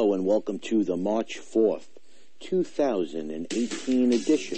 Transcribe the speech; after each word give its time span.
Hello 0.00 0.14
and 0.14 0.24
welcome 0.24 0.58
to 0.60 0.82
the 0.82 0.96
March 0.96 1.38
4th, 1.38 1.88
2018 2.40 4.12
edition 4.14 4.56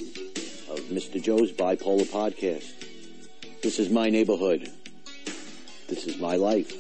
of 0.71 0.79
Mr. 0.83 1.21
Joe's 1.21 1.51
Bipolar 1.51 2.07
Podcast. 2.07 2.73
This 3.61 3.81
is 3.81 3.91
my 3.91 4.09
neighborhood. 4.09 4.71
This 5.89 6.07
is 6.07 6.21
my 6.21 6.37
life. 6.37 6.71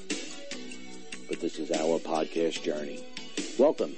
But 1.28 1.40
this 1.40 1.58
is 1.58 1.72
our 1.72 1.98
podcast 1.98 2.62
journey. 2.62 3.04
Welcome 3.58 3.96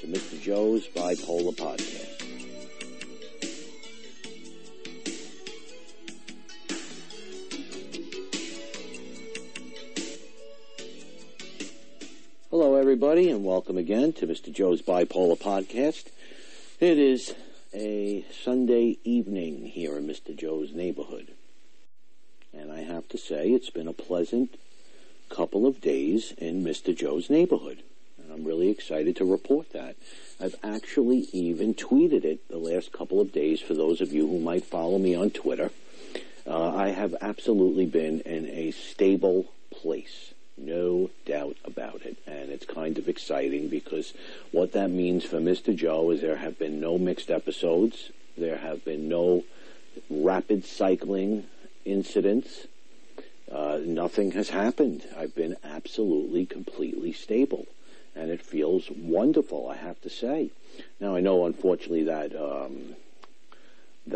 to 0.00 0.06
Mr. 0.06 0.40
Joe's 0.40 0.86
Bipolar 0.86 1.54
Podcast. 1.54 2.15
Everybody, 13.06 13.30
and 13.30 13.44
welcome 13.44 13.78
again 13.78 14.12
to 14.12 14.26
Mr. 14.26 14.52
Joe's 14.52 14.82
Bipolar 14.82 15.38
Podcast. 15.38 16.06
It 16.80 16.98
is 16.98 17.36
a 17.72 18.24
Sunday 18.42 18.98
evening 19.04 19.66
here 19.66 19.96
in 19.96 20.08
Mr. 20.08 20.36
Joe's 20.36 20.72
neighborhood. 20.72 21.28
And 22.52 22.72
I 22.72 22.80
have 22.80 23.08
to 23.10 23.16
say, 23.16 23.50
it's 23.50 23.70
been 23.70 23.86
a 23.86 23.92
pleasant 23.92 24.58
couple 25.28 25.68
of 25.68 25.80
days 25.80 26.32
in 26.36 26.64
Mr. 26.64 26.92
Joe's 26.92 27.30
neighborhood. 27.30 27.84
And 28.20 28.32
I'm 28.32 28.42
really 28.42 28.70
excited 28.70 29.14
to 29.16 29.24
report 29.24 29.72
that. 29.72 29.94
I've 30.40 30.56
actually 30.64 31.28
even 31.32 31.74
tweeted 31.74 32.24
it 32.24 32.48
the 32.48 32.58
last 32.58 32.90
couple 32.90 33.20
of 33.20 33.30
days 33.30 33.60
for 33.60 33.74
those 33.74 34.00
of 34.00 34.12
you 34.12 34.26
who 34.26 34.40
might 34.40 34.64
follow 34.64 34.98
me 34.98 35.14
on 35.14 35.30
Twitter. 35.30 35.70
Uh, 36.44 36.74
I 36.74 36.88
have 36.88 37.14
absolutely 37.20 37.86
been 37.86 38.22
in 38.22 38.46
a 38.46 38.72
stable 38.72 39.46
place. 39.70 40.32
No 40.56 41.10
doubt 41.24 41.56
about 41.64 42.02
it. 42.02 42.16
And 42.26 42.50
it's 42.50 42.64
kind 42.64 42.98
of 42.98 43.08
exciting 43.08 43.68
because 43.68 44.14
what 44.52 44.72
that 44.72 44.90
means 44.90 45.24
for 45.24 45.38
Mr. 45.38 45.74
Joe 45.74 46.10
is 46.10 46.20
there 46.20 46.36
have 46.36 46.58
been 46.58 46.80
no 46.80 46.98
mixed 46.98 47.30
episodes. 47.30 48.10
There 48.38 48.56
have 48.56 48.84
been 48.84 49.08
no 49.08 49.44
rapid 50.08 50.64
cycling 50.64 51.46
incidents. 51.84 52.66
Uh, 53.50 53.78
nothing 53.84 54.32
has 54.32 54.50
happened. 54.50 55.04
I've 55.16 55.34
been 55.34 55.56
absolutely, 55.62 56.46
completely 56.46 57.12
stable. 57.12 57.66
And 58.14 58.30
it 58.30 58.42
feels 58.42 58.90
wonderful, 58.90 59.68
I 59.68 59.76
have 59.76 60.00
to 60.02 60.10
say. 60.10 60.50
Now, 61.00 61.14
I 61.16 61.20
know, 61.20 61.44
unfortunately, 61.44 62.04
that 62.04 62.34
um, 62.34 62.96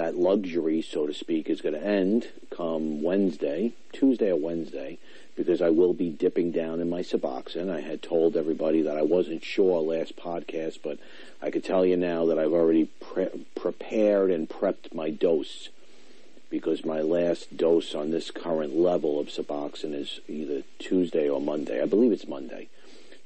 that 0.01 0.17
luxury, 0.17 0.81
so 0.81 1.06
to 1.06 1.12
speak, 1.12 1.51
is 1.51 1.61
going 1.61 1.75
to 1.75 1.87
end 1.87 2.27
come 2.48 3.03
Wednesday, 3.03 3.75
Tuesday 3.93 4.31
or 4.31 4.37
Wednesday, 4.37 4.97
because 5.37 5.61
I 5.61 5.69
will 5.69 5.92
be 5.92 6.09
dipping 6.09 6.53
down 6.53 6.81
in 6.81 6.89
my 6.89 7.03
Suboxone. 7.03 7.70
I 7.70 7.81
had 7.81 8.03
told 8.03 8.34
everybody 8.34 8.81
that 8.81 8.97
I 8.97 9.03
wasn't 9.03 9.45
sure 9.45 9.83
last 9.83 10.17
podcast, 10.17 10.79
but 10.83 10.98
I 11.42 11.51
could 11.51 11.65
tell 11.65 11.84
you 11.84 11.98
now 11.98 12.25
that 12.27 12.39
I've 12.39 12.55
already 12.55 12.87
pre- 12.87 13.45
prepared 13.55 14.31
and 14.31 14.48
prepped 14.48 14.95
my 14.95 15.11
dose 15.11 15.69
because 16.48 16.83
my 16.83 17.03
last 17.03 17.59
dose 17.59 17.95
on 17.95 18.11
this 18.11 18.31
current 18.31 18.75
level 18.75 19.20
of 19.20 19.27
Suboxone 19.27 19.95
is 19.95 20.20
either 20.27 20.62
Tuesday 20.79 21.29
or 21.29 21.42
Monday. 21.42 21.83
I 21.83 21.85
believe 21.85 22.11
it's 22.11 22.27
Monday. 22.27 22.69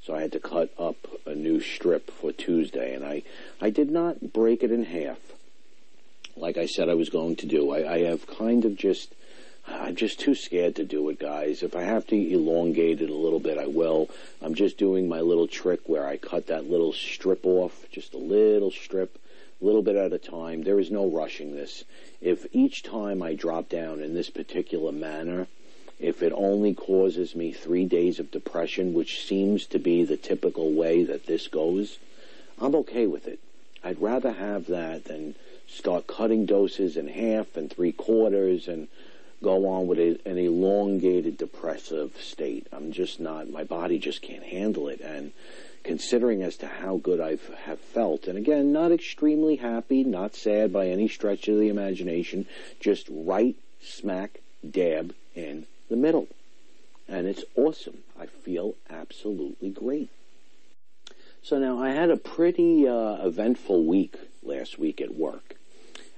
So 0.03 0.13
I 0.13 0.23
had 0.23 0.33
to 0.33 0.41
cut 0.41 0.71
up 0.77 0.97
a 1.25 1.37
new 1.37 1.61
strip 1.61 2.11
for 2.11 2.33
Tuesday, 2.33 2.95
and 2.95 3.05
I, 3.05 3.23
I 3.61 3.71
did 3.71 3.93
not 3.93 4.33
break 4.33 4.65
it 4.65 4.73
in 4.73 4.85
half 4.87 5.19
like 6.37 6.57
I 6.57 6.67
said 6.67 6.89
I 6.89 6.95
was 6.95 7.11
going 7.11 7.37
to 7.37 7.47
do. 7.47 7.71
I, 7.71 7.95
I 7.95 7.99
have 8.05 8.27
kind 8.27 8.65
of 8.65 8.77
just, 8.77 9.15
I'm 9.67 9.97
just 9.97 10.21
too 10.21 10.35
scared 10.35 10.77
to 10.77 10.85
do 10.85 11.09
it, 11.09 11.19
guys. 11.19 11.63
If 11.63 11.77
I 11.77 11.83
have 11.83 12.07
to 12.09 12.17
elongate 12.17 13.01
it 13.01 13.11
a 13.11 13.15
little 13.15 13.41
bit, 13.41 13.59
I 13.59 13.67
will. 13.67 14.11
I'm 14.43 14.55
just 14.55 14.79
doing 14.79 15.09
my 15.09 15.21
little 15.21 15.49
trick 15.49 15.81
where 15.87 16.07
I 16.07 16.17
cut 16.17 16.49
that 16.49 16.69
little 16.69 16.93
strip 16.93 17.47
off, 17.47 17.87
just 17.91 18.15
a 18.15 18.19
little 18.19 18.71
strip, 18.71 19.19
a 19.61 19.65
little 19.65 19.83
bit 19.83 19.97
at 19.97 20.13
a 20.13 20.19
time. 20.19 20.63
There 20.63 20.81
is 20.81 20.91
no 20.91 21.07
rushing 21.07 21.55
this. 21.55 21.85
If 22.21 22.47
each 22.53 22.83
time 22.83 23.23
I 23.23 23.35
drop 23.35 23.69
down 23.69 24.01
in 24.01 24.15
this 24.15 24.31
particular 24.31 24.93
manner, 24.93 25.47
if 26.01 26.23
it 26.23 26.33
only 26.35 26.75
causes 26.75 27.37
me 27.37 27.53
three 27.53 27.85
days 27.85 28.19
of 28.19 28.31
depression, 28.31 28.95
which 28.95 29.25
seems 29.25 29.67
to 29.67 29.79
be 29.79 30.05
the 30.05 30.17
typical 30.17 30.73
way 30.73 31.05
that 31.05 31.27
this 31.27 31.47
goes, 31.47 31.99
I'm 32.61 32.75
okay 32.75 33.07
with 33.07 33.27
it. 33.27 33.39
I'd 33.83 34.01
rather 34.01 34.33
have 34.33 34.67
that 34.67 35.05
than 35.05 35.35
start 35.67 36.07
cutting 36.07 36.47
doses 36.47 36.97
in 36.97 37.09
half 37.09 37.57
and 37.57 37.71
three 37.71 37.93
quarters 37.93 38.69
and 38.69 38.89
go 39.43 39.69
on 39.69 39.87
with 39.87 39.99
a, 39.99 40.19
an 40.25 40.39
elongated 40.39 41.37
depressive 41.37 42.17
state. 42.21 42.67
I'm 42.73 42.93
just 42.93 43.21
not, 43.21 43.51
my 43.51 43.65
body 43.65 43.99
just 43.99 44.23
can't 44.23 44.43
handle 44.45 44.89
it. 44.89 45.01
And 45.01 45.33
considering 45.83 46.43
as 46.43 46.57
to 46.57 46.67
how 46.67 46.97
good 46.97 47.21
I 47.21 47.37
have 47.67 47.79
felt, 47.79 48.27
and 48.27 48.39
again, 48.39 48.73
not 48.73 48.91
extremely 48.91 49.57
happy, 49.57 50.03
not 50.03 50.35
sad 50.35 50.73
by 50.73 50.89
any 50.89 51.09
stretch 51.09 51.47
of 51.49 51.59
the 51.59 51.69
imagination, 51.69 52.47
just 52.81 53.07
right 53.11 53.57
smack 53.83 54.41
dab 54.69 55.15
in 55.35 55.67
the 55.91 55.97
middle. 55.97 56.29
And 57.07 57.27
it's 57.27 57.45
awesome. 57.55 57.99
I 58.19 58.27
feel 58.27 58.77
absolutely 58.89 59.69
great. 59.69 60.09
So 61.43 61.59
now 61.59 61.79
I 61.79 61.91
had 61.91 62.09
a 62.09 62.17
pretty 62.17 62.89
uh, 62.89 63.27
eventful 63.27 63.85
week 63.85 64.17
last 64.47 64.79
week 64.79 65.01
at 65.01 65.15
work 65.15 65.57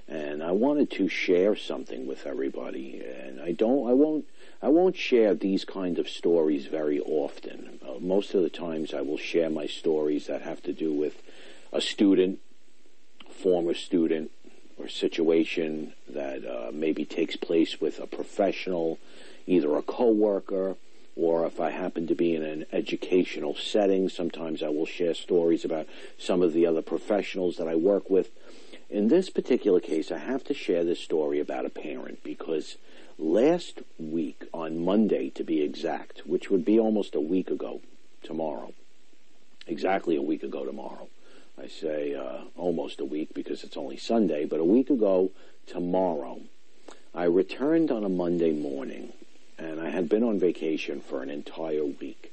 and 0.07 0.41
I 0.41 0.51
wanted 0.51 0.89
to 0.91 1.09
share 1.09 1.55
something 1.55 2.07
with 2.07 2.25
everybody. 2.25 3.01
And 3.03 3.41
I 3.41 3.51
don't, 3.51 3.89
I 3.89 3.93
won't, 3.93 4.25
I 4.61 4.69
won't 4.69 4.95
share 4.95 5.33
these 5.33 5.65
kind 5.65 5.99
of 5.99 6.07
stories 6.07 6.67
very 6.67 6.99
often. 6.99 7.79
Uh, 7.85 7.99
most 7.99 8.33
of 8.33 8.41
the 8.41 8.49
times, 8.49 8.93
I 8.93 9.01
will 9.01 9.17
share 9.17 9.49
my 9.49 9.67
stories 9.67 10.27
that 10.27 10.41
have 10.41 10.63
to 10.63 10.73
do 10.73 10.93
with 10.93 11.21
a 11.73 11.81
student, 11.81 12.39
former 13.29 13.73
student, 13.73 14.31
or 14.77 14.87
situation 14.87 15.93
that 16.07 16.45
uh, 16.45 16.71
maybe 16.71 17.03
takes 17.03 17.35
place 17.35 17.81
with 17.81 17.99
a 17.99 18.07
professional, 18.07 18.99
either 19.45 19.75
a 19.75 19.81
coworker 19.81 20.77
or 21.17 21.47
if 21.47 21.59
I 21.59 21.71
happen 21.71 22.05
to 22.07 22.15
be 22.15 22.35
in 22.35 22.43
an 22.43 22.65
educational 22.71 23.55
setting, 23.55 24.07
sometimes 24.07 24.61
I 24.61 24.69
will 24.69 24.85
share 24.85 25.15
stories 25.15 25.65
about 25.65 25.87
some 26.19 26.43
of 26.43 26.53
the 26.53 26.65
other 26.67 26.83
professionals 26.83 27.57
that 27.57 27.67
I 27.67 27.75
work 27.75 28.09
with. 28.09 28.29
In 28.89 29.07
this 29.07 29.29
particular 29.29 29.79
case, 29.79 30.11
I 30.11 30.19
have 30.19 30.43
to 30.45 30.53
share 30.53 30.83
this 30.83 30.99
story 30.99 31.39
about 31.39 31.65
a 31.65 31.69
parent 31.69 32.23
because 32.23 32.77
last 33.17 33.81
week, 33.97 34.43
on 34.53 34.85
Monday 34.85 35.31
to 35.31 35.43
be 35.43 35.61
exact, 35.63 36.21
which 36.27 36.51
would 36.51 36.63
be 36.63 36.79
almost 36.79 37.15
a 37.15 37.19
week 37.19 37.49
ago 37.49 37.81
tomorrow, 38.21 38.73
exactly 39.65 40.15
a 40.15 40.21
week 40.21 40.43
ago 40.43 40.65
tomorrow. 40.65 41.07
I 41.59 41.67
say 41.67 42.13
uh, 42.13 42.41
almost 42.55 42.99
a 42.99 43.05
week 43.05 43.33
because 43.33 43.63
it's 43.63 43.75
only 43.77 43.97
Sunday, 43.97 44.45
but 44.45 44.59
a 44.59 44.65
week 44.65 44.91
ago 44.91 45.31
tomorrow, 45.65 46.41
I 47.15 47.23
returned 47.23 47.89
on 47.89 48.03
a 48.03 48.09
Monday 48.09 48.53
morning 48.53 49.13
and 49.57 49.79
I 49.79 49.89
had 49.89 50.09
been 50.09 50.23
on 50.23 50.39
vacation 50.39 51.01
for 51.01 51.21
an 51.21 51.29
entire 51.29 51.85
week. 51.85 52.31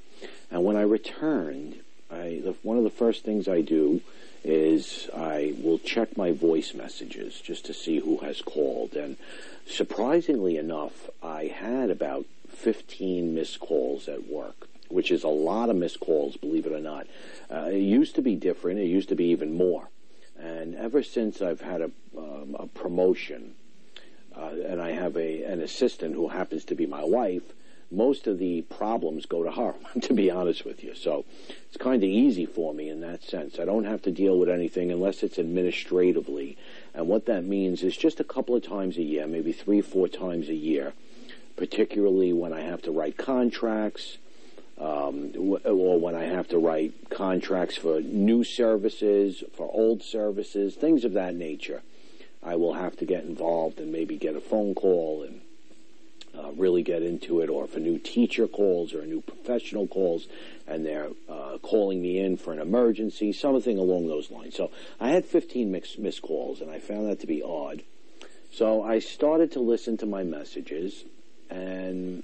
And 0.51 0.65
when 0.65 0.77
I 0.77 0.83
returned, 0.83 1.77
I, 2.11 2.41
the, 2.45 2.55
one 2.63 2.79
of 2.79 2.85
the 2.85 2.91
first 2.91 3.25
things 3.25 3.49
I 3.49 3.61
do 3.61 4.01
is 4.45 5.09
I 5.17 5.55
will 5.59 5.79
check 5.79 6.17
my 6.17 6.33
voice 6.33 6.75
messages 6.75 7.41
just 7.41 7.65
to 7.67 7.75
see 7.75 7.99
who 7.99 8.19
has 8.19 8.43
called. 8.43 8.95
And 8.95 9.17
surprisingly 9.67 10.59
enough, 10.59 11.09
I 11.23 11.47
had 11.47 11.91
about 11.91 12.27
15 12.51 13.35
missed 13.35 13.59
calls 13.59 14.07
at 14.07 14.29
work, 14.29 14.69
which 14.89 15.11
is 15.11 15.25
a 15.25 15.29
lot 15.29 15.71
of 15.71 15.77
missed 15.77 16.01
calls, 16.01 16.37
believe 16.37 16.67
it 16.67 16.73
or 16.73 16.81
not. 16.81 17.07
Uh, 17.51 17.69
it 17.71 17.79
used 17.79 18.15
to 18.17 18.23
be 18.23 18.37
different. 18.37 18.79
It 18.79 18.87
used 18.87 19.09
to 19.09 19.15
be 19.15 19.27
even 19.27 19.57
more. 19.57 19.89
And 20.39 20.75
ever 20.75 21.03
since 21.03 21.41
I've 21.41 21.63
had 21.63 21.81
a, 21.81 21.91
um, 22.17 22.57
a 22.59 22.67
promotion, 22.67 23.55
and 24.75 24.83
I 24.83 24.91
have 24.91 25.17
a, 25.17 25.45
an 25.45 25.61
assistant 25.61 26.17
who 26.17 26.29
happens 26.29 26.65
to 26.65 26.75
be 26.75 26.85
my 26.85 27.05
wife, 27.05 27.45
most 27.93 28.27
of 28.27 28.39
the 28.39 28.63
problems 28.63 29.25
go 29.25 29.45
to 29.45 29.53
her, 29.53 29.75
to 30.01 30.13
be 30.13 30.31
honest 30.31 30.65
with 30.65 30.83
you. 30.83 30.97
So 30.97 31.25
it's 31.69 31.77
kind 31.77 32.03
of 32.03 32.11
easy 32.11 32.45
for 32.45 32.75
me 32.75 32.89
in 32.89 33.01
that 33.03 33.23
sense. 33.23 33.61
I 33.61 33.65
don't 33.65 33.85
have 33.85 34.03
to 34.03 34.11
deal 34.11 34.37
with 34.37 34.49
anything 34.49 34.91
unless 34.91 35.23
it's 35.23 35.39
administratively. 35.39 36.59
And 36.93 37.07
what 37.07 37.27
that 37.27 37.45
means 37.45 37.85
is 37.85 37.97
just 37.97 38.19
a 38.19 38.25
couple 38.25 38.57
of 38.57 38.67
times 38.67 38.97
a 38.97 39.03
year, 39.03 39.29
maybe 39.29 39.53
three, 39.53 39.81
four 39.81 40.09
times 40.09 40.49
a 40.49 40.55
year, 40.55 40.93
particularly 41.57 42.33
when 42.33 42.53
I 42.53 42.63
have 42.63 42.83
to 42.83 42.91
write 42.91 43.17
contracts. 43.17 44.19
Um, 44.77 45.31
or 45.65 46.01
when 46.01 46.17
I 46.17 46.25
have 46.25 46.49
to 46.49 46.59
write 46.59 47.09
contracts 47.09 47.77
for 47.77 48.01
new 48.01 48.43
services, 48.43 49.45
for 49.57 49.71
old 49.73 50.03
services, 50.03 50.75
things 50.75 51.05
of 51.05 51.13
that 51.13 51.37
nature, 51.37 51.83
I 52.45 52.57
will 52.57 52.75
have 52.75 52.97
to 52.99 53.07
get 53.07 53.25
involved 53.25 53.79
and 53.81 53.91
maybe 53.91 54.17
get 54.17 54.37
a 54.37 54.41
phone 54.41 54.75
call 54.75 55.23
and 55.23 55.41
uh, 56.37 56.51
really 56.53 56.83
get 56.83 57.03
into 57.03 57.41
it, 57.41 57.49
or 57.49 57.65
if 57.65 57.77
a 57.77 57.81
new 57.81 57.99
teacher 57.99 58.47
calls 58.47 58.93
or 58.93 59.03
a 59.03 59.07
new 59.07 59.21
professional 59.21 59.87
calls 59.87 60.27
and 60.67 60.85
they're 60.85 61.11
uh, 61.29 61.59
calling 61.63 62.03
me 62.03 62.19
in 62.19 62.37
for 62.37 62.53
an 62.53 62.59
emergency, 62.59 63.33
something 63.33 63.79
along 63.79 64.09
those 64.09 64.31
lines. 64.31 64.57
So 64.57 64.71
I 64.99 65.11
had 65.11 65.25
15 65.25 65.71
mixed, 65.71 65.99
missed 65.99 66.23
calls, 66.23 66.61
and 66.61 66.71
I 66.71 66.81
found 66.81 67.09
that 67.09 67.21
to 67.21 67.27
be 67.27 67.43
odd. 67.43 67.83
So 68.53 68.83
I 68.83 68.99
started 68.99 69.53
to 69.53 69.61
listen 69.61 69.97
to 69.99 70.07
my 70.07 70.23
messages, 70.23 71.05
and 71.51 72.23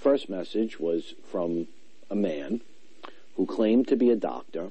first 0.00 0.28
message 0.28 0.78
was 0.78 1.14
from 1.30 1.68
a 2.10 2.14
man 2.14 2.60
who 3.36 3.46
claimed 3.46 3.88
to 3.88 3.96
be 3.96 4.10
a 4.10 4.16
doctor 4.16 4.70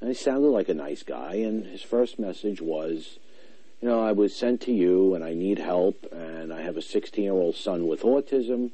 And 0.00 0.08
he 0.08 0.14
sounded 0.14 0.48
like 0.48 0.68
a 0.68 0.74
nice 0.74 1.02
guy, 1.02 1.34
and 1.36 1.66
his 1.66 1.82
first 1.82 2.18
message 2.18 2.60
was, 2.60 3.18
you 3.80 3.88
know, 3.88 4.02
I 4.02 4.12
was 4.12 4.34
sent 4.34 4.60
to 4.62 4.72
you 4.72 5.14
and 5.14 5.22
I 5.22 5.34
need 5.34 5.58
help, 5.58 6.06
and 6.10 6.52
I 6.52 6.62
have 6.62 6.76
a 6.76 6.82
16 6.82 7.22
year 7.22 7.32
old 7.32 7.54
son 7.54 7.86
with 7.86 8.02
autism, 8.02 8.72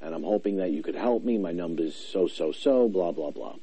and 0.00 0.14
I'm 0.14 0.22
hoping 0.22 0.56
that 0.56 0.70
you 0.70 0.82
could 0.82 0.94
help 0.94 1.24
me. 1.24 1.38
My 1.38 1.52
number's 1.52 1.96
so, 1.96 2.28
so, 2.28 2.52
so, 2.52 2.88
blah, 2.88 3.12
blah, 3.12 3.30
blah. 3.30 3.56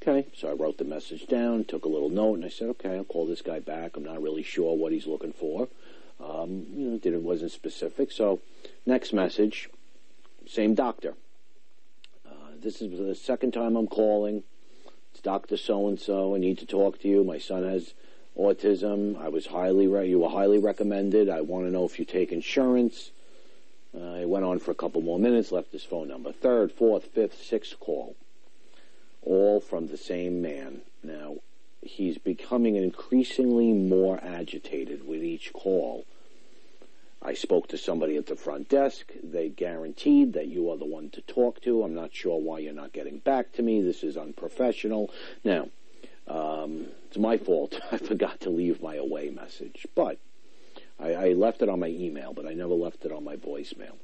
Okay, 0.00 0.26
so 0.34 0.48
I 0.48 0.52
wrote 0.52 0.78
the 0.78 0.84
message 0.84 1.26
down, 1.26 1.64
took 1.64 1.84
a 1.84 1.88
little 1.88 2.08
note, 2.08 2.34
and 2.34 2.44
I 2.44 2.48
said, 2.48 2.68
okay, 2.70 2.96
I'll 2.96 3.04
call 3.04 3.26
this 3.26 3.42
guy 3.42 3.60
back. 3.60 3.96
I'm 3.96 4.04
not 4.04 4.22
really 4.22 4.42
sure 4.42 4.76
what 4.76 4.92
he's 4.92 5.06
looking 5.06 5.32
for. 5.32 5.68
Um, 6.20 6.66
you 6.74 6.90
know, 6.90 7.00
it 7.02 7.22
wasn't 7.22 7.52
specific. 7.52 8.10
So, 8.10 8.40
next 8.84 9.12
message, 9.12 9.68
same 10.46 10.74
doctor. 10.74 11.14
Uh, 12.28 12.54
this 12.60 12.80
is 12.82 12.98
the 12.98 13.14
second 13.14 13.52
time 13.52 13.76
I'm 13.76 13.88
calling. 13.88 14.44
It's 15.12 15.20
Doctor 15.20 15.56
So 15.56 15.88
and 15.88 16.00
So. 16.00 16.34
I 16.34 16.38
need 16.38 16.58
to 16.58 16.66
talk 16.66 17.00
to 17.00 17.08
you. 17.08 17.22
My 17.22 17.38
son 17.38 17.64
has 17.64 17.94
autism. 18.38 19.20
I 19.20 19.28
was 19.28 19.46
highly 19.46 19.84
you 20.08 20.20
were 20.20 20.28
highly 20.28 20.58
recommended. 20.58 21.28
I 21.28 21.40
want 21.40 21.66
to 21.66 21.70
know 21.70 21.84
if 21.84 21.98
you 21.98 22.04
take 22.04 22.32
insurance. 22.32 23.10
Uh, 23.94 24.14
he 24.16 24.24
went 24.24 24.44
on 24.44 24.58
for 24.58 24.70
a 24.70 24.74
couple 24.74 25.02
more 25.02 25.18
minutes, 25.18 25.52
left 25.52 25.72
his 25.72 25.84
phone 25.84 26.08
number. 26.08 26.32
Third, 26.32 26.72
fourth, 26.72 27.06
fifth, 27.06 27.42
sixth 27.42 27.78
call, 27.78 28.16
all 29.22 29.60
from 29.60 29.88
the 29.88 29.98
same 29.98 30.40
man. 30.40 30.80
Now, 31.02 31.36
he's 31.82 32.16
becoming 32.16 32.76
increasingly 32.76 33.72
more 33.72 34.18
agitated 34.22 35.06
with 35.06 35.22
each 35.22 35.52
call. 35.52 36.06
I 37.20 37.34
spoke 37.34 37.68
to 37.68 37.78
somebody 37.78 38.16
at 38.16 38.26
the 38.26 38.34
front 38.34 38.68
desk. 38.68 39.12
They 39.22 39.48
guaranteed 39.48 40.32
that 40.32 40.48
you 40.48 40.70
are 40.70 40.76
the 40.76 40.84
one 40.84 41.10
to 41.10 41.20
talk 41.20 41.60
to. 41.62 41.82
I'm 41.82 41.94
not 41.94 42.14
sure 42.14 42.40
why 42.40 42.60
you're 42.60 42.72
not 42.72 42.92
getting 42.92 43.18
back 43.18 43.52
to 43.52 43.62
me. 43.62 43.80
This 43.80 44.02
is 44.02 44.16
unprofessional. 44.16 45.10
Now, 45.44 45.68
um, 46.32 46.86
it's 47.08 47.18
my 47.18 47.36
fault. 47.36 47.78
I 47.92 47.98
forgot 47.98 48.40
to 48.40 48.50
leave 48.50 48.82
my 48.82 48.94
away 48.96 49.30
message, 49.30 49.86
but 49.94 50.18
I, 50.98 51.14
I 51.14 51.32
left 51.32 51.62
it 51.62 51.68
on 51.68 51.80
my 51.80 51.88
email, 51.88 52.32
but 52.32 52.46
I 52.46 52.54
never 52.54 52.74
left 52.74 53.04
it 53.04 53.12
on 53.12 53.22
my 53.22 53.36
voicemail. 53.36 53.96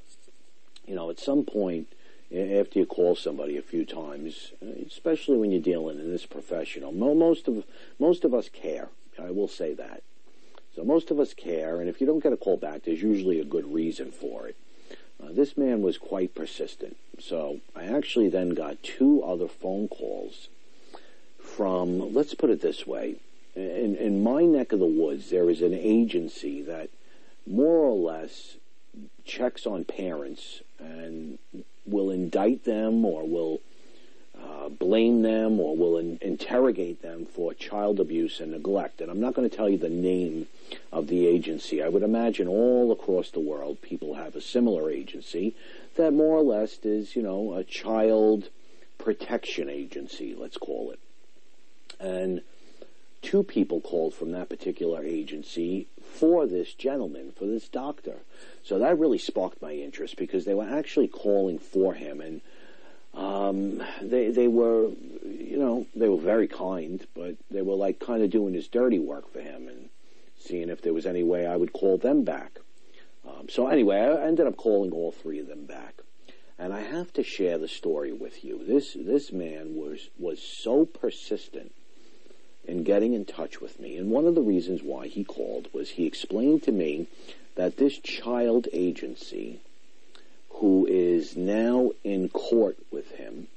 You 0.87 0.95
know, 0.95 1.11
at 1.11 1.19
some 1.19 1.45
point, 1.45 1.89
after 2.31 2.79
you 2.79 2.87
call 2.87 3.17
somebody 3.17 3.57
a 3.57 3.63
few 3.63 3.87
times, 3.87 4.53
especially 4.87 5.39
when 5.39 5.51
you're 5.51 5.63
dealing 5.63 5.99
in 5.99 6.11
this 6.11 6.27
professional, 6.27 6.93
most 6.93 7.49
of 7.49 7.65
most 7.99 8.25
of 8.25 8.35
us 8.35 8.49
care. 8.49 8.89
I 9.21 9.31
will 9.31 9.49
say 9.49 9.75
that. 9.75 10.03
So 10.77 10.85
most 10.85 11.11
of 11.11 11.19
us 11.19 11.35
care, 11.35 11.81
and 11.81 11.89
if 11.89 12.01
you 12.01 12.07
don't 12.07 12.23
get 12.23 12.33
a 12.33 12.37
call 12.37 12.57
back, 12.57 12.85
there's 12.85 13.03
usually 13.03 13.41
a 13.41 13.45
good 13.45 13.73
reason 13.73 14.13
for 14.13 14.47
it. 14.47 14.57
Uh, 15.21 15.33
this 15.33 15.57
man 15.57 15.83
was 15.83 15.99
quite 15.99 16.37
persistent. 16.37 16.97
So 17.19 17.61
I 17.75 17.85
actually 17.85 18.29
then 18.29 18.51
got 18.51 18.83
two 18.83 19.23
other 19.25 19.49
phone 19.49 19.89
calls 19.89 20.49
from, 21.58 22.14
let's 22.14 22.34
put 22.34 22.50
it 22.50 22.62
this 22.62 22.87
way, 22.87 23.16
in, 23.56 23.96
in 23.96 24.22
my 24.22 24.44
neck 24.44 24.70
of 24.70 24.78
the 24.78 24.87
woods, 24.87 25.31
there 25.31 25.50
is 25.50 25.60
an 25.60 25.75
agency 25.75 26.62
that 26.62 26.88
more 27.49 27.78
or 27.78 27.96
less 27.96 28.55
checks 29.25 29.66
on 29.66 29.84
parents 29.84 30.62
and 30.78 31.37
will 31.84 32.12
indict 32.12 32.64
them 32.64 33.05
or 33.05 33.26
will 33.26 33.60
uh, 34.40 34.69
blame 34.69 35.22
them 35.22 35.58
or 35.58 35.76
will 35.76 35.99
in- 35.99 36.20
interrogate 36.22 37.02
them 37.02 37.26
for 37.26 37.52
child 37.52 37.99
abuse 37.99 38.38
and 38.38 38.52
neglect. 38.52 39.00
And 39.00 39.10
I'm 39.10 39.20
not 39.20 39.34
going 39.34 39.50
to 39.50 39.56
tell 39.56 39.69
you 39.69 39.78
the 39.78 39.88
name 39.88 40.46
of 40.93 41.08
the 41.08 41.26
agency. 41.26 41.82
I 41.82 41.88
would 41.88 42.05
imagine 42.05 42.46
all 42.46 42.93
across 42.93 43.32
the 43.32 43.40
world 43.40 43.82
people 43.82 44.14
have 44.14 44.37
a 44.37 44.40
similar 44.40 44.93
agency 44.93 45.56
that 45.96 46.12
more 46.12 46.37
or 46.37 46.43
less 46.43 46.78
is, 46.84 47.16
you 47.16 47.22
know, 47.22 47.55
a 47.55 47.64
child 47.64 48.49
protection 48.96 49.69
agency, 49.69 50.37
let's 50.38 50.56
call 50.56 50.93
it. 50.93 51.00
And 52.00 52.43
two 53.23 53.43
people 53.43 53.81
called 53.81 54.15
from 54.15 54.33
that 54.33 54.49
particular 54.49 55.03
agency 55.03 55.87
for 56.00 56.47
this 56.47 56.73
gentleman, 56.75 57.33
for 57.33 57.47
this 57.47 57.69
doctor. 57.69 58.17
So 58.62 58.79
that 58.79 58.99
really 58.99 59.19
sparked 59.19 59.61
my 59.61 59.73
interest 59.73 60.17
because 60.17 60.45
they 60.45 60.55
were 60.55 60.69
actually 60.69 61.09
calling 61.09 61.59
for 61.59 61.95
him 61.95 62.21
and 62.21 62.41
um, 63.15 63.83
they 64.00 64.31
they 64.31 64.47
were, 64.47 64.91
you 65.25 65.56
know, 65.59 65.87
they 65.97 66.09
were 66.09 66.19
very 66.19 66.47
kind, 66.47 67.05
but 67.15 67.35
they 67.50 67.62
were 67.62 67.75
like 67.75 67.99
kind 67.99 68.23
of 68.23 68.31
doing 68.31 68.55
his 68.55 68.69
dirty 68.69 68.99
work 68.99 69.33
for 69.33 69.41
him 69.41 69.67
and 69.67 69.89
seeing 70.39 70.69
if 70.69 70.83
there 70.83 70.94
was 70.94 71.06
any 71.06 71.25
way 71.25 71.47
I 71.47 71.56
would 71.56 71.73
call 71.73 71.99
them 71.99 72.23
back. 72.23 72.59
Um, 73.27 73.49
so 73.49 73.67
anyway, 73.67 73.99
I 73.99 74.27
ended 74.27 74.47
up 74.47 74.56
calling 74.56 74.93
all 74.93 75.11
three 75.11 75.41
of 75.41 75.49
them 75.49 75.67
back, 75.67 75.94
and 76.59 76.73
I 76.73 76.81
have 76.81 77.12
to 77.15 77.25
share 77.25 77.59
the 77.59 77.67
story 77.67 78.12
with 78.12 78.44
you. 78.44 78.62
This 78.65 78.94
this 78.99 79.33
man 79.33 79.75
was 79.75 80.11
was 80.19 80.41
so 80.41 80.85
persistent 80.85 81.73
in 82.69 82.85
getting 82.85 83.15
in 83.15 83.25
touch 83.25 83.61
with 83.61 83.81
me, 83.81 83.97
and 83.97 84.11
one 84.11 84.26
of 84.26 84.35
the 84.35 84.43
reasons 84.43 84.82
why 84.82 85.09
he 85.09 85.25
called 85.25 85.69
was 85.73 85.91
he 85.91 86.06
explained 86.06 86.62
to 86.62 86.73
me 86.73 87.06
that 87.56 87.79
this 87.79 87.99
child 87.99 88.69
agency 88.73 89.61
who 90.50 90.87
is 90.87 91.37
now 91.37 91.91
in 92.05 92.29
court 92.29 92.76
with 92.91 93.11
him 93.12 93.49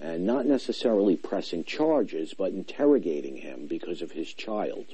and 0.00 0.24
not 0.24 0.46
necessarily 0.46 1.14
pressing 1.14 1.62
charges, 1.62 2.32
but 2.32 2.52
interrogating 2.52 3.36
him 3.36 3.66
because 3.66 4.00
of 4.00 4.12
his 4.12 4.32
child. 4.32 4.86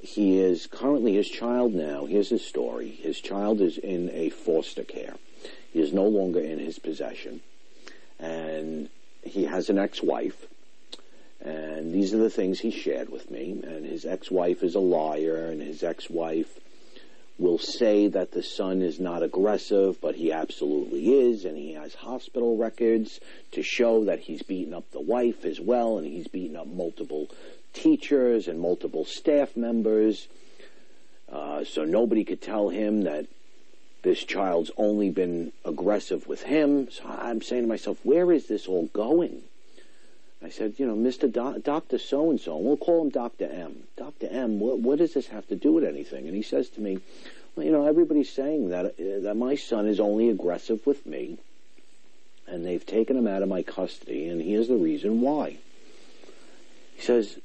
He 0.00 0.38
is 0.38 0.66
currently 0.66 1.14
his 1.14 1.30
child 1.30 1.72
now. 1.72 2.04
Here's 2.04 2.28
his 2.28 2.44
story. 2.44 2.90
His 2.90 3.20
child 3.20 3.62
is 3.62 3.78
in 3.78 4.10
a 4.12 4.28
foster 4.28 4.84
care. 4.84 5.14
He 5.72 5.80
is 5.80 5.94
no 5.94 6.06
longer 6.06 6.40
in 6.40 6.58
his 6.58 6.78
possession. 6.78 7.40
And 8.18 8.90
he 9.22 9.44
has 9.44 9.70
an 9.70 9.78
ex-wife. 9.78 10.46
And 11.44 11.92
these 11.92 12.14
are 12.14 12.18
the 12.18 12.30
things 12.30 12.60
he 12.60 12.70
shared 12.70 13.10
with 13.10 13.30
me. 13.30 13.60
And 13.62 13.84
his 13.84 14.04
ex-wife 14.06 14.62
is 14.62 14.74
a 14.74 14.80
liar, 14.80 15.46
and 15.46 15.60
his 15.60 15.82
ex-wife 15.82 16.58
will 17.36 17.58
say 17.58 18.06
that 18.08 18.32
the 18.32 18.42
son 18.42 18.80
is 18.80 19.00
not 19.00 19.22
aggressive, 19.22 20.00
but 20.00 20.14
he 20.14 20.32
absolutely 20.32 21.12
is, 21.12 21.44
and 21.44 21.56
he 21.56 21.72
has 21.72 21.94
hospital 21.94 22.56
records 22.56 23.20
to 23.52 23.62
show 23.62 24.04
that 24.04 24.20
he's 24.20 24.42
beaten 24.42 24.72
up 24.72 24.90
the 24.92 25.00
wife 25.00 25.44
as 25.44 25.60
well, 25.60 25.98
and 25.98 26.06
he's 26.06 26.28
beaten 26.28 26.56
up 26.56 26.66
multiple 26.66 27.28
teachers 27.72 28.46
and 28.46 28.60
multiple 28.60 29.04
staff 29.04 29.56
members. 29.56 30.28
Uh, 31.30 31.64
so 31.64 31.84
nobody 31.84 32.24
could 32.24 32.40
tell 32.40 32.68
him 32.68 33.02
that 33.02 33.26
this 34.02 34.22
child's 34.22 34.70
only 34.76 35.10
been 35.10 35.50
aggressive 35.64 36.28
with 36.28 36.42
him. 36.42 36.88
So 36.90 37.04
I'm 37.06 37.42
saying 37.42 37.62
to 37.62 37.68
myself, 37.68 37.98
where 38.04 38.30
is 38.30 38.46
this 38.46 38.68
all 38.68 38.86
going? 38.92 39.42
I 40.44 40.50
said, 40.50 40.74
you 40.76 40.86
know, 40.86 40.94
Mr. 40.94 41.32
Do- 41.32 41.58
Dr. 41.58 41.98
So 41.98 42.28
and 42.28 42.38
so, 42.38 42.58
we'll 42.58 42.76
call 42.76 43.00
him 43.00 43.08
Dr. 43.08 43.46
M. 43.46 43.84
Dr. 43.96 44.28
M, 44.30 44.60
what, 44.60 44.78
what, 44.78 44.98
does 44.98 45.14
this 45.14 45.28
have 45.28 45.48
to 45.48 45.56
do 45.56 45.72
with 45.72 45.84
anything? 45.84 46.26
And 46.26 46.36
he 46.36 46.42
says 46.42 46.68
to 46.70 46.82
me, 46.82 46.98
well, 47.56 47.64
you 47.64 47.72
know, 47.72 47.86
everybody's 47.86 48.30
saying 48.30 48.68
that 48.68 48.84
uh, 48.84 49.20
that 49.22 49.36
my 49.36 49.54
son 49.54 49.86
is 49.86 49.98
only 49.98 50.28
aggressive 50.28 50.86
with 50.86 51.06
me, 51.06 51.38
and 52.46 52.66
they've 52.66 52.84
taken 52.84 53.16
him 53.16 53.26
out 53.26 53.42
of 53.42 53.48
my 53.48 53.62
custody, 53.62 54.28
and 54.28 54.42
here's 54.42 54.68
the 54.68 54.76
reason 54.76 55.22
why. 55.22 55.56
He 56.96 57.02
says, 57.02 57.38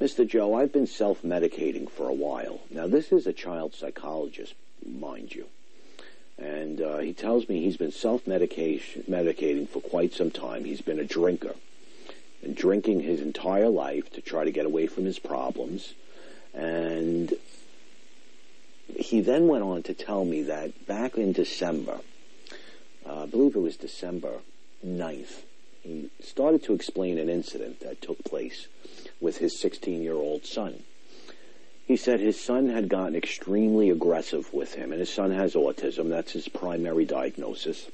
Mr. 0.00 0.26
Joe, 0.26 0.54
I've 0.54 0.72
been 0.72 0.86
self-medicating 0.86 1.90
for 1.90 2.08
a 2.08 2.14
while. 2.14 2.60
Now, 2.70 2.86
this 2.86 3.12
is 3.12 3.26
a 3.26 3.34
child 3.34 3.74
psychologist, 3.74 4.54
mind 4.86 5.34
you. 5.34 5.46
And 6.38 6.80
uh, 6.80 6.98
he 6.98 7.12
tells 7.12 7.48
me 7.48 7.60
he's 7.60 7.76
been 7.76 7.92
self-medicating 7.92 9.68
for 9.68 9.80
quite 9.80 10.14
some 10.14 10.30
time. 10.30 10.64
He's 10.64 10.80
been 10.80 10.98
a 10.98 11.04
drinker 11.04 11.54
drinking 12.54 13.00
his 13.00 13.20
entire 13.20 13.68
life 13.68 14.10
to 14.12 14.20
try 14.20 14.44
to 14.44 14.50
get 14.50 14.66
away 14.66 14.86
from 14.86 15.04
his 15.04 15.18
problems. 15.18 15.94
And 16.54 17.32
he 18.96 19.20
then 19.20 19.46
went 19.46 19.64
on 19.64 19.82
to 19.84 19.94
tell 19.94 20.24
me 20.24 20.42
that 20.42 20.86
back 20.86 21.16
in 21.16 21.32
December, 21.32 22.00
uh, 23.06 23.22
I 23.22 23.26
believe 23.26 23.56
it 23.56 23.60
was 23.60 23.76
December 23.76 24.40
9th, 24.84 25.42
he 25.82 26.10
started 26.20 26.62
to 26.64 26.74
explain 26.74 27.18
an 27.18 27.28
incident 27.28 27.80
that 27.80 28.00
took 28.00 28.22
place 28.24 28.68
with 29.20 29.38
his 29.38 29.58
16 29.58 30.02
year 30.02 30.14
old 30.14 30.44
son. 30.44 30.82
He 31.86 31.96
said 31.96 32.20
his 32.20 32.40
son 32.40 32.68
had 32.68 32.88
gotten 32.88 33.16
extremely 33.16 33.90
aggressive 33.90 34.52
with 34.54 34.74
him, 34.74 34.92
and 34.92 35.00
his 35.00 35.12
son 35.12 35.32
has 35.32 35.54
autism. 35.54 36.08
That's 36.08 36.32
his 36.32 36.48
primary 36.48 37.04
diagnosis 37.04 37.88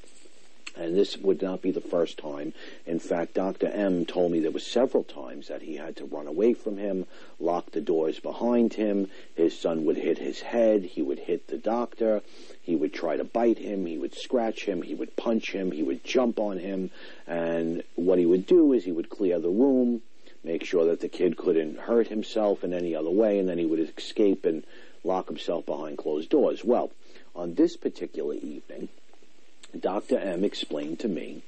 and 0.79 0.95
this 0.95 1.17
would 1.17 1.41
not 1.41 1.61
be 1.61 1.71
the 1.71 1.81
first 1.81 2.17
time. 2.17 2.53
In 2.85 2.99
fact, 2.99 3.33
Dr. 3.33 3.67
M 3.67 4.05
told 4.05 4.31
me 4.31 4.39
there 4.39 4.49
were 4.49 4.59
several 4.59 5.03
times 5.03 5.49
that 5.49 5.61
he 5.61 5.75
had 5.75 5.97
to 5.97 6.05
run 6.05 6.25
away 6.25 6.53
from 6.53 6.77
him, 6.77 7.05
lock 7.39 7.71
the 7.71 7.81
doors 7.81 8.19
behind 8.19 8.73
him. 8.73 9.09
His 9.35 9.57
son 9.59 9.85
would 9.85 9.97
hit 9.97 10.17
his 10.17 10.39
head. 10.39 10.83
He 10.83 11.01
would 11.01 11.19
hit 11.19 11.47
the 11.47 11.57
doctor. 11.57 12.21
He 12.61 12.75
would 12.75 12.93
try 12.93 13.17
to 13.17 13.25
bite 13.25 13.57
him. 13.57 13.85
He 13.85 13.97
would 13.97 14.15
scratch 14.15 14.65
him. 14.65 14.81
He 14.81 14.95
would 14.95 15.15
punch 15.17 15.51
him. 15.51 15.71
He 15.71 15.83
would 15.83 16.03
jump 16.03 16.39
on 16.39 16.57
him. 16.59 16.91
And 17.27 17.83
what 17.95 18.17
he 18.17 18.25
would 18.25 18.47
do 18.47 18.71
is 18.71 18.85
he 18.85 18.91
would 18.93 19.09
clear 19.09 19.39
the 19.39 19.49
room, 19.49 20.01
make 20.45 20.63
sure 20.63 20.85
that 20.85 21.01
the 21.01 21.09
kid 21.09 21.35
couldn't 21.35 21.77
hurt 21.77 22.07
himself 22.07 22.63
in 22.63 22.73
any 22.73 22.95
other 22.95 23.11
way, 23.11 23.37
and 23.37 23.49
then 23.49 23.57
he 23.57 23.65
would 23.65 23.79
escape 23.79 24.45
and 24.45 24.63
lock 25.03 25.27
himself 25.27 25.65
behind 25.65 25.97
closed 25.97 26.29
doors. 26.29 26.63
Well, 26.63 26.91
on 27.35 27.55
this 27.55 27.75
particular 27.75 28.35
evening, 28.35 28.89
Dr. 29.77 30.17
M 30.17 30.43
explained 30.43 30.99
to 30.99 31.07
me 31.07 31.43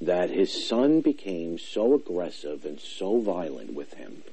that 0.00 0.30
his 0.30 0.66
son 0.66 1.00
became 1.00 1.58
so 1.58 1.94
aggressive 1.94 2.64
and 2.64 2.80
so 2.80 3.20
violent 3.20 3.72
with 3.72 3.94
him 3.94 4.24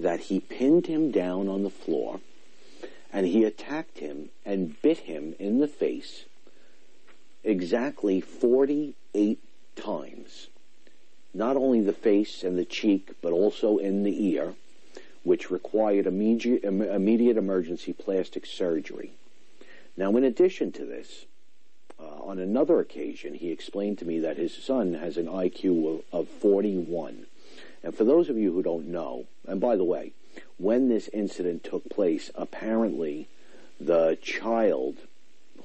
that 0.00 0.20
he 0.20 0.40
pinned 0.40 0.86
him 0.86 1.10
down 1.10 1.48
on 1.48 1.64
the 1.64 1.70
floor 1.70 2.20
and 3.12 3.26
he 3.26 3.44
attacked 3.44 3.98
him 3.98 4.30
and 4.44 4.80
bit 4.80 4.98
him 4.98 5.34
in 5.38 5.58
the 5.58 5.68
face 5.68 6.24
exactly 7.44 8.20
48 8.20 9.38
times. 9.76 10.48
Not 11.34 11.56
only 11.56 11.80
the 11.80 11.92
face 11.92 12.42
and 12.42 12.58
the 12.58 12.64
cheek, 12.64 13.12
but 13.20 13.32
also 13.32 13.78
in 13.78 14.02
the 14.02 14.26
ear, 14.28 14.54
which 15.24 15.50
required 15.50 16.06
immediate, 16.06 16.64
immediate 16.64 17.36
emergency 17.36 17.92
plastic 17.92 18.46
surgery. 18.46 19.12
Now, 19.96 20.16
in 20.16 20.24
addition 20.24 20.72
to 20.72 20.84
this, 20.84 21.26
uh, 22.00 22.22
on 22.22 22.38
another 22.38 22.80
occasion, 22.80 23.34
he 23.34 23.50
explained 23.50 23.98
to 23.98 24.04
me 24.04 24.18
that 24.20 24.36
his 24.36 24.54
son 24.54 24.94
has 24.94 25.16
an 25.16 25.26
IQ 25.26 25.98
of, 25.98 26.04
of 26.12 26.28
41. 26.28 27.26
And 27.82 27.94
for 27.94 28.04
those 28.04 28.28
of 28.28 28.36
you 28.36 28.52
who 28.52 28.62
don't 28.62 28.88
know, 28.88 29.26
and 29.46 29.60
by 29.60 29.76
the 29.76 29.84
way, 29.84 30.12
when 30.58 30.88
this 30.88 31.08
incident 31.08 31.64
took 31.64 31.88
place, 31.88 32.30
apparently 32.34 33.28
the 33.80 34.18
child 34.22 34.96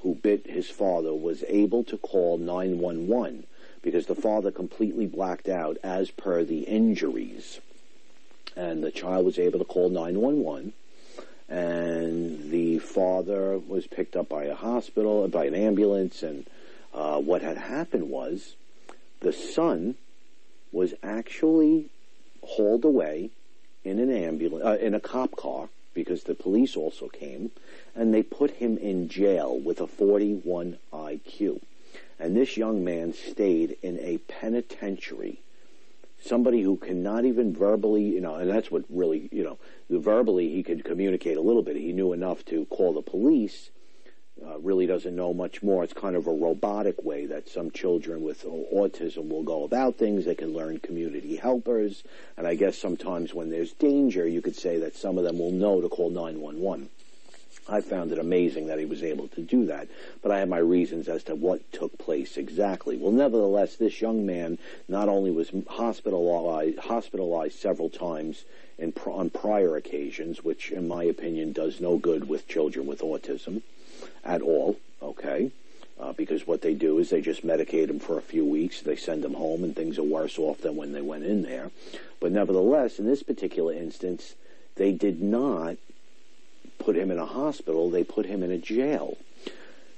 who 0.00 0.14
bit 0.14 0.46
his 0.46 0.70
father 0.70 1.14
was 1.14 1.44
able 1.48 1.82
to 1.84 1.96
call 1.96 2.38
911 2.38 3.46
because 3.82 4.06
the 4.06 4.14
father 4.14 4.50
completely 4.50 5.06
blacked 5.06 5.48
out 5.48 5.76
as 5.82 6.10
per 6.10 6.44
the 6.44 6.60
injuries. 6.60 7.60
And 8.56 8.82
the 8.82 8.90
child 8.90 9.26
was 9.26 9.38
able 9.38 9.58
to 9.58 9.64
call 9.64 9.88
911 9.88 10.72
and 11.54 12.50
the 12.50 12.80
father 12.80 13.56
was 13.58 13.86
picked 13.86 14.16
up 14.16 14.28
by 14.28 14.44
a 14.44 14.56
hospital, 14.56 15.28
by 15.28 15.44
an 15.44 15.54
ambulance, 15.54 16.24
and 16.24 16.46
uh, 16.92 17.20
what 17.20 17.42
had 17.42 17.56
happened 17.56 18.10
was 18.10 18.56
the 19.20 19.32
son 19.32 19.94
was 20.72 20.94
actually 21.00 21.90
hauled 22.42 22.84
away 22.84 23.30
in 23.84 24.00
an 24.00 24.10
ambulance, 24.10 24.64
uh, 24.64 24.84
in 24.84 24.94
a 24.94 25.00
cop 25.00 25.36
car, 25.36 25.68
because 25.94 26.24
the 26.24 26.34
police 26.34 26.76
also 26.76 27.06
came, 27.06 27.52
and 27.94 28.12
they 28.12 28.24
put 28.24 28.50
him 28.50 28.76
in 28.76 29.08
jail 29.08 29.56
with 29.56 29.80
a 29.80 29.86
41 29.86 30.76
IQ. 30.92 31.60
And 32.18 32.36
this 32.36 32.56
young 32.56 32.82
man 32.82 33.12
stayed 33.12 33.76
in 33.80 34.00
a 34.00 34.18
penitentiary. 34.18 35.38
Somebody 36.24 36.62
who 36.62 36.76
cannot 36.76 37.26
even 37.26 37.54
verbally, 37.54 38.04
you 38.04 38.20
know, 38.20 38.36
and 38.36 38.48
that's 38.48 38.70
what 38.70 38.84
really, 38.88 39.28
you 39.30 39.44
know, 39.44 39.58
verbally 39.90 40.48
he 40.48 40.62
could 40.62 40.82
communicate 40.82 41.36
a 41.36 41.42
little 41.42 41.62
bit. 41.62 41.76
He 41.76 41.92
knew 41.92 42.14
enough 42.14 42.44
to 42.46 42.64
call 42.66 42.94
the 42.94 43.02
police, 43.02 43.70
uh, 44.44 44.58
really 44.58 44.86
doesn't 44.86 45.14
know 45.14 45.34
much 45.34 45.62
more. 45.62 45.84
It's 45.84 45.92
kind 45.92 46.16
of 46.16 46.26
a 46.26 46.32
robotic 46.32 47.04
way 47.04 47.26
that 47.26 47.48
some 47.48 47.70
children 47.70 48.22
with 48.22 48.44
autism 48.44 49.28
will 49.28 49.42
go 49.42 49.64
about 49.64 49.96
things. 49.96 50.24
They 50.24 50.34
can 50.34 50.54
learn 50.54 50.80
community 50.80 51.36
helpers, 51.36 52.02
and 52.36 52.46
I 52.46 52.54
guess 52.54 52.78
sometimes 52.78 53.34
when 53.34 53.50
there's 53.50 53.72
danger, 53.72 54.26
you 54.26 54.40
could 54.40 54.56
say 54.56 54.78
that 54.78 54.96
some 54.96 55.18
of 55.18 55.24
them 55.24 55.38
will 55.38 55.52
know 55.52 55.80
to 55.80 55.88
call 55.88 56.10
911. 56.10 56.88
I 57.68 57.80
found 57.80 58.12
it 58.12 58.18
amazing 58.18 58.66
that 58.66 58.78
he 58.78 58.84
was 58.84 59.02
able 59.02 59.28
to 59.28 59.40
do 59.40 59.66
that, 59.66 59.88
but 60.22 60.30
I 60.30 60.40
have 60.40 60.48
my 60.48 60.58
reasons 60.58 61.08
as 61.08 61.24
to 61.24 61.34
what 61.34 61.72
took 61.72 61.96
place 61.98 62.36
exactly. 62.36 62.96
Well, 62.96 63.12
nevertheless, 63.12 63.76
this 63.76 64.02
young 64.02 64.26
man 64.26 64.58
not 64.86 65.08
only 65.08 65.30
was 65.30 65.50
hospitalized, 65.68 66.78
hospitalized 66.78 67.58
several 67.58 67.88
times 67.88 68.44
in, 68.78 68.92
on 69.06 69.30
prior 69.30 69.76
occasions, 69.76 70.44
which 70.44 70.70
in 70.70 70.86
my 70.86 71.04
opinion 71.04 71.52
does 71.52 71.80
no 71.80 71.96
good 71.96 72.28
with 72.28 72.48
children 72.48 72.86
with 72.86 73.00
autism, 73.00 73.62
at 74.24 74.42
all, 74.42 74.78
okay? 75.02 75.50
Uh, 75.98 76.12
because 76.12 76.46
what 76.46 76.60
they 76.60 76.74
do 76.74 76.98
is 76.98 77.10
they 77.10 77.20
just 77.20 77.46
medicate 77.46 77.86
them 77.86 78.00
for 78.00 78.18
a 78.18 78.22
few 78.22 78.44
weeks, 78.44 78.82
they 78.82 78.96
send 78.96 79.22
them 79.22 79.34
home, 79.34 79.62
and 79.64 79.76
things 79.76 79.98
are 79.98 80.02
worse 80.02 80.38
off 80.38 80.60
than 80.60 80.76
when 80.76 80.92
they 80.92 81.00
went 81.00 81.24
in 81.24 81.42
there. 81.42 81.70
But 82.20 82.32
nevertheless, 82.32 82.98
in 82.98 83.06
this 83.06 83.22
particular 83.22 83.72
instance, 83.72 84.34
they 84.74 84.92
did 84.92 85.22
not 85.22 85.76
put 86.84 86.96
him 86.96 87.10
in 87.10 87.18
a 87.18 87.26
hospital, 87.26 87.90
they 87.90 88.04
put 88.04 88.26
him 88.26 88.42
in 88.42 88.50
a 88.50 88.58
jail. 88.58 89.16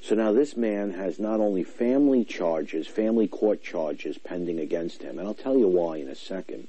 So 0.03 0.15
now 0.15 0.33
this 0.33 0.57
man 0.57 0.93
has 0.93 1.19
not 1.19 1.41
only 1.41 1.65
family 1.65 2.25
charges, 2.25 2.87
family 2.87 3.27
court 3.27 3.63
charges 3.63 4.19
pending 4.19 4.61
against 4.61 5.03
him, 5.03 5.19
and 5.19 5.27
I'll 5.27 5.35
tell 5.35 5.59
you 5.59 5.67
why 5.67 5.97
in 5.97 6.09
a 6.09 6.15
second. 6.15 6.69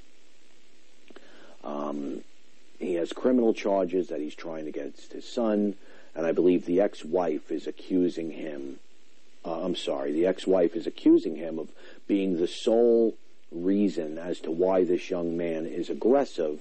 Um, 1.62 2.22
he 2.78 2.94
has 2.94 3.12
criminal 3.12 3.54
charges 3.54 4.08
that 4.08 4.20
he's 4.20 4.34
trying 4.34 4.66
against 4.66 5.12
his 5.12 5.28
son 5.28 5.74
and 6.18 6.26
I 6.26 6.32
believe 6.32 6.66
the 6.66 6.80
ex-wife 6.80 7.52
is 7.52 7.68
accusing 7.68 8.32
him. 8.32 8.80
Uh, 9.44 9.64
I'm 9.64 9.76
sorry, 9.76 10.10
the 10.10 10.26
ex-wife 10.26 10.74
is 10.74 10.84
accusing 10.84 11.36
him 11.36 11.60
of 11.60 11.68
being 12.08 12.38
the 12.38 12.48
sole 12.48 13.14
reason 13.52 14.18
as 14.18 14.40
to 14.40 14.50
why 14.50 14.82
this 14.82 15.10
young 15.10 15.36
man 15.36 15.64
is 15.64 15.88
aggressive. 15.88 16.60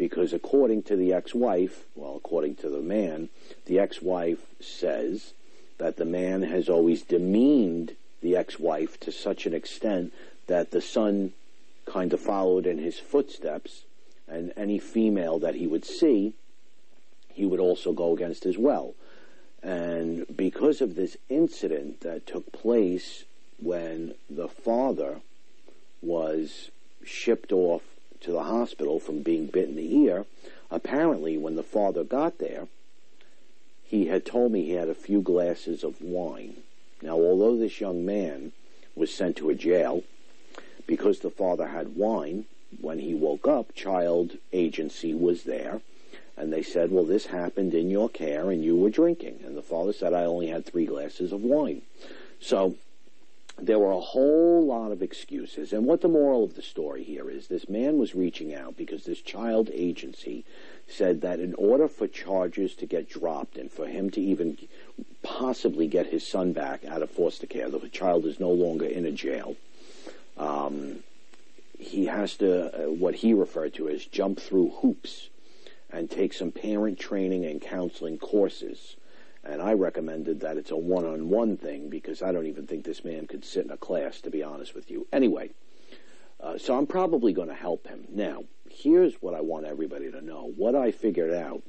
Because 0.00 0.32
according 0.32 0.84
to 0.84 0.96
the 0.96 1.12
ex-wife, 1.12 1.84
well, 1.94 2.16
according 2.16 2.54
to 2.56 2.70
the 2.70 2.80
man, 2.80 3.28
the 3.66 3.78
ex-wife 3.78 4.46
says 4.58 5.34
that 5.76 5.98
the 5.98 6.06
man 6.06 6.40
has 6.40 6.70
always 6.70 7.02
demeaned 7.02 7.96
the 8.22 8.34
ex-wife 8.34 8.98
to 9.00 9.12
such 9.12 9.44
an 9.44 9.52
extent 9.52 10.14
that 10.46 10.70
the 10.70 10.80
son 10.80 11.34
kind 11.84 12.14
of 12.14 12.20
followed 12.20 12.64
in 12.64 12.78
his 12.78 12.98
footsteps, 12.98 13.82
and 14.26 14.54
any 14.56 14.78
female 14.78 15.38
that 15.38 15.56
he 15.56 15.66
would 15.66 15.84
see 15.84 16.32
he 17.28 17.44
would 17.44 17.60
also 17.60 17.92
go 17.92 18.14
against 18.14 18.46
as 18.46 18.56
well. 18.56 18.94
And 19.62 20.24
because 20.34 20.80
of 20.80 20.94
this 20.94 21.18
incident 21.28 22.00
that 22.00 22.26
took 22.26 22.52
place 22.52 23.24
when 23.58 24.14
the 24.30 24.48
father 24.48 25.20
was 26.00 26.70
shipped 27.04 27.52
off 27.52 27.82
to 28.20 28.32
the 28.32 28.44
hospital 28.44 29.00
from 29.00 29.22
being 29.22 29.46
bit 29.46 29.68
in 29.68 29.76
the 29.76 29.94
ear, 29.96 30.26
apparently 30.70 31.36
when 31.36 31.56
the 31.56 31.62
father 31.62 32.04
got 32.04 32.38
there, 32.38 32.68
he 33.84 34.06
had 34.06 34.24
told 34.24 34.52
me 34.52 34.64
he 34.64 34.72
had 34.72 34.88
a 34.88 34.94
few 34.94 35.20
glasses 35.20 35.82
of 35.82 36.00
wine. 36.00 36.58
Now, 37.02 37.16
although 37.16 37.56
this 37.56 37.80
young 37.80 38.04
man 38.04 38.52
was 38.94 39.12
sent 39.12 39.36
to 39.36 39.50
a 39.50 39.54
jail, 39.54 40.04
because 40.86 41.20
the 41.20 41.30
father 41.30 41.68
had 41.68 41.96
wine, 41.96 42.44
when 42.80 42.98
he 43.00 43.14
woke 43.14 43.48
up, 43.48 43.74
child 43.74 44.36
agency 44.52 45.14
was 45.14 45.44
there, 45.44 45.80
and 46.36 46.52
they 46.52 46.62
said, 46.62 46.90
well, 46.90 47.04
this 47.04 47.26
happened 47.26 47.74
in 47.74 47.90
your 47.90 48.08
care 48.08 48.50
and 48.50 48.64
you 48.64 48.76
were 48.76 48.90
drinking. 48.90 49.40
And 49.44 49.56
the 49.56 49.62
father 49.62 49.92
said, 49.92 50.14
I 50.14 50.24
only 50.24 50.46
had 50.46 50.64
three 50.64 50.86
glasses 50.86 51.32
of 51.32 51.42
wine. 51.42 51.82
So 52.40 52.76
there 53.60 53.78
were 53.78 53.92
a 53.92 54.00
whole 54.00 54.64
lot 54.64 54.92
of 54.92 55.02
excuses. 55.02 55.72
And 55.72 55.86
what 55.86 56.00
the 56.00 56.08
moral 56.08 56.44
of 56.44 56.54
the 56.54 56.62
story 56.62 57.02
here 57.02 57.30
is, 57.30 57.46
this 57.46 57.68
man 57.68 57.98
was 57.98 58.14
reaching 58.14 58.54
out 58.54 58.76
because 58.76 59.04
this 59.04 59.20
child 59.20 59.70
agency 59.72 60.44
said 60.88 61.20
that 61.20 61.40
in 61.40 61.54
order 61.54 61.88
for 61.88 62.06
charges 62.06 62.74
to 62.76 62.86
get 62.86 63.08
dropped 63.08 63.56
and 63.56 63.70
for 63.70 63.86
him 63.86 64.10
to 64.10 64.20
even 64.20 64.58
possibly 65.22 65.86
get 65.86 66.06
his 66.06 66.26
son 66.26 66.52
back 66.52 66.84
out 66.84 67.02
of 67.02 67.10
foster 67.10 67.46
care, 67.46 67.68
the 67.68 67.88
child 67.88 68.24
is 68.24 68.40
no 68.40 68.50
longer 68.50 68.86
in 68.86 69.04
a 69.04 69.12
jail, 69.12 69.56
um, 70.36 71.00
he 71.78 72.06
has 72.06 72.36
to, 72.36 72.86
uh, 72.86 72.90
what 72.90 73.14
he 73.16 73.32
referred 73.32 73.74
to 73.74 73.88
as 73.88 74.04
jump 74.04 74.40
through 74.40 74.70
hoops 74.80 75.28
and 75.90 76.10
take 76.10 76.32
some 76.32 76.52
parent 76.52 76.98
training 76.98 77.44
and 77.44 77.60
counseling 77.60 78.18
courses. 78.18 78.96
And 79.42 79.62
I 79.62 79.72
recommended 79.72 80.40
that 80.40 80.56
it's 80.56 80.70
a 80.70 80.76
one-on-one 80.76 81.56
thing 81.56 81.88
because 81.88 82.22
I 82.22 82.30
don't 82.30 82.46
even 82.46 82.66
think 82.66 82.84
this 82.84 83.04
man 83.04 83.26
could 83.26 83.44
sit 83.44 83.64
in 83.64 83.70
a 83.70 83.76
class, 83.76 84.20
to 84.20 84.30
be 84.30 84.42
honest 84.42 84.74
with 84.74 84.90
you. 84.90 85.06
Anyway, 85.12 85.50
uh, 86.40 86.58
so 86.58 86.76
I'm 86.76 86.86
probably 86.86 87.32
going 87.32 87.48
to 87.48 87.54
help 87.54 87.86
him. 87.86 88.04
Now, 88.10 88.44
here's 88.68 89.14
what 89.14 89.34
I 89.34 89.40
want 89.40 89.66
everybody 89.66 90.10
to 90.10 90.20
know. 90.20 90.52
What 90.56 90.74
I 90.74 90.90
figured 90.90 91.32
out 91.32 91.62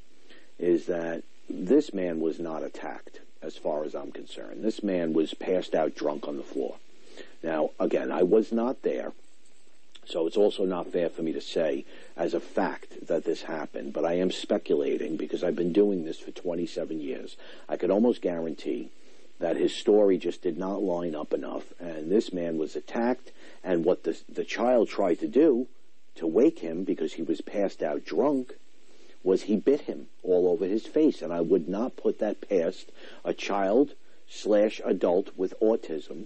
is 0.59 0.85
that 0.87 1.23
this 1.49 1.93
man 1.93 2.19
was 2.19 2.39
not 2.39 2.63
attacked, 2.63 3.21
as 3.41 3.57
far 3.57 3.83
as 3.83 3.95
I'm 3.95 4.11
concerned. 4.11 4.63
This 4.63 4.83
man 4.83 5.13
was 5.13 5.33
passed 5.33 5.73
out 5.73 5.95
drunk 5.95 6.27
on 6.27 6.37
the 6.37 6.43
floor. 6.43 6.75
Now, 7.41 7.71
again, 7.79 8.11
I 8.11 8.23
was 8.23 8.51
not 8.51 8.83
there. 8.83 9.13
So 10.05 10.27
it's 10.27 10.37
also 10.37 10.65
not 10.65 10.91
fair 10.91 11.09
for 11.09 11.21
me 11.21 11.31
to 11.33 11.41
say 11.41 11.85
as 12.17 12.33
a 12.33 12.39
fact 12.39 13.07
that 13.07 13.23
this 13.23 13.43
happened, 13.43 13.93
but 13.93 14.03
I 14.03 14.13
am 14.13 14.31
speculating 14.31 15.15
because 15.15 15.43
I've 15.43 15.55
been 15.55 15.73
doing 15.73 16.03
this 16.03 16.19
for 16.19 16.31
27 16.31 16.99
years. 16.99 17.37
I 17.69 17.77
could 17.77 17.91
almost 17.91 18.21
guarantee 18.21 18.89
that 19.39 19.57
his 19.57 19.73
story 19.75 20.17
just 20.17 20.41
did 20.41 20.57
not 20.57 20.83
line 20.83 21.15
up 21.15 21.33
enough, 21.33 21.73
and 21.79 22.11
this 22.11 22.33
man 22.33 22.57
was 22.57 22.75
attacked, 22.75 23.31
and 23.63 23.85
what 23.85 24.03
the, 24.03 24.17
the 24.29 24.43
child 24.43 24.89
tried 24.89 25.19
to 25.19 25.27
do 25.27 25.67
to 26.15 26.27
wake 26.27 26.59
him 26.59 26.83
because 26.83 27.13
he 27.13 27.23
was 27.23 27.41
passed 27.41 27.81
out 27.81 28.05
drunk 28.05 28.53
was 29.23 29.43
he 29.43 29.55
bit 29.55 29.81
him 29.81 30.07
all 30.23 30.47
over 30.47 30.65
his 30.65 30.85
face, 30.85 31.21
and 31.21 31.31
I 31.31 31.41
would 31.41 31.67
not 31.69 31.95
put 31.95 32.19
that 32.19 32.47
past 32.47 32.91
a 33.23 33.33
child 33.33 33.93
slash 34.27 34.81
adult 34.83 35.37
with 35.37 35.59
autism 35.59 36.25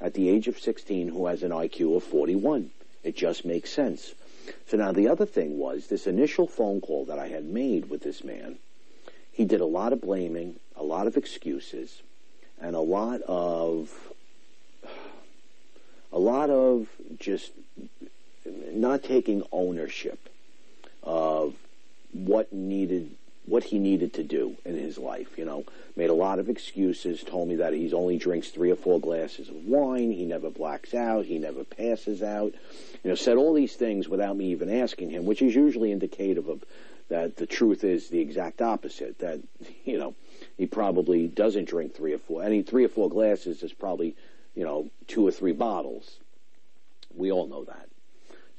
at 0.00 0.14
the 0.14 0.28
age 0.28 0.48
of 0.48 0.58
16 0.58 1.08
who 1.08 1.26
has 1.26 1.42
an 1.42 1.50
IQ 1.50 1.96
of 1.96 2.04
41. 2.04 2.70
It 3.02 3.16
just 3.16 3.44
makes 3.44 3.70
sense. 3.70 4.14
So 4.66 4.76
now 4.76 4.92
the 4.92 5.08
other 5.08 5.26
thing 5.26 5.58
was 5.58 5.86
this 5.86 6.06
initial 6.06 6.46
phone 6.46 6.80
call 6.80 7.04
that 7.06 7.18
I 7.18 7.28
had 7.28 7.44
made 7.44 7.88
with 7.88 8.02
this 8.02 8.24
man. 8.24 8.58
He 9.32 9.44
did 9.44 9.60
a 9.60 9.66
lot 9.66 9.92
of 9.92 10.00
blaming, 10.00 10.56
a 10.76 10.82
lot 10.82 11.06
of 11.06 11.16
excuses, 11.16 12.02
and 12.60 12.76
a 12.76 12.80
lot 12.80 13.22
of 13.22 14.12
a 16.12 16.18
lot 16.18 16.50
of 16.50 16.88
just 17.18 17.52
not 18.72 19.02
taking 19.02 19.44
ownership 19.52 20.28
of 21.02 21.54
what 22.12 22.52
needed 22.52 23.14
what 23.46 23.64
he 23.64 23.78
needed 23.78 24.12
to 24.14 24.22
do 24.22 24.56
in 24.64 24.76
his 24.76 24.98
life. 24.98 25.36
You 25.36 25.44
know, 25.44 25.64
made 25.96 26.10
a 26.10 26.14
lot 26.14 26.38
of 26.38 26.48
excuses. 26.48 27.22
Told 27.22 27.48
me 27.48 27.56
that 27.56 27.72
he's 27.72 27.92
only 27.92 28.18
drinks 28.18 28.48
three 28.48 28.70
or 28.70 28.76
four 28.76 29.00
glasses 29.00 29.48
of 29.48 29.56
wine. 29.64 30.12
He 30.12 30.24
never 30.24 30.50
blacks 30.50 30.94
out. 30.94 31.24
He 31.24 31.38
never 31.38 31.64
passes 31.64 32.22
out. 32.22 32.54
You 33.02 33.10
know, 33.10 33.14
said 33.14 33.36
all 33.36 33.54
these 33.54 33.76
things 33.76 34.08
without 34.08 34.36
me 34.36 34.46
even 34.46 34.70
asking 34.70 35.10
him, 35.10 35.24
which 35.24 35.42
is 35.42 35.54
usually 35.54 35.90
indicative 35.90 36.48
of 36.48 36.64
that 37.08 37.36
the 37.36 37.46
truth 37.46 37.84
is 37.84 38.08
the 38.08 38.20
exact 38.20 38.62
opposite. 38.62 39.18
That 39.18 39.40
you 39.84 39.98
know, 39.98 40.14
he 40.56 40.66
probably 40.66 41.26
doesn't 41.26 41.68
drink 41.68 41.94
three 41.94 42.14
or 42.14 42.18
four. 42.18 42.42
I 42.42 42.46
Any 42.46 42.62
three 42.62 42.84
or 42.84 42.88
four 42.88 43.10
glasses 43.10 43.62
is 43.62 43.72
probably 43.72 44.16
you 44.54 44.64
know 44.64 44.90
two 45.06 45.26
or 45.26 45.30
three 45.30 45.52
bottles. 45.52 46.18
We 47.14 47.32
all 47.32 47.46
know 47.46 47.64
that. 47.64 47.88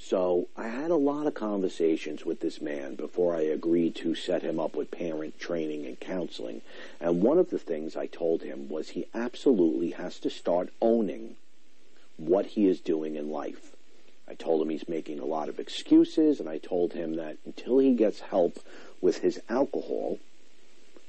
So 0.03 0.47
I 0.57 0.67
had 0.67 0.89
a 0.89 0.95
lot 0.95 1.27
of 1.27 1.35
conversations 1.35 2.25
with 2.25 2.39
this 2.39 2.59
man 2.59 2.95
before 2.95 3.35
I 3.35 3.41
agreed 3.41 3.95
to 3.97 4.15
set 4.15 4.41
him 4.41 4.59
up 4.59 4.75
with 4.75 4.89
parent 4.89 5.39
training 5.39 5.85
and 5.85 5.99
counseling. 5.99 6.61
And 6.99 7.21
one 7.21 7.37
of 7.37 7.51
the 7.51 7.59
things 7.59 7.95
I 7.95 8.07
told 8.07 8.41
him 8.41 8.67
was 8.67 8.89
he 8.89 9.05
absolutely 9.13 9.91
has 9.91 10.19
to 10.19 10.29
start 10.29 10.73
owning 10.81 11.35
what 12.17 12.47
he 12.47 12.67
is 12.67 12.79
doing 12.79 13.15
in 13.15 13.29
life. 13.29 13.75
I 14.27 14.33
told 14.33 14.61
him 14.61 14.69
he's 14.69 14.89
making 14.89 15.19
a 15.19 15.25
lot 15.25 15.49
of 15.49 15.59
excuses, 15.59 16.39
and 16.39 16.49
I 16.49 16.57
told 16.57 16.93
him 16.93 17.15
that 17.17 17.37
until 17.45 17.77
he 17.77 17.93
gets 17.93 18.21
help 18.21 18.59
with 19.01 19.19
his 19.19 19.39
alcohol, 19.49 20.17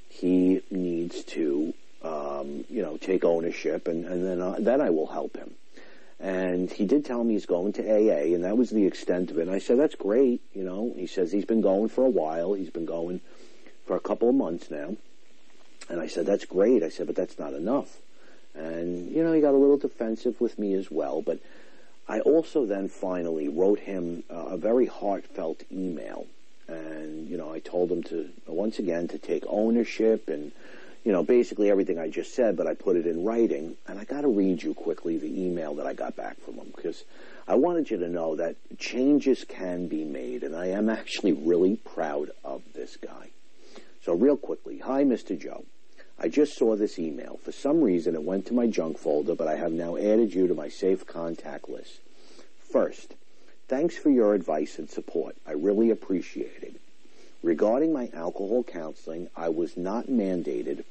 he 0.08 0.62
needs 0.70 1.24
to, 1.24 1.72
um, 2.02 2.64
you 2.68 2.82
know, 2.82 2.98
take 2.98 3.24
ownership, 3.24 3.88
and, 3.88 4.04
and 4.04 4.24
then 4.24 4.40
uh, 4.40 4.56
then 4.58 4.80
I 4.80 4.90
will 4.90 5.06
help 5.06 5.36
him. 5.36 5.54
And 6.22 6.70
he 6.70 6.86
did 6.86 7.04
tell 7.04 7.24
me 7.24 7.34
he's 7.34 7.46
going 7.46 7.72
to 7.72 7.82
AA, 7.82 8.32
and 8.32 8.44
that 8.44 8.56
was 8.56 8.70
the 8.70 8.86
extent 8.86 9.32
of 9.32 9.38
it. 9.38 9.42
And 9.42 9.50
I 9.50 9.58
said, 9.58 9.76
that's 9.76 9.96
great. 9.96 10.40
You 10.54 10.62
know, 10.62 10.94
he 10.96 11.08
says 11.08 11.32
he's 11.32 11.44
been 11.44 11.60
going 11.60 11.88
for 11.88 12.04
a 12.04 12.08
while. 12.08 12.54
He's 12.54 12.70
been 12.70 12.86
going 12.86 13.20
for 13.86 13.96
a 13.96 14.00
couple 14.00 14.28
of 14.28 14.36
months 14.36 14.70
now. 14.70 14.96
And 15.88 16.00
I 16.00 16.06
said, 16.06 16.26
that's 16.26 16.44
great. 16.44 16.84
I 16.84 16.90
said, 16.90 17.08
but 17.08 17.16
that's 17.16 17.40
not 17.40 17.54
enough. 17.54 17.98
And, 18.54 19.10
you 19.10 19.24
know, 19.24 19.32
he 19.32 19.40
got 19.40 19.54
a 19.54 19.56
little 19.56 19.78
defensive 19.78 20.40
with 20.40 20.60
me 20.60 20.74
as 20.74 20.92
well. 20.92 21.22
But 21.22 21.40
I 22.06 22.20
also 22.20 22.66
then 22.66 22.88
finally 22.88 23.48
wrote 23.48 23.80
him 23.80 24.22
a 24.30 24.56
very 24.56 24.86
heartfelt 24.86 25.64
email. 25.72 26.28
And, 26.68 27.28
you 27.28 27.36
know, 27.36 27.52
I 27.52 27.58
told 27.58 27.90
him 27.90 28.04
to, 28.04 28.28
once 28.46 28.78
again, 28.78 29.08
to 29.08 29.18
take 29.18 29.42
ownership 29.48 30.28
and, 30.28 30.52
you 31.04 31.12
know, 31.12 31.22
basically 31.22 31.70
everything 31.70 31.98
I 31.98 32.08
just 32.08 32.34
said, 32.34 32.56
but 32.56 32.66
I 32.66 32.74
put 32.74 32.96
it 32.96 33.06
in 33.06 33.24
writing. 33.24 33.76
And 33.86 33.98
I 33.98 34.04
got 34.04 34.20
to 34.20 34.28
read 34.28 34.62
you 34.62 34.74
quickly 34.74 35.18
the 35.18 35.42
email 35.42 35.74
that 35.74 35.86
I 35.86 35.94
got 35.94 36.16
back 36.16 36.40
from 36.40 36.54
him 36.54 36.72
because 36.74 37.04
I 37.48 37.56
wanted 37.56 37.90
you 37.90 37.98
to 37.98 38.08
know 38.08 38.36
that 38.36 38.56
changes 38.78 39.44
can 39.44 39.88
be 39.88 40.04
made. 40.04 40.44
And 40.44 40.54
I 40.54 40.66
am 40.66 40.88
actually 40.88 41.32
really 41.32 41.76
proud 41.76 42.30
of 42.44 42.62
this 42.74 42.96
guy. 42.96 43.30
So 44.04 44.14
real 44.14 44.36
quickly, 44.36 44.78
hi, 44.78 45.04
Mr. 45.04 45.38
Joe. 45.38 45.64
I 46.18 46.28
just 46.28 46.56
saw 46.56 46.76
this 46.76 47.00
email. 47.00 47.40
For 47.42 47.50
some 47.50 47.80
reason, 47.80 48.14
it 48.14 48.22
went 48.22 48.46
to 48.46 48.54
my 48.54 48.68
junk 48.68 48.98
folder, 48.98 49.34
but 49.34 49.48
I 49.48 49.56
have 49.56 49.72
now 49.72 49.96
added 49.96 50.32
you 50.32 50.46
to 50.46 50.54
my 50.54 50.68
safe 50.68 51.04
contact 51.04 51.68
list. 51.68 51.98
First, 52.70 53.14
thanks 53.66 53.96
for 53.96 54.10
your 54.10 54.34
advice 54.34 54.78
and 54.78 54.88
support. 54.88 55.36
I 55.46 55.52
really 55.52 55.90
appreciate 55.90 56.62
it. 56.62 56.80
Regarding 57.42 57.92
my 57.92 58.08
alcohol 58.14 58.62
counseling, 58.62 59.28
I 59.34 59.48
was 59.48 59.76
not 59.76 60.06
mandated, 60.06 60.84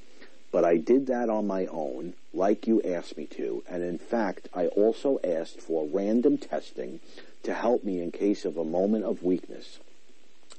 but 0.51 0.65
I 0.65 0.77
did 0.77 1.07
that 1.07 1.29
on 1.29 1.47
my 1.47 1.65
own, 1.67 2.13
like 2.33 2.67
you 2.67 2.81
asked 2.81 3.17
me 3.17 3.25
to, 3.37 3.63
and 3.69 3.81
in 3.83 3.97
fact, 3.97 4.49
I 4.53 4.67
also 4.67 5.19
asked 5.23 5.61
for 5.61 5.87
random 5.87 6.37
testing 6.37 6.99
to 7.43 7.53
help 7.53 7.83
me 7.83 8.01
in 8.01 8.11
case 8.11 8.45
of 8.45 8.57
a 8.57 8.65
moment 8.65 9.05
of 9.05 9.23
weakness. 9.23 9.79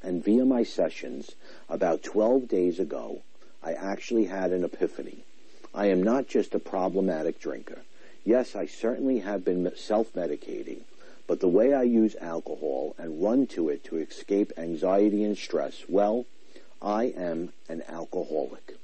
And 0.03 0.25
via 0.25 0.45
my 0.45 0.65
sessions, 0.65 1.33
about 1.69 2.03
12 2.03 2.49
days 2.49 2.81
ago, 2.81 3.23
I 3.63 3.75
actually 3.75 4.25
had 4.25 4.51
an 4.51 4.65
epiphany. 4.65 5.25
I 5.75 5.87
am 5.87 6.03
not 6.03 6.27
just 6.27 6.55
a 6.55 6.59
problematic 6.59 7.41
drinker. 7.41 7.83
Yes, 8.25 8.57
I 8.57 8.67
certainly 8.67 9.21
have 9.21 9.45
been 9.45 9.71
self-medicating, 9.77 10.81
but 11.27 11.41
the 11.41 11.49
way 11.49 11.73
I 11.73 11.83
use 11.83 12.17
alcohol 12.21 12.95
and 12.99 13.23
run 13.23 13.47
to 13.49 13.69
it 13.69 13.85
to 13.85 13.97
escape 13.99 14.53
anxiety 14.57 15.23
and 15.23 15.37
stress, 15.37 15.85
well, 15.89 16.27
I 16.81 17.05
am 17.17 17.53
an 17.69 17.83
alcoholic. 17.89 18.77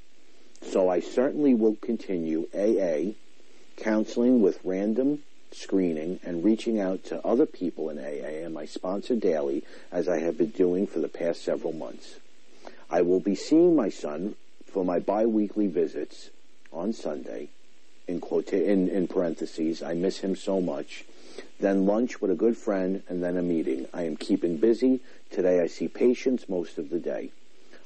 So 0.62 0.88
I 0.88 1.00
certainly 1.00 1.54
will 1.54 1.76
continue 1.76 2.48
AA, 2.54 3.12
counseling 3.76 4.42
with 4.42 4.60
random 4.64 5.20
screening, 5.52 6.20
and 6.22 6.44
reaching 6.44 6.78
out 6.78 7.04
to 7.04 7.26
other 7.26 7.46
people 7.46 7.90
in 7.90 7.98
AA 7.98 8.44
and 8.44 8.54
my 8.54 8.66
sponsor 8.66 9.16
daily 9.16 9.64
as 9.90 10.08
I 10.08 10.18
have 10.20 10.38
been 10.38 10.50
doing 10.50 10.86
for 10.86 11.00
the 11.00 11.08
past 11.08 11.42
several 11.42 11.72
months. 11.72 12.16
I 12.90 13.02
will 13.02 13.20
be 13.20 13.34
seeing 13.34 13.76
my 13.76 13.88
son 13.88 14.34
for 14.66 14.84
my 14.84 14.98
biweekly 14.98 15.66
visits 15.66 16.30
on 16.72 16.92
Sunday. 16.92 17.48
In, 18.06 18.20
quota- 18.20 18.64
in, 18.64 18.88
in 18.88 19.06
parentheses, 19.06 19.82
I 19.82 19.94
miss 19.94 20.18
him 20.18 20.34
so 20.34 20.60
much. 20.60 21.04
Then 21.60 21.86
lunch 21.86 22.20
with 22.20 22.30
a 22.30 22.36
good 22.36 22.56
friend, 22.56 23.02
and 23.08 23.22
then 23.22 23.36
a 23.36 23.42
meeting. 23.42 23.86
I 23.92 24.02
am 24.02 24.16
keeping 24.16 24.56
busy. 24.56 25.00
Today 25.30 25.60
I 25.60 25.66
see 25.66 25.88
patients 25.88 26.48
most 26.48 26.78
of 26.78 26.90
the 26.90 26.98
day. 26.98 27.30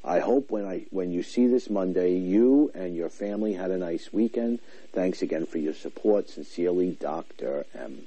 I 0.04 0.18
hope 0.18 0.50
when 0.50 0.66
I 0.66 0.86
when 0.90 1.12
you 1.12 1.22
see 1.22 1.46
this 1.46 1.70
Monday, 1.70 2.16
you 2.16 2.72
and 2.74 2.96
your 2.96 3.08
family 3.08 3.52
had 3.52 3.70
a 3.70 3.78
nice 3.78 4.12
weekend. 4.12 4.58
Thanks 4.92 5.22
again 5.22 5.46
for 5.46 5.58
your 5.58 5.74
support. 5.74 6.28
Sincerely, 6.28 6.90
Dr. 6.90 7.66
M. 7.74 8.06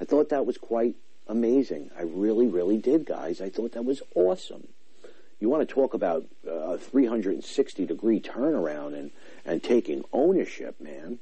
I 0.00 0.04
thought 0.04 0.28
that 0.28 0.46
was 0.46 0.56
quite 0.56 0.94
amazing. 1.26 1.90
I 1.98 2.02
really, 2.02 2.46
really 2.46 2.78
did, 2.78 3.06
guys. 3.06 3.40
I 3.40 3.50
thought 3.50 3.72
that 3.72 3.84
was 3.84 4.02
awesome. 4.14 4.68
You 5.40 5.48
want 5.48 5.68
to 5.68 5.74
talk 5.74 5.94
about 5.94 6.24
uh, 6.46 6.52
a 6.52 6.78
360 6.78 7.84
degree 7.84 8.20
turnaround 8.20 8.94
and, 8.94 9.10
and 9.44 9.62
taking 9.62 10.04
ownership, 10.12 10.80
man. 10.80 11.18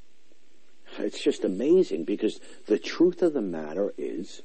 It's 0.99 1.23
just 1.23 1.45
amazing 1.45 2.05
because 2.05 2.41
the 2.67 2.79
truth 2.79 3.23
of 3.23 3.33
the 3.33 3.41
matter 3.41 3.93
is, 3.99 4.43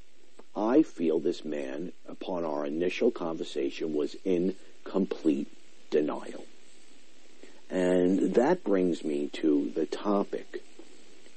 I 0.56 0.82
feel 0.82 1.20
this 1.20 1.46
man, 1.46 1.92
upon 2.08 2.46
our 2.46 2.66
initial 2.66 3.12
conversation, 3.12 3.94
was 3.94 4.16
in 4.26 4.56
complete 4.84 5.48
denial. 5.90 6.46
And 7.70 8.34
that 8.34 8.64
brings 8.64 9.04
me 9.04 9.28
to 9.34 9.72
the 9.76 9.86
topic 9.86 10.64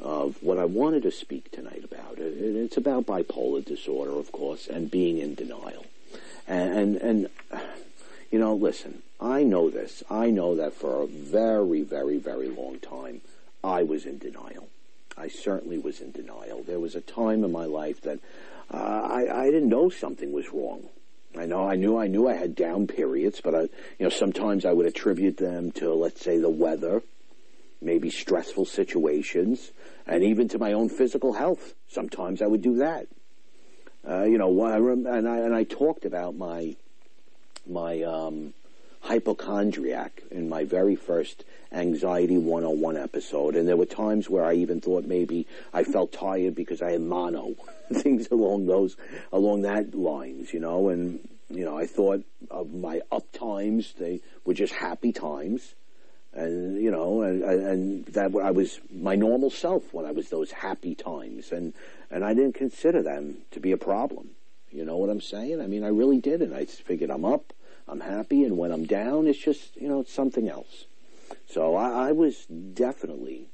of 0.00 0.42
what 0.42 0.58
I 0.58 0.64
wanted 0.64 1.02
to 1.04 1.10
speak 1.10 1.50
tonight 1.50 1.84
about. 1.84 2.18
It's 2.18 2.76
about 2.76 3.06
bipolar 3.06 3.64
disorder, 3.64 4.18
of 4.18 4.32
course, 4.32 4.66
and 4.66 4.90
being 4.90 5.18
in 5.18 5.34
denial. 5.34 5.86
And, 6.48 6.96
and, 6.96 6.96
and 6.96 7.28
you 8.30 8.38
know, 8.38 8.54
listen, 8.54 9.02
I 9.20 9.42
know 9.42 9.70
this. 9.70 10.02
I 10.10 10.30
know 10.30 10.56
that 10.56 10.74
for 10.74 11.02
a 11.02 11.06
very, 11.06 11.82
very, 11.82 12.18
very 12.18 12.48
long 12.48 12.78
time, 12.80 13.20
I 13.62 13.82
was 13.82 14.04
in 14.06 14.18
denial. 14.18 14.68
I 15.16 15.28
certainly 15.28 15.78
was 15.78 16.00
in 16.00 16.10
denial. 16.12 16.62
There 16.62 16.80
was 16.80 16.94
a 16.94 17.00
time 17.00 17.44
in 17.44 17.52
my 17.52 17.66
life 17.66 18.00
that 18.02 18.18
uh, 18.72 18.76
I, 18.76 19.42
I 19.42 19.50
didn't 19.50 19.68
know 19.68 19.90
something 19.90 20.32
was 20.32 20.52
wrong. 20.52 20.88
I 21.36 21.46
know 21.46 21.66
I 21.66 21.76
knew 21.76 21.96
I 21.96 22.08
knew 22.08 22.28
I 22.28 22.34
had 22.34 22.54
down 22.54 22.86
periods, 22.86 23.40
but 23.40 23.54
I, 23.54 23.60
you 23.62 23.68
know, 24.00 24.10
sometimes 24.10 24.64
I 24.64 24.72
would 24.72 24.86
attribute 24.86 25.38
them 25.38 25.72
to, 25.72 25.92
let's 25.94 26.20
say, 26.20 26.38
the 26.38 26.50
weather, 26.50 27.02
maybe 27.80 28.10
stressful 28.10 28.66
situations, 28.66 29.70
and 30.06 30.22
even 30.22 30.48
to 30.48 30.58
my 30.58 30.72
own 30.72 30.88
physical 30.88 31.32
health. 31.32 31.74
Sometimes 31.88 32.42
I 32.42 32.46
would 32.46 32.62
do 32.62 32.76
that. 32.76 33.06
Uh, 34.06 34.24
you 34.24 34.36
know, 34.36 34.64
and 34.64 35.28
I 35.28 35.38
and 35.38 35.54
I 35.54 35.64
talked 35.64 36.04
about 36.04 36.34
my 36.34 36.76
my 37.66 38.02
um, 38.02 38.52
hypochondriac 39.02 40.22
in 40.30 40.48
my 40.48 40.64
very 40.64 40.96
first 40.96 41.44
Anxiety 41.72 42.38
101 42.38 42.96
episode. 42.96 43.56
And 43.56 43.68
there 43.68 43.76
were 43.76 43.86
times 43.86 44.28
where 44.28 44.44
I 44.44 44.54
even 44.54 44.80
thought 44.80 45.04
maybe 45.04 45.46
I 45.72 45.84
felt 45.84 46.12
tired 46.12 46.54
because 46.54 46.82
I 46.82 46.92
had 46.92 47.00
mono, 47.00 47.54
things 47.92 48.28
along 48.30 48.66
those, 48.66 48.96
along 49.32 49.62
that 49.62 49.94
lines, 49.94 50.52
you 50.52 50.60
know. 50.60 50.88
And, 50.88 51.20
you 51.50 51.64
know, 51.64 51.76
I 51.76 51.86
thought 51.86 52.22
of 52.50 52.72
my 52.72 53.00
up 53.10 53.30
times, 53.32 53.94
they 53.98 54.20
were 54.44 54.54
just 54.54 54.72
happy 54.72 55.12
times. 55.12 55.74
And, 56.34 56.80
you 56.82 56.90
know, 56.90 57.22
and, 57.22 57.42
and 57.42 58.06
that 58.06 58.34
I 58.42 58.52
was 58.52 58.80
my 58.90 59.16
normal 59.16 59.50
self 59.50 59.92
when 59.92 60.06
I 60.06 60.12
was 60.12 60.30
those 60.30 60.50
happy 60.50 60.94
times. 60.94 61.52
And, 61.52 61.74
and 62.10 62.24
I 62.24 62.34
didn't 62.34 62.54
consider 62.54 63.02
them 63.02 63.38
to 63.50 63.60
be 63.60 63.72
a 63.72 63.76
problem. 63.76 64.30
You 64.70 64.86
know 64.86 64.96
what 64.96 65.10
I'm 65.10 65.20
saying? 65.20 65.60
I 65.60 65.66
mean, 65.66 65.84
I 65.84 65.88
really 65.88 66.18
didn't. 66.18 66.54
I 66.54 66.64
figured 66.64 67.10
I'm 67.10 67.26
up, 67.26 67.52
I'm 67.88 68.00
happy, 68.00 68.44
and 68.44 68.56
when 68.56 68.72
I'm 68.72 68.86
down, 68.86 69.26
it's 69.26 69.38
just, 69.38 69.76
you 69.76 69.88
know, 69.88 70.00
it's 70.00 70.12
something 70.12 70.48
else. 70.48 70.84
So 71.48 71.74
I, 71.76 72.08
I 72.08 72.12
was 72.12 72.46
definitely 72.46 73.46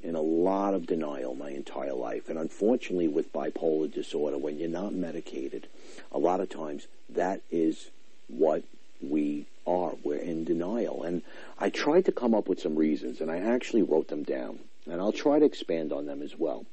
in 0.00 0.14
a 0.14 0.20
lot 0.20 0.74
of 0.74 0.86
denial 0.86 1.34
my 1.34 1.50
entire 1.50 1.92
life. 1.92 2.28
And 2.28 2.38
unfortunately, 2.38 3.08
with 3.08 3.32
bipolar 3.32 3.92
disorder, 3.92 4.38
when 4.38 4.58
you're 4.58 4.68
not 4.68 4.94
medicated, 4.94 5.66
a 6.12 6.18
lot 6.18 6.40
of 6.40 6.48
times 6.48 6.86
that 7.10 7.42
is 7.50 7.90
what 8.28 8.62
we 9.02 9.46
are. 9.66 9.92
We're 10.02 10.16
in 10.16 10.44
denial. 10.44 11.02
And 11.02 11.22
I 11.58 11.70
tried 11.70 12.04
to 12.06 12.12
come 12.12 12.34
up 12.34 12.48
with 12.48 12.60
some 12.60 12.76
reasons, 12.76 13.20
and 13.20 13.30
I 13.30 13.38
actually 13.38 13.82
wrote 13.82 14.08
them 14.08 14.22
down. 14.22 14.60
And 14.90 15.00
I'll 15.00 15.12
try 15.12 15.38
to 15.38 15.44
expand 15.44 15.92
on 15.92 16.06
them 16.06 16.22
as 16.22 16.38
well. 16.38 16.64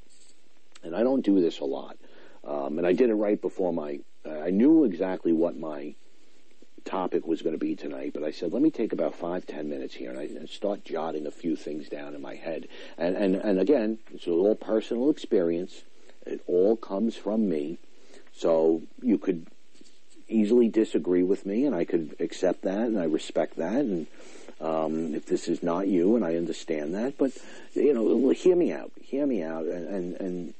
and 0.85 0.95
I 0.95 1.03
don't 1.03 1.25
do 1.25 1.41
this 1.41 1.59
a 1.59 1.65
lot. 1.65 1.97
Um, 2.45 2.77
and 2.77 2.87
I 2.87 2.93
did 2.93 3.09
it 3.09 3.15
right 3.15 3.41
before 3.41 3.73
my. 3.73 3.99
I 4.25 4.49
knew 4.51 4.85
exactly 4.85 5.33
what 5.33 5.57
my 5.57 5.95
topic 6.85 7.27
was 7.27 7.41
going 7.41 7.55
to 7.55 7.59
be 7.59 7.75
tonight, 7.75 8.11
but 8.13 8.23
I 8.23 8.31
said, 8.31 8.53
let 8.53 8.61
me 8.61 8.71
take 8.71 8.93
about 8.93 9.15
five, 9.15 9.45
ten 9.45 9.69
minutes 9.69 9.95
here, 9.95 10.11
and 10.11 10.19
I 10.19 10.45
start 10.45 10.85
jotting 10.85 11.25
a 11.27 11.31
few 11.31 11.55
things 11.55 11.89
down 11.89 12.15
in 12.15 12.21
my 12.21 12.35
head. 12.35 12.67
And 12.97 13.17
and 13.17 13.35
and 13.35 13.59
again, 13.59 13.99
it's 14.13 14.27
all 14.27 14.55
personal 14.55 15.09
experience. 15.09 15.83
It 16.25 16.41
all 16.47 16.75
comes 16.75 17.15
from 17.15 17.49
me, 17.49 17.79
so 18.33 18.83
you 19.01 19.17
could 19.17 19.47
easily 20.27 20.69
disagree 20.69 21.23
with 21.23 21.45
me, 21.45 21.65
and 21.65 21.75
I 21.75 21.85
could 21.85 22.15
accept 22.19 22.61
that, 22.63 22.87
and 22.87 22.99
I 22.99 23.05
respect 23.05 23.57
that, 23.57 23.81
and. 23.81 24.07
Um, 24.61 25.13
if 25.13 25.25
this 25.25 25.49
is 25.49 25.61
not 25.61 25.89
you, 25.89 26.15
and 26.15 26.23
I 26.23 26.37
understand 26.37 26.95
that, 26.95 27.17
but 27.17 27.33
you 27.73 27.93
know, 27.93 28.29
hear 28.29 28.55
me 28.55 28.71
out. 28.71 28.89
Hear 29.01 29.27
me 29.27 29.43
out, 29.43 29.65
and, 29.65 29.85
and, 29.85 30.15
and 30.21 30.53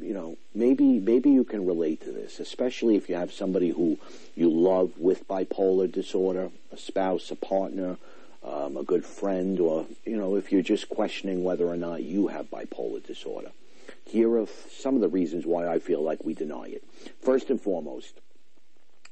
you 0.00 0.12
know, 0.12 0.36
maybe 0.54 0.98
maybe 0.98 1.30
you 1.30 1.44
can 1.44 1.66
relate 1.66 2.02
to 2.02 2.12
this, 2.12 2.40
especially 2.40 2.96
if 2.96 3.08
you 3.08 3.14
have 3.14 3.32
somebody 3.32 3.70
who 3.70 3.98
you 4.34 4.50
love 4.50 4.98
with 4.98 5.26
bipolar 5.28 5.90
disorder, 5.90 6.50
a 6.72 6.76
spouse, 6.76 7.30
a 7.30 7.36
partner, 7.36 7.96
um, 8.42 8.76
a 8.76 8.82
good 8.82 9.04
friend, 9.04 9.60
or 9.60 9.86
you 10.04 10.16
know, 10.16 10.36
if 10.36 10.52
you're 10.52 10.62
just 10.62 10.88
questioning 10.88 11.44
whether 11.44 11.66
or 11.66 11.76
not 11.76 12.02
you 12.02 12.28
have 12.28 12.50
bipolar 12.50 13.04
disorder. 13.04 13.52
Here 14.06 14.36
are 14.38 14.46
some 14.70 14.94
of 14.94 15.00
the 15.00 15.08
reasons 15.08 15.46
why 15.46 15.66
I 15.66 15.78
feel 15.78 16.02
like 16.02 16.24
we 16.24 16.34
deny 16.34 16.66
it. 16.66 16.84
First 17.22 17.50
and 17.50 17.60
foremost, 17.60 18.20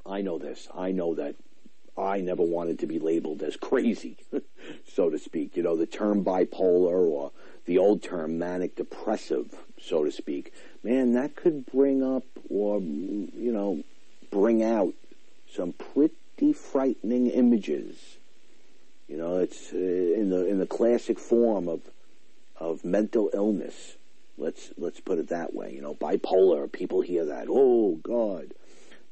I 0.05 0.21
know 0.21 0.39
this. 0.39 0.69
I 0.77 0.93
know 0.93 1.15
that 1.15 1.35
I 1.97 2.21
never 2.21 2.43
wanted 2.43 2.79
to 2.81 2.87
be 2.87 2.99
labeled 2.99 3.43
as 3.43 3.57
crazy, 3.57 4.17
so 4.95 5.11
to 5.11 5.19
speak. 5.19 5.57
You 5.57 5.63
know, 5.63 5.77
the 5.77 5.87
term 5.87 6.25
bipolar 6.25 7.09
or 7.11 7.33
the 7.67 7.79
old 7.79 8.03
term 8.03 8.39
manic 8.39 8.77
depressive, 8.77 9.55
so 9.81 10.05
to 10.05 10.11
speak, 10.11 10.53
man, 10.83 11.13
that 11.13 11.37
could 11.37 11.67
bring 11.67 12.03
up 12.03 12.25
or, 12.49 12.81
you 12.81 13.53
know, 13.53 13.85
bring 14.31 14.63
out 14.63 14.95
some 15.55 15.73
pretty 15.73 16.53
frightening 16.53 17.29
images. 17.29 18.17
You 19.09 19.19
know, 19.19 19.39
it's 19.39 19.73
uh, 19.73 19.77
in 19.77 20.31
the 20.31 20.47
in 20.47 20.59
the 20.59 20.67
classic 20.67 21.19
form 21.19 21.69
of 21.69 21.83
of 22.57 22.85
mental 22.85 23.31
illness. 23.35 23.97
Let's 24.39 24.71
let's 24.79 25.01
put 25.01 25.19
it 25.19 25.29
that 25.29 25.55
way. 25.55 25.75
You 25.75 25.83
know, 25.83 25.95
bipolar. 25.95 26.71
People 26.73 27.03
hear 27.03 27.27
that. 27.27 27.49
Oh 27.51 27.97
God, 28.03 28.55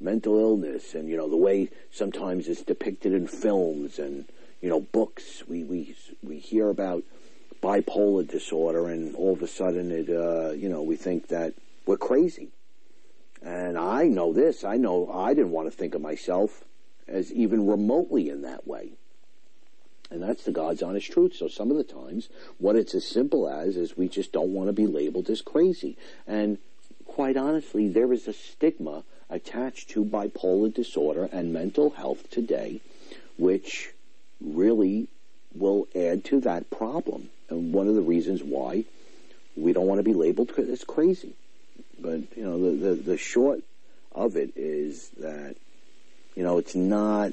mental 0.00 0.38
illness, 0.38 0.94
and 0.94 1.08
you 1.08 1.16
know 1.16 1.28
the 1.28 1.36
way 1.36 1.70
sometimes 1.90 2.48
it's 2.48 2.62
depicted 2.62 3.12
in 3.12 3.26
films 3.26 3.98
and 3.98 4.26
you 4.60 4.68
know 4.68 4.80
books. 4.80 5.42
We 5.46 5.64
we 5.64 5.94
we 6.22 6.38
hear 6.38 6.68
about 6.68 7.04
bipolar 7.62 8.26
disorder, 8.26 8.88
and 8.88 9.14
all 9.14 9.32
of 9.32 9.42
a 9.42 9.48
sudden, 9.48 9.90
it 9.90 10.08
uh, 10.08 10.52
you 10.52 10.68
know 10.68 10.82
we 10.82 10.96
think 10.96 11.28
that 11.28 11.54
we're 11.86 11.98
crazy. 11.98 12.48
And 13.42 13.78
I 13.78 14.04
know 14.04 14.32
this. 14.32 14.64
I 14.64 14.76
know 14.76 15.10
I 15.10 15.32
didn't 15.32 15.52
want 15.52 15.70
to 15.70 15.76
think 15.76 15.94
of 15.94 16.02
myself 16.02 16.64
as 17.08 17.32
even 17.32 17.66
remotely 17.66 18.28
in 18.28 18.42
that 18.42 18.66
way. 18.66 18.92
And 20.10 20.22
that's 20.22 20.44
the 20.44 20.52
God's 20.52 20.82
honest 20.82 21.10
truth. 21.10 21.36
So 21.36 21.48
some 21.48 21.70
of 21.70 21.76
the 21.76 21.84
times, 21.84 22.28
what 22.58 22.76
it's 22.76 22.94
as 22.94 23.06
simple 23.06 23.48
as 23.48 23.76
is 23.76 23.96
we 23.96 24.08
just 24.08 24.32
don't 24.32 24.52
want 24.52 24.68
to 24.68 24.72
be 24.72 24.86
labeled 24.86 25.30
as 25.30 25.40
crazy. 25.40 25.96
And 26.26 26.58
quite 27.06 27.36
honestly, 27.36 27.88
there 27.88 28.12
is 28.12 28.26
a 28.26 28.32
stigma 28.32 29.04
attached 29.30 29.90
to 29.90 30.04
bipolar 30.04 30.72
disorder 30.74 31.28
and 31.32 31.52
mental 31.52 31.90
health 31.90 32.28
today, 32.30 32.80
which 33.38 33.92
really 34.40 35.06
will 35.54 35.86
add 35.94 36.24
to 36.24 36.40
that 36.40 36.70
problem 36.70 37.30
and 37.48 37.72
one 37.72 37.88
of 37.88 37.94
the 37.94 38.02
reasons 38.02 38.42
why 38.42 38.84
we 39.56 39.72
don't 39.72 39.86
want 39.86 39.98
to 39.98 40.04
be 40.04 40.14
labeled 40.14 40.52
as 40.58 40.84
crazy. 40.84 41.34
But 41.98 42.36
you 42.36 42.44
know, 42.44 42.70
the, 42.70 42.76
the, 42.76 42.94
the 42.94 43.18
short 43.18 43.62
of 44.12 44.36
it 44.36 44.52
is 44.56 45.08
that 45.18 45.56
you 46.34 46.42
know 46.42 46.58
it's 46.58 46.74
not 46.74 47.32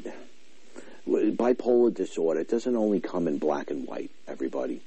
bipolar 1.07 1.93
disorder. 1.93 2.41
It 2.41 2.49
doesn't 2.49 2.75
only 2.75 2.99
come 2.99 3.27
in 3.27 3.37
black 3.37 3.71
and 3.71 3.87
white. 3.87 4.11
Everybody, 4.27 4.81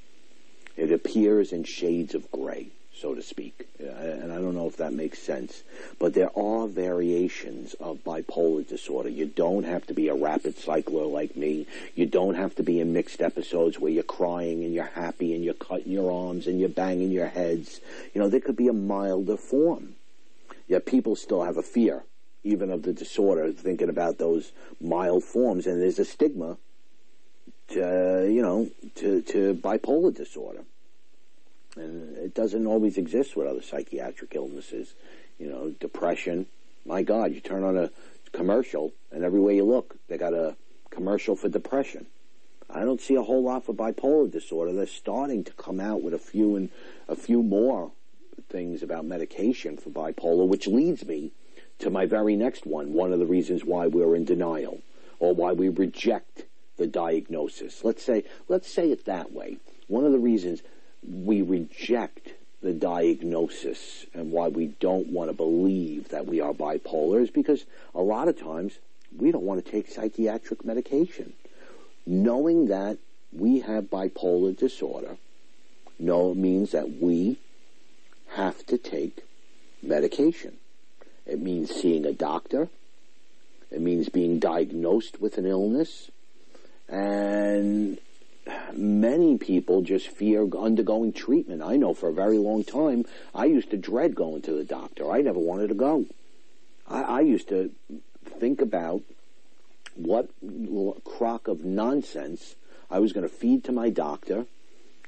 it 0.77 0.93
appears 0.93 1.53
in 1.53 1.65
shades 1.65 2.15
of 2.15 2.31
gray 2.31 2.71
so 3.01 3.15
to 3.15 3.23
speak. 3.23 3.67
Uh, 3.83 3.87
and 3.87 4.33
I 4.33 4.37
don't 4.37 4.55
know 4.55 4.67
if 4.67 4.77
that 4.77 4.93
makes 4.93 5.19
sense. 5.19 5.63
But 5.99 6.15
there 6.15 6.31
are 6.37 6.67
variations 6.67 7.75
of 7.75 8.05
bipolar 8.05 8.69
disorder. 8.69 9.09
You 9.09 9.27
don't 9.27 9.65
have 9.65 9.87
to 9.87 9.95
be 9.95 10.09
a 10.09 10.15
rapid 10.15 10.59
cycler 10.59 11.07
like 11.07 11.37
me. 11.37 11.67
You 11.95 12.07
don't 12.07 12.35
have 12.35 12.55
to 12.57 12.63
be 12.63 12.81
in 12.81 12.93
mixed 12.93 13.23
episodes 13.23 13.79
where 13.79 13.91
you're 13.91 14.03
crying 14.03 14.65
and 14.65 14.75
you're 14.75 14.85
happy 14.85 15.35
and 15.35 15.43
you're 15.43 15.55
cutting 15.55 15.93
your 15.93 16.13
arms 16.13 16.47
and 16.47 16.61
you're 16.61 16.69
banging 16.69 17.11
your 17.11 17.29
heads. 17.29 17.81
You 18.15 18.21
know, 18.21 18.29
there 18.29 18.41
could 18.41 18.57
be 18.57 18.69
a 18.69 18.73
milder 18.73 19.37
form. 19.37 19.95
Yet 20.69 20.87
people 20.87 21.17
still 21.17 21.43
have 21.43 21.57
a 21.57 21.63
fear, 21.63 22.05
even 22.45 22.71
of 22.71 22.83
the 22.83 22.93
disorder, 22.93 23.51
thinking 23.51 23.89
about 23.89 24.19
those 24.19 24.53
mild 24.81 25.25
forms. 25.25 25.67
And 25.67 25.81
there's 25.81 25.99
a 25.99 26.05
stigma 26.05 26.59
to, 27.69 28.31
you 28.31 28.43
know, 28.43 28.71
to, 28.97 29.23
to 29.23 29.55
bipolar 29.55 30.15
disorder 30.15 30.65
and 31.77 32.17
it 32.17 32.35
doesn't 32.35 32.67
always 32.67 32.97
exist 32.99 33.37
with 33.37 33.47
other 33.47 33.63
psychiatric 33.63 34.35
illnesses. 34.35 34.95
You 35.39 35.49
know, 35.51 35.71
depression. 35.81 36.47
My 36.85 37.03
God, 37.03 37.33
you 37.33 37.41
turn 37.41 37.63
on 37.65 37.77
a 37.77 37.91
commercial, 38.33 38.93
and 39.11 39.25
everywhere 39.25 39.55
you 39.55 39.65
look, 39.65 39.97
they 40.09 40.19
got 40.19 40.35
a 40.35 40.57
commercial 40.91 41.37
for 41.37 41.49
depression. 41.49 42.07
I 42.69 42.81
don't 42.81 43.01
see 43.01 43.15
a 43.15 43.23
whole 43.23 43.43
lot 43.43 43.65
for 43.65 43.75
bipolar 43.75 44.31
disorder. 44.31 44.73
They're 44.73 44.87
starting 44.87 45.45
to 45.45 45.53
come 45.53 45.81
out 45.81 46.03
with 46.03 46.15
a 46.15 46.19
few 46.19 46.57
and 46.57 46.71
a 47.09 47.17
few 47.17 47.43
more 47.43 47.93
things 48.49 48.83
about 48.83 49.05
medication 49.05 49.77
for 49.77 49.91
bipolar, 49.91 50.47
which 50.47 50.67
leads 50.67 51.05
me 51.05 51.33
to 51.79 51.91
my 51.91 52.07
very 52.07 52.37
next 52.37 52.67
one. 52.67 52.93
One 52.93 53.13
of 53.13 53.19
the 53.19 53.27
reasons 53.27 53.65
why 53.65 53.87
we're 53.87 54.15
in 54.15 54.25
denial 54.25 54.81
or 55.19 55.35
why 55.35 55.53
we 55.53 55.69
reject 55.69 56.45
the 56.77 56.87
diagnosis. 56.87 57.85
Let's 57.85 58.03
say, 58.03 58.25
let's 58.49 58.71
say 58.71 58.91
it 58.91 59.05
that 59.05 59.33
way. 59.33 59.59
One 59.89 60.05
of 60.05 60.13
the 60.13 60.19
reasons 60.19 60.63
we 61.07 61.43
reject 61.43 62.31
the 62.63 62.73
diagnosis 62.73 64.05
and 64.13 64.31
why 64.33 64.49
we 64.49 64.67
don't 64.67 65.09
want 65.09 65.31
to 65.31 65.35
believe 65.35 66.09
that 66.11 66.27
we 66.27 66.41
are 66.41 66.53
bipolar 66.53 67.23
is 67.23 67.31
because 67.31 67.65
a 67.95 68.03
lot 68.03 68.29
of 68.29 68.39
times 68.39 68.79
we 69.17 69.33
don't 69.33 69.45
want 69.45 69.65
to 69.65 69.71
take 69.71 69.89
psychiatric 69.89 70.65
medication. 70.65 71.33
Knowing 72.07 72.67
that 72.67 72.99
we 73.33 73.61
have 73.61 73.85
bipolar 73.85 74.57
disorder 74.57 75.17
no 76.01 76.35
means 76.35 76.73
that 76.73 76.99
we 77.01 77.37
have 78.31 78.65
to 78.67 78.79
take 78.79 79.23
medication. 79.83 80.57
It 81.27 81.41
means 81.41 81.71
seeing 81.71 82.07
a 82.07 82.13
doctor. 82.13 82.71
It 83.71 83.81
means 83.81 84.09
being 84.09 84.39
diagnosed 84.39 85.21
with 85.21 85.37
an 85.37 85.45
illness. 85.45 86.11
And 86.89 87.99
many 88.73 89.39
people 89.39 89.83
just 89.83 90.09
fear 90.09 90.47
undergoing 90.57 91.13
treatment. 91.13 91.63
I 91.63 91.77
know 91.77 91.95
for 91.95 92.09
a 92.09 92.13
very 92.13 92.39
long 92.39 92.65
time, 92.65 93.05
I 93.35 93.47
used 93.47 93.71
to 93.71 93.77
dread 93.77 94.15
going 94.15 94.43
to 94.43 94.53
the 94.53 94.65
doctor. 94.65 95.11
I 95.11 95.23
never 95.23 95.39
wanted 95.39 95.69
to 95.69 95.75
go. 95.75 96.07
I, 96.89 97.03
I 97.03 97.21
used 97.21 97.49
to 97.49 97.71
think 98.25 98.61
about 98.61 99.03
what 99.95 100.31
crock 101.05 101.49
of 101.49 101.65
nonsense 101.65 102.55
I 102.91 102.99
was 102.99 103.13
going 103.13 103.29
to 103.29 103.35
feed 103.35 103.65
to 103.65 103.73
my 103.73 103.91
doctor 103.91 104.47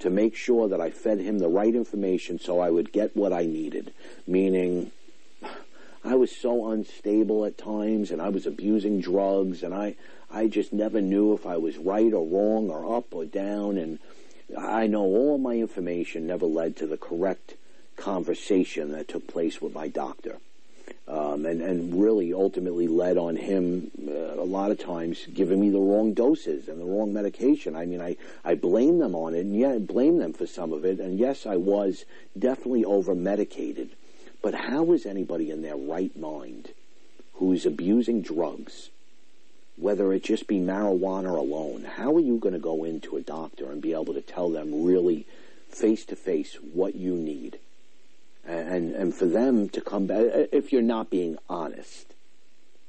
to 0.00 0.10
make 0.10 0.34
sure 0.36 0.68
that 0.68 0.80
I 0.80 0.90
fed 0.90 1.20
him 1.20 1.38
the 1.38 1.48
right 1.48 1.74
information 1.74 2.38
so 2.38 2.60
I 2.60 2.70
would 2.70 2.92
get 2.92 3.16
what 3.16 3.32
I 3.32 3.44
needed. 3.44 3.92
Meaning, 4.26 4.90
I 6.04 6.16
was 6.16 6.34
so 6.34 6.70
unstable 6.70 7.44
at 7.44 7.56
times 7.56 8.10
and 8.10 8.20
I 8.20 8.28
was 8.28 8.46
abusing 8.46 9.00
drugs 9.00 9.62
and 9.62 9.72
I, 9.72 9.94
I 10.30 10.48
just 10.48 10.72
never 10.72 11.00
knew 11.00 11.32
if 11.32 11.46
I 11.46 11.56
was 11.58 11.78
right 11.78 12.12
or 12.12 12.26
wrong 12.26 12.70
or 12.70 12.96
up 12.96 13.14
or 13.14 13.24
down. 13.24 13.78
And 13.78 14.00
I 14.58 14.86
know 14.88 15.02
all 15.02 15.38
my 15.38 15.54
information 15.54 16.26
never 16.26 16.46
led 16.46 16.76
to 16.76 16.86
the 16.86 16.96
correct 16.96 17.54
conversation 17.96 18.90
that 18.92 19.08
took 19.08 19.28
place 19.28 19.62
with 19.62 19.74
my 19.74 19.88
doctor. 19.88 20.38
Um, 21.06 21.46
and, 21.46 21.60
and 21.60 22.00
really 22.02 22.32
ultimately 22.32 22.88
led 22.88 23.16
on 23.16 23.36
him 23.36 23.90
uh, 24.08 24.40
a 24.40 24.44
lot 24.44 24.70
of 24.70 24.78
times 24.78 25.26
giving 25.32 25.60
me 25.60 25.70
the 25.70 25.80
wrong 25.80 26.14
doses 26.14 26.68
and 26.68 26.80
the 26.80 26.84
wrong 26.84 27.12
medication. 27.12 27.76
I 27.76 27.86
mean, 27.86 28.00
I, 28.00 28.16
I 28.44 28.54
blame 28.54 28.98
them 28.98 29.14
on 29.14 29.34
it, 29.34 29.40
and 29.40 29.56
yeah, 29.56 29.70
I 29.70 29.78
blame 29.78 30.18
them 30.18 30.32
for 30.32 30.46
some 30.46 30.72
of 30.72 30.84
it. 30.84 31.00
And 31.00 31.18
yes, 31.18 31.44
I 31.44 31.56
was 31.56 32.04
definitely 32.38 32.84
over 32.84 33.14
medicated. 33.14 33.90
But 34.42 34.54
how 34.54 34.92
is 34.92 35.06
anybody 35.06 35.50
in 35.50 35.62
their 35.62 35.76
right 35.76 36.16
mind 36.16 36.70
who's 37.34 37.64
abusing 37.64 38.22
drugs 38.22 38.90
whether 39.76 40.12
it 40.12 40.22
just 40.22 40.46
be 40.46 40.58
marijuana 40.58 41.36
alone, 41.36 41.84
how 41.84 42.14
are 42.14 42.20
you 42.20 42.38
going 42.38 42.52
to 42.52 42.60
go 42.60 42.84
into 42.84 43.16
a 43.16 43.22
doctor 43.22 43.70
and 43.70 43.80
be 43.80 43.92
able 43.92 44.14
to 44.14 44.20
tell 44.20 44.50
them 44.50 44.84
really 44.84 45.26
face 45.70 46.04
to 46.04 46.16
face 46.16 46.56
what 46.72 46.94
you 46.94 47.14
need? 47.14 47.58
And, 48.46 48.94
and 48.94 49.14
for 49.14 49.26
them 49.26 49.68
to 49.70 49.80
come 49.80 50.06
back, 50.06 50.24
if 50.52 50.72
you're 50.72 50.82
not 50.82 51.10
being 51.10 51.38
honest, 51.48 52.12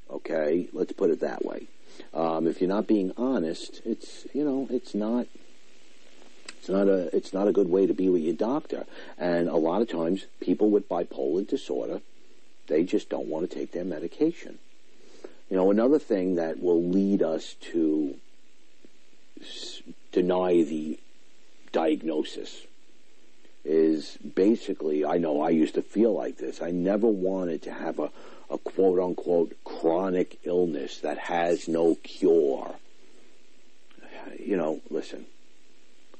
okay, 0.09 0.67
let's 0.73 0.91
put 0.91 1.09
it 1.09 1.21
that 1.21 1.45
way. 1.45 1.67
Um, 2.13 2.47
if 2.47 2.59
you're 2.59 2.69
not 2.69 2.87
being 2.87 3.11
honest, 3.17 3.81
it's, 3.85 4.27
you 4.33 4.43
know, 4.43 4.67
it's 4.69 4.93
not, 4.93 5.27
It's 6.63 6.69
not 6.69 6.87
a 6.87 7.13
it's 7.13 7.33
not 7.33 7.49
a 7.49 7.51
good 7.51 7.69
way 7.69 7.87
to 7.87 7.93
be 7.93 8.07
with 8.07 8.21
your 8.21 8.35
doctor. 8.35 8.85
And 9.17 9.49
a 9.49 9.57
lot 9.57 9.81
of 9.81 9.89
times, 9.89 10.27
people 10.39 10.69
with 10.69 10.87
bipolar 10.87 11.45
disorder, 11.45 11.99
they 12.67 12.85
just 12.85 13.09
don't 13.09 13.27
want 13.27 13.49
to 13.49 13.53
take 13.53 13.73
their 13.73 13.83
medication. 13.83 14.59
You 15.49 15.57
know, 15.57 15.71
another 15.71 15.99
thing 15.99 16.35
that 16.35 16.63
will 16.63 16.81
lead 16.81 17.21
us 17.21 17.55
to 17.73 18.15
s- 19.41 19.81
deny 20.13 20.63
the 20.63 20.97
diagnosis 21.73 22.61
is 23.65 24.17
basically, 24.33 25.03
I 25.03 25.17
know 25.17 25.41
I 25.41 25.49
used 25.49 25.75
to 25.75 25.81
feel 25.81 26.13
like 26.13 26.37
this. 26.37 26.61
I 26.61 26.71
never 26.71 27.07
wanted 27.07 27.61
to 27.63 27.73
have 27.73 27.99
a, 27.99 28.09
a 28.49 28.57
quote 28.57 28.99
unquote 28.99 29.53
chronic 29.65 30.39
illness 30.45 30.99
that 30.99 31.17
has 31.17 31.67
no 31.67 31.95
cure. 31.95 32.75
You 34.39 34.55
know, 34.55 34.79
listen, 34.89 35.25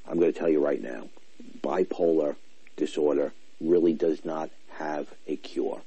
I'm 0.07 0.19
going 0.19 0.31
to 0.31 0.37
tell 0.37 0.49
you 0.49 0.63
right 0.63 0.81
now, 0.81 1.09
bipolar 1.61 2.35
disorder 2.75 3.33
really 3.61 3.93
does 3.93 4.25
not 4.25 4.49
have 4.77 5.07
a 5.27 5.35
cure. 5.37 5.81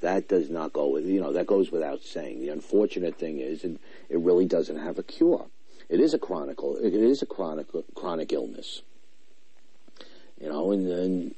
That 0.00 0.28
does 0.28 0.50
not 0.50 0.72
go 0.72 0.88
with, 0.88 1.06
you 1.06 1.20
know, 1.20 1.32
that 1.32 1.46
goes 1.46 1.70
without 1.70 2.02
saying. 2.02 2.40
The 2.40 2.50
unfortunate 2.50 3.18
thing 3.18 3.38
is 3.38 3.64
it, 3.64 3.78
it 4.08 4.18
really 4.18 4.46
doesn't 4.46 4.78
have 4.78 4.98
a 4.98 5.02
cure. 5.02 5.46
It 5.88 6.00
is 6.00 6.14
a 6.14 6.18
chronic, 6.18 6.58
it 6.62 6.94
is 6.94 7.22
a 7.22 7.26
chronic, 7.26 7.66
chronic 7.94 8.32
illness. 8.32 8.82
You 10.40 10.48
know, 10.48 10.72
and, 10.72 10.88
and 10.88 11.34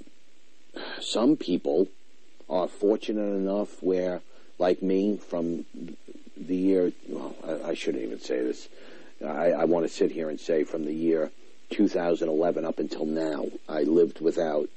some 1.01 1.37
people 1.37 1.89
are 2.49 2.69
fortunate 2.69 3.35
enough 3.35 3.83
where, 3.83 4.23
like 4.59 4.83
me, 4.83 5.17
from 5.17 5.67
the 6.37 6.57
year, 6.57 6.93
well, 7.09 7.35
I, 7.47 7.71
I 7.71 7.75
shouldn't 7.75 8.05
even 8.05 8.21
say 8.21 8.43
this. 8.43 8.69
I, 9.25 9.53
I 9.53 9.65
want 9.65 9.87
to 9.87 9.93
sit 9.93 10.11
here 10.11 10.29
and 10.29 10.39
say 10.39 10.65
from 10.65 10.85
the 10.85 10.95
year 10.95 11.31
2011 11.71 12.65
up 12.65 12.79
until 12.79 13.07
now, 13.07 13.47
I 13.69 13.83
lived 13.83 14.21
without, 14.21 14.69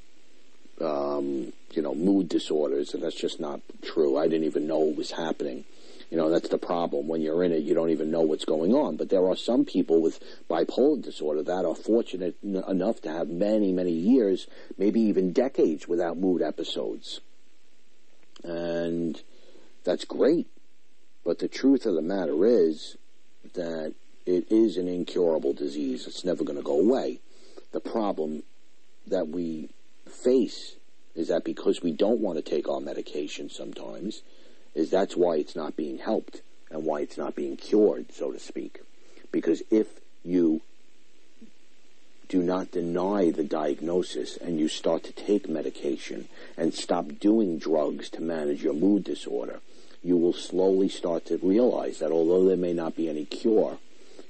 um, 0.81 1.53
you 1.71 1.81
know, 1.81 1.93
mood 1.93 2.29
disorders, 2.29 2.93
and 2.93 3.03
that's 3.03 3.15
just 3.19 3.39
not 3.39 3.61
true. 3.83 4.17
I 4.17 4.27
didn't 4.27 4.45
even 4.45 4.67
know 4.67 4.87
it 4.89 4.97
was 4.97 5.11
happening. 5.11 5.65
You 6.09 6.17
know, 6.17 6.29
that's 6.29 6.49
the 6.49 6.57
problem. 6.57 7.07
When 7.07 7.21
you're 7.21 7.43
in 7.43 7.51
it, 7.51 7.61
you 7.61 7.75
don't 7.75 7.91
even 7.91 8.09
know 8.09 8.21
what's 8.21 8.45
going 8.45 8.73
on. 8.73 8.95
But 8.95 9.09
there 9.09 9.27
are 9.27 9.35
some 9.35 9.63
people 9.63 10.01
with 10.01 10.19
bipolar 10.49 11.03
disorder 11.03 11.43
that 11.43 11.65
are 11.65 11.75
fortunate 11.75 12.35
n- 12.43 12.63
enough 12.67 13.01
to 13.01 13.11
have 13.11 13.29
many, 13.29 13.71
many 13.71 13.91
years, 13.91 14.47
maybe 14.77 15.01
even 15.01 15.33
decades 15.33 15.87
without 15.87 16.17
mood 16.17 16.41
episodes. 16.41 17.21
And 18.43 19.21
that's 19.83 20.05
great. 20.05 20.47
But 21.23 21.37
the 21.37 21.47
truth 21.47 21.85
of 21.85 21.93
the 21.93 22.01
matter 22.01 22.43
is 22.43 22.97
that 23.53 23.93
it 24.29 24.51
is 24.51 24.77
an 24.77 24.87
incurable 24.87 25.53
disease. 25.53 26.05
It's 26.05 26.23
never 26.23 26.43
going 26.43 26.57
to 26.57 26.63
go 26.63 26.79
away. 26.79 27.19
The 27.71 27.79
problem 27.79 28.43
that 29.07 29.27
we 29.27 29.69
face 30.07 30.75
is 31.15 31.29
that 31.29 31.43
because 31.43 31.81
we 31.81 31.91
don't 31.91 32.19
want 32.19 32.37
to 32.37 32.43
take 32.43 32.69
our 32.69 32.79
medication 32.79 33.49
sometimes, 33.49 34.21
is 34.75 34.91
that's 34.91 35.17
why 35.17 35.37
it's 35.37 35.55
not 35.55 35.75
being 35.75 35.97
helped 35.97 36.43
and 36.69 36.85
why 36.85 37.01
it's 37.01 37.17
not 37.17 37.35
being 37.35 37.57
cured, 37.57 38.11
so 38.13 38.31
to 38.31 38.39
speak. 38.39 38.79
Because 39.31 39.63
if 39.71 39.87
you 40.23 40.61
do 42.27 42.43
not 42.43 42.71
deny 42.71 43.31
the 43.31 43.43
diagnosis 43.43 44.37
and 44.37 44.59
you 44.59 44.67
start 44.67 45.03
to 45.05 45.11
take 45.11 45.49
medication 45.49 46.29
and 46.55 46.75
stop 46.75 47.17
doing 47.19 47.57
drugs 47.57 48.09
to 48.11 48.21
manage 48.21 48.61
your 48.61 48.75
mood 48.75 49.03
disorder, 49.03 49.59
you 50.03 50.15
will 50.15 50.33
slowly 50.33 50.87
start 50.87 51.25
to 51.25 51.39
realize 51.41 51.97
that 51.97 52.11
although 52.11 52.45
there 52.45 52.55
may 52.55 52.73
not 52.73 52.95
be 52.95 53.09
any 53.09 53.25
cure, 53.25 53.79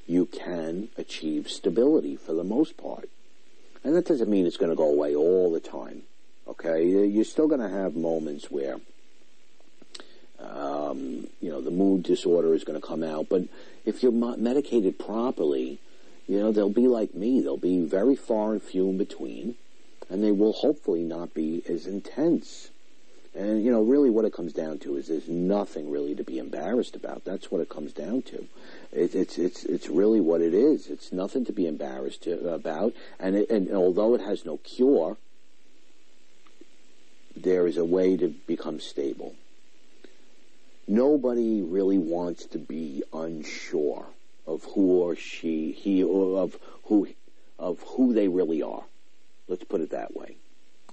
you 0.10 0.26
can 0.26 0.90
achieve 0.98 1.48
stability 1.50 2.16
for 2.16 2.34
the 2.34 2.44
most 2.44 2.76
part. 2.76 3.10
And 3.84 3.96
that 3.96 4.08
doesn't 4.08 4.30
mean 4.30 4.46
it's 4.46 4.58
going 4.58 4.72
to 4.72 4.76
go 4.76 4.90
away 4.90 5.16
all 5.16 5.52
the 5.52 5.60
time. 5.60 6.02
Okay? 6.48 6.86
You're 6.86 7.24
still 7.24 7.48
going 7.48 7.62
to 7.62 7.70
have 7.70 7.96
moments 7.96 8.50
where 8.50 8.80
um, 10.40 11.28
you 11.40 11.50
know, 11.50 11.62
the 11.62 11.72
mood 11.72 12.04
disorder 12.04 12.54
is 12.54 12.64
going 12.64 12.80
to 12.80 12.86
come 12.86 13.04
out. 13.04 13.28
But 13.30 13.44
if 13.86 14.02
you're 14.02 14.12
medicated 14.12 14.98
properly, 14.98 15.80
you 16.28 16.40
know, 16.40 16.52
they'll 16.52 16.70
be 16.70 16.88
like 16.88 17.14
me. 17.14 17.42
They'll 17.42 17.58
be 17.58 17.86
very 17.86 18.16
far 18.16 18.54
and 18.54 18.62
few 18.62 18.90
in 18.90 18.98
between, 18.98 19.56
and 20.10 20.24
they 20.24 20.32
will 20.32 20.54
hopefully 20.54 21.04
not 21.04 21.34
be 21.34 21.64
as 21.70 21.86
intense. 21.86 22.70
And, 23.36 23.64
you 23.64 23.72
know, 23.72 23.82
really 23.82 24.10
what 24.10 24.26
it 24.26 24.34
comes 24.34 24.54
down 24.54 24.80
to 24.80 24.96
is 24.96 25.08
there's 25.08 25.28
nothing 25.28 25.92
really 25.92 26.16
to 26.16 26.24
be 26.24 26.40
embarrassed 26.40 26.96
about. 26.96 27.26
That's 27.26 27.52
what 27.52 27.62
it 27.62 27.70
comes 27.70 27.94
down 27.94 28.24
to. 28.24 28.48
It, 28.92 29.16
it's, 29.16 29.38
it's, 29.38 29.64
it's 29.66 29.88
really 29.88 30.20
what 30.20 30.42
it 30.42 30.54
is. 30.54 30.88
It's 30.88 31.12
nothing 31.12 31.46
to 31.46 31.54
be 31.54 31.68
embarrassed 31.68 32.24
to, 32.24 32.54
about. 32.54 32.94
And, 33.20 33.36
it, 33.36 33.50
and 33.50 33.72
although 33.72 34.16
it 34.16 34.22
has 34.22 34.46
no 34.46 34.58
cure, 34.58 35.18
there 37.36 37.68
is 37.68 37.78
a 37.78 37.86
way 37.86 38.18
to 38.18 38.30
become 38.48 38.80
stable 38.80 39.36
nobody 40.90 41.62
really 41.62 42.00
wants 42.00 42.46
to 42.48 42.58
be 42.58 43.04
unsure 43.14 44.08
of 44.48 44.64
who 44.64 45.00
or 45.00 45.16
she, 45.16 45.72
he 45.72 46.04
or 46.04 46.42
of 46.42 46.58
who, 46.86 47.08
of 47.60 47.80
who 47.82 48.14
they 48.14 48.28
really 48.28 48.64
are. 48.64 48.84
Let's 49.48 49.64
put 49.64 49.82
it 49.82 49.92
that 49.92 50.16
way. 50.16 50.36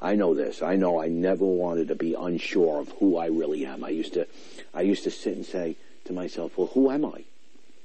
I 0.00 0.14
know 0.14 0.34
this. 0.34 0.62
I 0.62 0.76
know 0.76 1.00
I 1.00 1.08
never 1.08 1.46
wanted 1.46 1.88
to 1.88 1.94
be 1.94 2.14
unsure 2.14 2.80
of 2.80 2.90
who 3.00 3.16
I 3.16 3.26
really 3.26 3.64
am. 3.64 3.82
I 3.82 3.88
used 3.88 4.12
to, 4.14 4.26
I 4.74 4.82
used 4.82 5.04
to 5.04 5.10
sit 5.10 5.36
and 5.36 5.46
say 5.46 5.76
to 6.04 6.12
myself, 6.12 6.58
well, 6.58 6.68
who 6.68 6.90
am 6.90 7.06
I? 7.06 7.24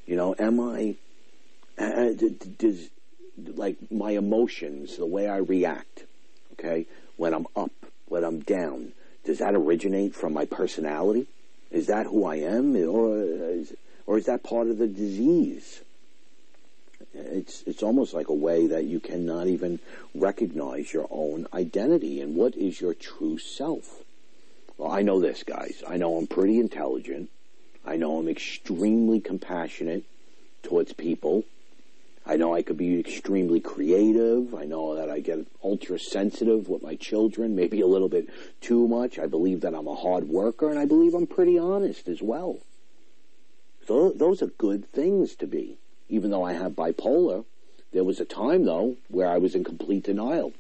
You 0.05 0.15
know, 0.15 0.35
am 0.37 0.59
I, 0.59 0.95
does, 2.57 2.89
like 3.37 3.77
my 3.91 4.11
emotions, 4.11 4.97
the 4.97 5.05
way 5.05 5.27
I 5.27 5.37
react, 5.37 6.05
okay, 6.53 6.85
when 7.17 7.33
I'm 7.33 7.47
up, 7.55 7.71
when 8.07 8.23
I'm 8.23 8.41
down, 8.41 8.93
does 9.23 9.39
that 9.39 9.55
originate 9.55 10.15
from 10.15 10.33
my 10.33 10.45
personality? 10.45 11.27
Is 11.69 11.87
that 11.87 12.07
who 12.07 12.25
I 12.25 12.35
am, 12.35 12.75
or 12.75 13.21
is, 13.21 13.73
or 14.05 14.17
is 14.17 14.25
that 14.25 14.43
part 14.43 14.67
of 14.67 14.77
the 14.77 14.87
disease? 14.87 15.81
It's 17.13 17.63
it's 17.65 17.83
almost 17.83 18.13
like 18.13 18.29
a 18.29 18.33
way 18.33 18.67
that 18.67 18.85
you 18.85 18.99
cannot 18.99 19.47
even 19.47 19.79
recognize 20.15 20.93
your 20.93 21.07
own 21.09 21.47
identity 21.53 22.21
and 22.21 22.35
what 22.35 22.55
is 22.55 22.81
your 22.81 22.93
true 22.93 23.37
self. 23.37 24.01
Well, 24.77 24.91
I 24.91 25.01
know 25.01 25.19
this, 25.19 25.43
guys. 25.43 25.83
I 25.87 25.97
know 25.97 26.17
I'm 26.17 26.27
pretty 26.27 26.59
intelligent. 26.59 27.29
I 27.85 27.97
know 27.97 28.17
I'm 28.17 28.27
extremely 28.27 29.19
compassionate 29.19 30.03
towards 30.63 30.93
people. 30.93 31.43
I 32.25 32.35
know 32.37 32.53
I 32.53 32.61
could 32.61 32.77
be 32.77 32.99
extremely 32.99 33.59
creative. 33.59 34.53
I 34.53 34.65
know 34.65 34.95
that 34.95 35.09
I 35.09 35.19
get 35.19 35.47
ultra 35.63 35.97
sensitive 35.97 36.69
with 36.69 36.83
my 36.83 36.95
children, 36.95 37.55
maybe 37.55 37.81
a 37.81 37.87
little 37.87 38.09
bit 38.09 38.29
too 38.61 38.87
much. 38.87 39.17
I 39.17 39.25
believe 39.25 39.61
that 39.61 39.73
I'm 39.73 39.87
a 39.87 39.95
hard 39.95 40.29
worker, 40.29 40.69
and 40.69 40.77
I 40.77 40.85
believe 40.85 41.15
I'm 41.15 41.25
pretty 41.25 41.57
honest 41.57 42.07
as 42.07 42.21
well. 42.21 42.59
So 43.87 44.11
those 44.11 44.43
are 44.43 44.47
good 44.47 44.91
things 44.91 45.35
to 45.37 45.47
be. 45.47 45.77
Even 46.09 46.29
though 46.29 46.43
I 46.43 46.53
have 46.53 46.73
bipolar, 46.73 47.45
there 47.91 48.03
was 48.03 48.19
a 48.19 48.25
time, 48.25 48.65
though, 48.65 48.97
where 49.07 49.27
I 49.27 49.37
was 49.39 49.55
in 49.55 49.63
complete 49.63 50.03
denial 50.03 50.53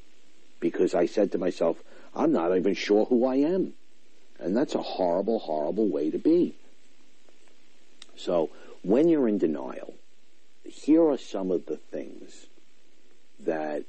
because 0.59 0.95
I 0.95 1.05
said 1.05 1.31
to 1.31 1.37
myself, 1.37 1.77
I'm 2.15 2.31
not 2.31 2.55
even 2.55 2.73
sure 2.73 3.05
who 3.05 3.25
I 3.25 3.35
am. 3.35 3.73
And 4.39 4.57
that's 4.57 4.75
a 4.75 4.81
horrible, 4.81 5.39
horrible 5.39 5.87
way 5.87 6.09
to 6.09 6.17
be. 6.17 6.55
So 8.15 8.49
when 8.83 9.09
you're 9.09 9.27
in 9.27 9.37
denial, 9.37 9.95
here 10.63 11.07
are 11.07 11.17
some 11.17 11.51
of 11.51 11.65
the 11.65 11.77
things 11.77 12.47
that 13.39 13.83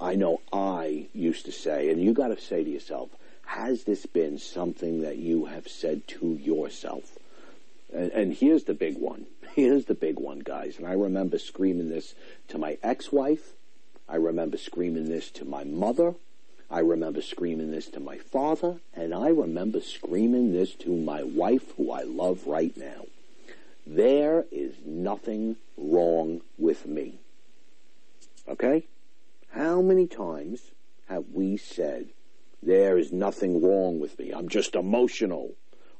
I 0.00 0.14
know 0.14 0.40
I 0.52 1.06
used 1.12 1.46
to 1.46 1.52
say, 1.52 1.90
and 1.90 2.02
you 2.02 2.12
got 2.12 2.28
to 2.28 2.40
say 2.40 2.62
to 2.62 2.70
yourself, 2.70 3.10
has 3.46 3.84
this 3.84 4.06
been 4.06 4.38
something 4.38 5.02
that 5.02 5.16
you 5.16 5.46
have 5.46 5.68
said 5.68 6.06
to 6.08 6.34
yourself? 6.34 7.18
And, 7.92 8.12
and, 8.12 8.32
here's 8.34 8.64
the 8.64 8.74
big 8.74 8.98
one. 8.98 9.26
Here's 9.54 9.86
the 9.86 9.94
big 9.94 10.20
one, 10.20 10.40
guys. 10.40 10.76
And 10.76 10.86
I 10.86 10.92
remember 10.92 11.38
screaming 11.38 11.88
this 11.88 12.14
to 12.48 12.58
my 12.58 12.76
ex-wife. 12.82 13.54
I 14.08 14.16
remember 14.16 14.56
screaming 14.56 15.08
this 15.08 15.30
to 15.32 15.44
my 15.44 15.64
mother. 15.64 16.14
I 16.70 16.80
remember 16.80 17.22
screaming 17.22 17.70
this 17.70 17.86
to 17.88 18.00
my 18.00 18.18
father. 18.18 18.76
And 18.94 19.14
I 19.14 19.28
remember 19.28 19.80
screaming 19.80 20.52
this 20.52 20.74
to 20.76 20.90
my 20.90 21.22
wife, 21.22 21.72
who 21.76 21.90
I 21.90 22.02
love 22.02 22.46
right 22.46 22.76
now. 22.76 23.06
There 23.86 24.44
is 24.52 24.74
nothing 24.84 25.56
wrong 25.76 26.42
with 26.58 26.86
me. 26.86 27.20
Okay? 28.46 28.84
How 29.50 29.80
many 29.80 30.06
times 30.06 30.60
have 31.08 31.24
we 31.32 31.56
said, 31.56 32.08
there 32.62 32.98
is 32.98 33.12
nothing 33.12 33.62
wrong 33.62 33.98
with 33.98 34.18
me. 34.18 34.30
I'm 34.30 34.48
just 34.48 34.74
emotional, 34.74 35.52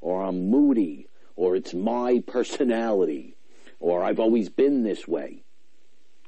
or 0.02 0.22
I'm 0.22 0.50
moody, 0.50 1.06
or 1.34 1.56
it's 1.56 1.72
my 1.72 2.22
personality, 2.26 3.36
or 3.80 4.02
I've 4.02 4.20
always 4.20 4.50
been 4.50 4.82
this 4.82 5.08
way. 5.08 5.42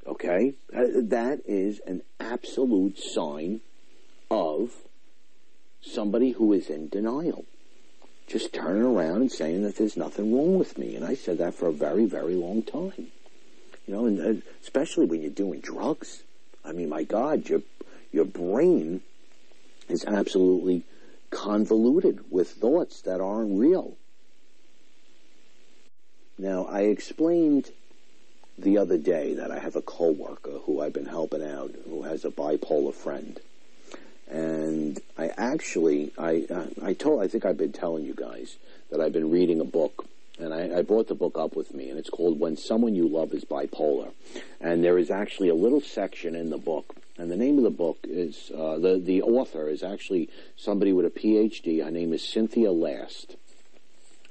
Okay? 0.07 0.53
That 0.71 1.41
is 1.45 1.79
an 1.85 2.01
absolute 2.19 2.97
sign 2.97 3.61
of 4.31 4.71
somebody 5.81 6.31
who 6.31 6.53
is 6.53 6.69
in 6.69 6.87
denial 6.87 7.45
just 8.27 8.53
turning 8.53 8.83
around 8.83 9.17
and 9.17 9.31
saying 9.31 9.63
that 9.63 9.75
there's 9.75 9.97
nothing 9.97 10.33
wrong 10.33 10.57
with 10.57 10.77
me. 10.77 10.95
And 10.95 11.03
I 11.03 11.15
said 11.15 11.39
that 11.39 11.53
for 11.53 11.67
a 11.67 11.73
very, 11.73 12.05
very 12.05 12.33
long 12.33 12.63
time. 12.63 13.07
You 13.85 13.93
know, 13.93 14.05
and 14.05 14.21
uh, 14.21 14.41
especially 14.61 15.05
when 15.05 15.21
you're 15.21 15.31
doing 15.31 15.59
drugs. 15.59 16.23
I 16.63 16.71
mean, 16.71 16.87
my 16.87 17.03
God, 17.03 17.49
your 17.49 17.61
your 18.13 18.23
brain 18.23 19.01
is 19.89 20.05
absolutely 20.05 20.83
convoluted 21.29 22.31
with 22.31 22.51
thoughts 22.51 23.01
that 23.01 23.19
aren't 23.19 23.59
real. 23.59 23.97
Now, 26.37 26.65
I 26.65 26.81
explained 26.81 27.71
the 28.57 28.77
other 28.77 28.97
day 28.97 29.33
that 29.33 29.51
I 29.51 29.59
have 29.59 29.75
a 29.75 29.81
coworker 29.81 30.59
who 30.65 30.81
I've 30.81 30.93
been 30.93 31.05
helping 31.05 31.43
out 31.43 31.71
who 31.85 32.03
has 32.03 32.23
a 32.23 32.29
bipolar 32.29 32.93
friend. 32.93 33.39
And 34.31 34.99
I 35.17 35.27
actually, 35.37 36.13
I, 36.17 36.47
uh, 36.49 36.67
I 36.81 36.93
told, 36.93 37.21
I 37.21 37.27
think 37.27 37.45
I've 37.45 37.57
been 37.57 37.73
telling 37.73 38.05
you 38.05 38.13
guys 38.13 38.55
that 38.89 39.01
I've 39.01 39.13
been 39.13 39.29
reading 39.29 39.59
a 39.59 39.65
book 39.65 40.05
and 40.39 40.53
I, 40.53 40.79
I, 40.79 40.81
brought 40.81 41.07
the 41.07 41.13
book 41.13 41.37
up 41.37 41.55
with 41.55 41.73
me, 41.73 41.89
and 41.89 41.99
it's 41.99 42.09
called 42.09 42.39
When 42.39 42.57
Someone 42.57 42.95
You 42.95 43.07
Love 43.07 43.31
is 43.33 43.45
Bipolar. 43.45 44.11
And 44.59 44.83
there 44.83 44.97
is 44.97 45.11
actually 45.11 45.49
a 45.49 45.53
little 45.53 45.81
section 45.81 46.35
in 46.35 46.49
the 46.49 46.57
book, 46.57 46.95
and 47.17 47.29
the 47.29 47.35
name 47.35 47.57
of 47.57 47.63
the 47.63 47.69
book 47.69 47.99
is, 48.03 48.49
uh, 48.51 48.79
the, 48.79 48.99
the 49.03 49.21
author 49.21 49.69
is 49.69 49.83
actually 49.83 50.29
somebody 50.57 50.93
with 50.93 51.05
a 51.05 51.11
PhD. 51.11 51.83
Her 51.83 51.91
name 51.91 52.13
is 52.13 52.27
Cynthia 52.27 52.71
Last. 52.71 53.35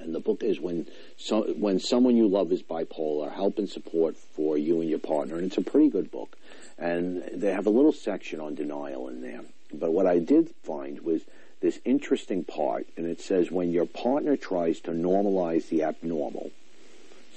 And 0.01 0.15
the 0.15 0.21
book 0.21 0.43
is 0.43 0.59
when 0.59 0.87
so, 1.19 1.43
when 1.53 1.79
someone 1.79 2.17
you 2.17 2.27
love 2.27 2.51
is 2.51 2.63
bipolar, 2.63 3.33
help 3.33 3.59
and 3.59 3.69
support 3.69 4.17
for 4.17 4.57
you 4.57 4.81
and 4.81 4.89
your 4.89 4.99
partner. 4.99 5.37
And 5.37 5.45
it's 5.45 5.59
a 5.59 5.63
pretty 5.63 5.91
good 5.91 6.11
book. 6.11 6.37
And 6.79 7.23
they 7.35 7.53
have 7.53 7.67
a 7.67 7.71
little 7.71 7.93
section 7.93 8.41
on 8.41 8.55
denial 8.55 9.09
in 9.09 9.21
there. 9.21 9.43
But 9.73 9.93
what 9.93 10.07
I 10.07 10.19
did 10.19 10.51
find 10.63 11.01
was 11.01 11.23
this 11.61 11.79
interesting 11.85 12.45
part, 12.45 12.87
and 12.97 13.07
it 13.07 13.21
says 13.21 13.51
when 13.51 13.71
your 13.71 13.87
partner 13.87 14.37
tries 14.37 14.81
to 14.81 14.93
normalize 14.93 15.69
the 15.69 15.83
abnormal. 15.83 16.51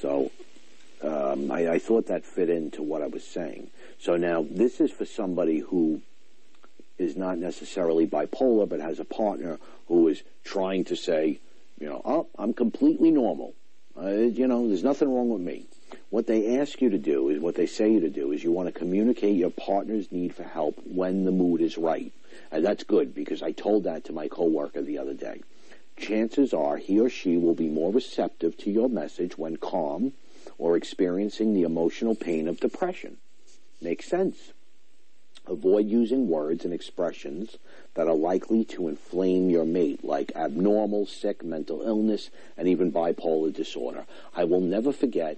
So 0.01 0.31
um, 1.03 1.51
I, 1.51 1.73
I 1.73 1.79
thought 1.79 2.07
that 2.07 2.25
fit 2.25 2.49
into 2.49 2.81
what 2.81 3.01
I 3.01 3.07
was 3.07 3.25
saying. 3.25 3.69
So 3.99 4.15
now 4.15 4.45
this 4.49 4.79
is 4.79 4.91
for 4.91 5.05
somebody 5.05 5.59
who 5.59 6.01
is 6.97 7.17
not 7.17 7.37
necessarily 7.37 8.07
bipolar, 8.07 8.67
but 8.67 8.79
has 8.79 8.99
a 8.99 9.05
partner 9.05 9.59
who 9.87 10.07
is 10.07 10.23
trying 10.43 10.85
to 10.85 10.95
say, 10.95 11.39
you 11.79 11.87
know, 11.87 12.01
oh, 12.05 12.27
I'm 12.37 12.53
completely 12.53 13.11
normal. 13.11 13.53
Uh, 13.99 14.09
you 14.09 14.47
know, 14.47 14.67
there's 14.67 14.83
nothing 14.83 15.13
wrong 15.13 15.29
with 15.29 15.41
me. 15.41 15.65
What 16.09 16.27
they 16.27 16.59
ask 16.59 16.81
you 16.81 16.89
to 16.89 16.97
do 16.97 17.29
is 17.29 17.39
what 17.39 17.55
they 17.55 17.65
say 17.65 17.91
you 17.91 17.99
to 18.01 18.09
do 18.09 18.31
is 18.31 18.43
you 18.43 18.51
want 18.51 18.67
to 18.67 18.77
communicate 18.77 19.35
your 19.35 19.49
partner's 19.51 20.11
need 20.11 20.33
for 20.35 20.43
help 20.43 20.79
when 20.85 21.25
the 21.25 21.31
mood 21.31 21.61
is 21.61 21.77
right. 21.77 22.11
And 22.51 22.65
that's 22.65 22.83
good 22.83 23.13
because 23.13 23.41
I 23.41 23.51
told 23.51 23.83
that 23.83 24.05
to 24.05 24.13
my 24.13 24.27
coworker 24.27 24.81
the 24.81 24.97
other 24.97 25.13
day. 25.13 25.41
Chances 25.97 26.53
are 26.53 26.77
he 26.77 26.99
or 26.99 27.09
she 27.09 27.37
will 27.37 27.53
be 27.53 27.69
more 27.69 27.91
receptive 27.91 28.57
to 28.57 28.71
your 28.71 28.89
message 28.89 29.37
when 29.37 29.57
calm 29.57 30.13
or 30.57 30.75
experiencing 30.75 31.53
the 31.53 31.63
emotional 31.63 32.15
pain 32.15 32.47
of 32.47 32.59
depression. 32.59 33.17
Makes 33.81 34.07
sense. 34.07 34.53
Avoid 35.45 35.87
using 35.87 36.29
words 36.29 36.63
and 36.63 36.73
expressions 36.73 37.57
that 37.95 38.07
are 38.07 38.15
likely 38.15 38.63
to 38.63 38.87
inflame 38.87 39.49
your 39.49 39.65
mate, 39.65 40.03
like 40.03 40.31
abnormal, 40.35 41.05
sick, 41.05 41.43
mental 41.43 41.81
illness, 41.81 42.29
and 42.57 42.67
even 42.67 42.91
bipolar 42.91 43.53
disorder. 43.53 44.05
I 44.35 44.45
will 44.45 44.61
never 44.61 44.93
forget 44.93 45.37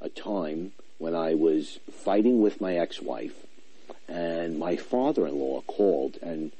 a 0.00 0.08
time 0.08 0.72
when 0.98 1.14
I 1.14 1.34
was 1.34 1.78
fighting 1.90 2.40
with 2.40 2.60
my 2.60 2.76
ex-wife, 2.76 3.43
and 4.08 4.58
my 4.58 4.76
father-in-law 4.76 5.62
called, 5.62 6.18
and 6.22 6.52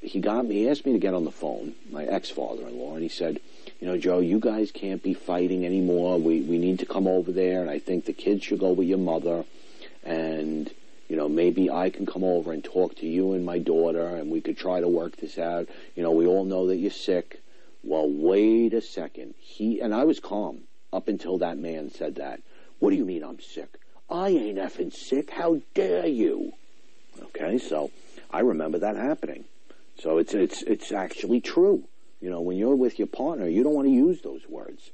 he 0.00 0.20
got 0.20 0.46
me, 0.46 0.56
he 0.56 0.68
asked 0.68 0.84
me 0.84 0.92
to 0.92 0.98
get 0.98 1.14
on 1.14 1.24
the 1.24 1.30
phone, 1.30 1.74
my 1.90 2.04
ex-father-in-law, 2.04 2.94
and 2.94 3.02
he 3.02 3.08
said, 3.08 3.40
you 3.80 3.86
know, 3.86 3.96
Joe, 3.96 4.20
you 4.20 4.38
guys 4.38 4.70
can't 4.70 5.02
be 5.02 5.14
fighting 5.14 5.64
anymore. 5.64 6.18
We, 6.18 6.40
we 6.40 6.58
need 6.58 6.78
to 6.80 6.86
come 6.86 7.06
over 7.06 7.32
there, 7.32 7.60
and 7.60 7.70
I 7.70 7.78
think 7.78 8.04
the 8.04 8.12
kids 8.12 8.44
should 8.44 8.60
go 8.60 8.72
with 8.72 8.88
your 8.88 8.98
mother, 8.98 9.44
and 10.02 10.70
you 11.08 11.16
know, 11.16 11.28
maybe 11.28 11.70
I 11.70 11.90
can 11.90 12.06
come 12.06 12.24
over 12.24 12.52
and 12.52 12.64
talk 12.64 12.96
to 12.96 13.06
you 13.06 13.34
and 13.34 13.44
my 13.44 13.58
daughter 13.58 14.06
and 14.06 14.30
we 14.30 14.40
could 14.40 14.56
try 14.56 14.80
to 14.80 14.88
work 14.88 15.16
this 15.16 15.38
out. 15.38 15.68
You 15.94 16.02
know, 16.02 16.12
we 16.12 16.26
all 16.26 16.44
know 16.44 16.68
that 16.68 16.76
you're 16.76 16.90
sick. 16.90 17.42
Well, 17.82 18.08
wait 18.08 18.72
a 18.72 18.80
second. 18.80 19.34
He, 19.38 19.80
and 19.80 19.94
I 19.94 20.04
was 20.04 20.18
calm 20.18 20.60
up 20.92 21.08
until 21.08 21.38
that 21.38 21.58
man 21.58 21.90
said 21.90 22.16
that. 22.16 22.40
What 22.78 22.90
do 22.90 22.96
you 22.96 23.04
mean 23.04 23.22
I'm 23.22 23.40
sick? 23.40 23.78
I 24.10 24.28
ain't 24.28 24.58
effing 24.58 24.92
sick. 24.92 25.30
How 25.30 25.60
dare 25.74 26.06
you? 26.06 26.52
Okay, 27.22 27.58
so 27.58 27.90
I 28.30 28.40
remember 28.40 28.78
that 28.78 28.96
happening. 28.96 29.44
So 29.98 30.18
it's, 30.18 30.34
it's, 30.34 30.62
it's 30.62 30.92
actually 30.92 31.40
true. 31.40 31.84
You 32.20 32.30
know, 32.30 32.40
when 32.40 32.56
you're 32.56 32.74
with 32.74 32.98
your 32.98 33.08
partner, 33.08 33.46
you 33.46 33.62
don't 33.62 33.74
want 33.74 33.86
to 33.86 33.92
use 33.92 34.22
those 34.22 34.48
words 34.48 34.90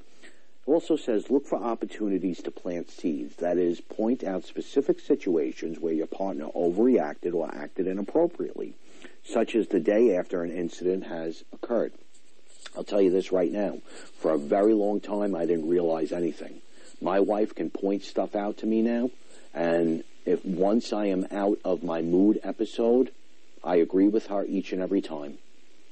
also 0.72 0.96
says 0.96 1.30
look 1.30 1.46
for 1.46 1.62
opportunities 1.62 2.42
to 2.42 2.50
plant 2.50 2.90
seeds. 2.90 3.36
That 3.36 3.58
is, 3.58 3.80
point 3.80 4.24
out 4.24 4.44
specific 4.44 5.00
situations 5.00 5.78
where 5.78 5.92
your 5.92 6.06
partner 6.06 6.46
overreacted 6.54 7.34
or 7.34 7.52
acted 7.52 7.86
inappropriately, 7.86 8.74
such 9.24 9.54
as 9.54 9.68
the 9.68 9.80
day 9.80 10.16
after 10.16 10.42
an 10.42 10.50
incident 10.50 11.06
has 11.06 11.44
occurred. 11.52 11.92
I'll 12.76 12.84
tell 12.84 13.02
you 13.02 13.10
this 13.10 13.32
right 13.32 13.50
now. 13.50 13.78
For 14.20 14.32
a 14.32 14.38
very 14.38 14.74
long 14.74 15.00
time, 15.00 15.34
I 15.34 15.46
didn't 15.46 15.68
realize 15.68 16.12
anything. 16.12 16.60
My 17.00 17.20
wife 17.20 17.54
can 17.54 17.70
point 17.70 18.04
stuff 18.04 18.36
out 18.36 18.58
to 18.58 18.66
me 18.66 18.82
now, 18.82 19.10
and 19.54 20.04
if 20.24 20.44
once 20.44 20.92
I 20.92 21.06
am 21.06 21.26
out 21.30 21.58
of 21.64 21.82
my 21.82 22.02
mood 22.02 22.40
episode, 22.42 23.10
I 23.62 23.76
agree 23.76 24.08
with 24.08 24.26
her 24.26 24.44
each 24.44 24.72
and 24.72 24.82
every 24.82 25.00
time. 25.00 25.38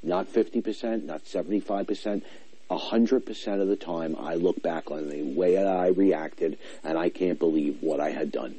Not 0.02 0.32
50%, 0.32 1.04
not 1.04 1.24
75%, 1.24 2.22
100% 2.70 3.60
of 3.60 3.68
the 3.68 3.76
time 3.76 4.16
I 4.18 4.34
look 4.34 4.62
back 4.62 4.90
on 4.90 5.08
the 5.08 5.22
way 5.22 5.56
I 5.56 5.88
reacted 5.88 6.58
and 6.84 6.98
I 6.98 7.08
can't 7.08 7.38
believe 7.38 7.78
what 7.82 8.00
I 8.00 8.10
had 8.10 8.30
done. 8.30 8.56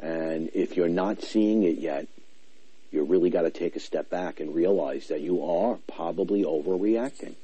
And 0.00 0.50
if 0.54 0.76
you're 0.76 0.88
not 0.88 1.22
seeing 1.22 1.62
it 1.62 1.78
yet, 1.78 2.06
you 2.90 3.04
really 3.04 3.30
got 3.30 3.42
to 3.42 3.50
take 3.50 3.76
a 3.76 3.80
step 3.80 4.08
back 4.10 4.40
and 4.40 4.54
realize 4.54 5.08
that 5.08 5.20
you 5.20 5.44
are 5.44 5.78
probably 5.86 6.44
overreacting. 6.44 7.34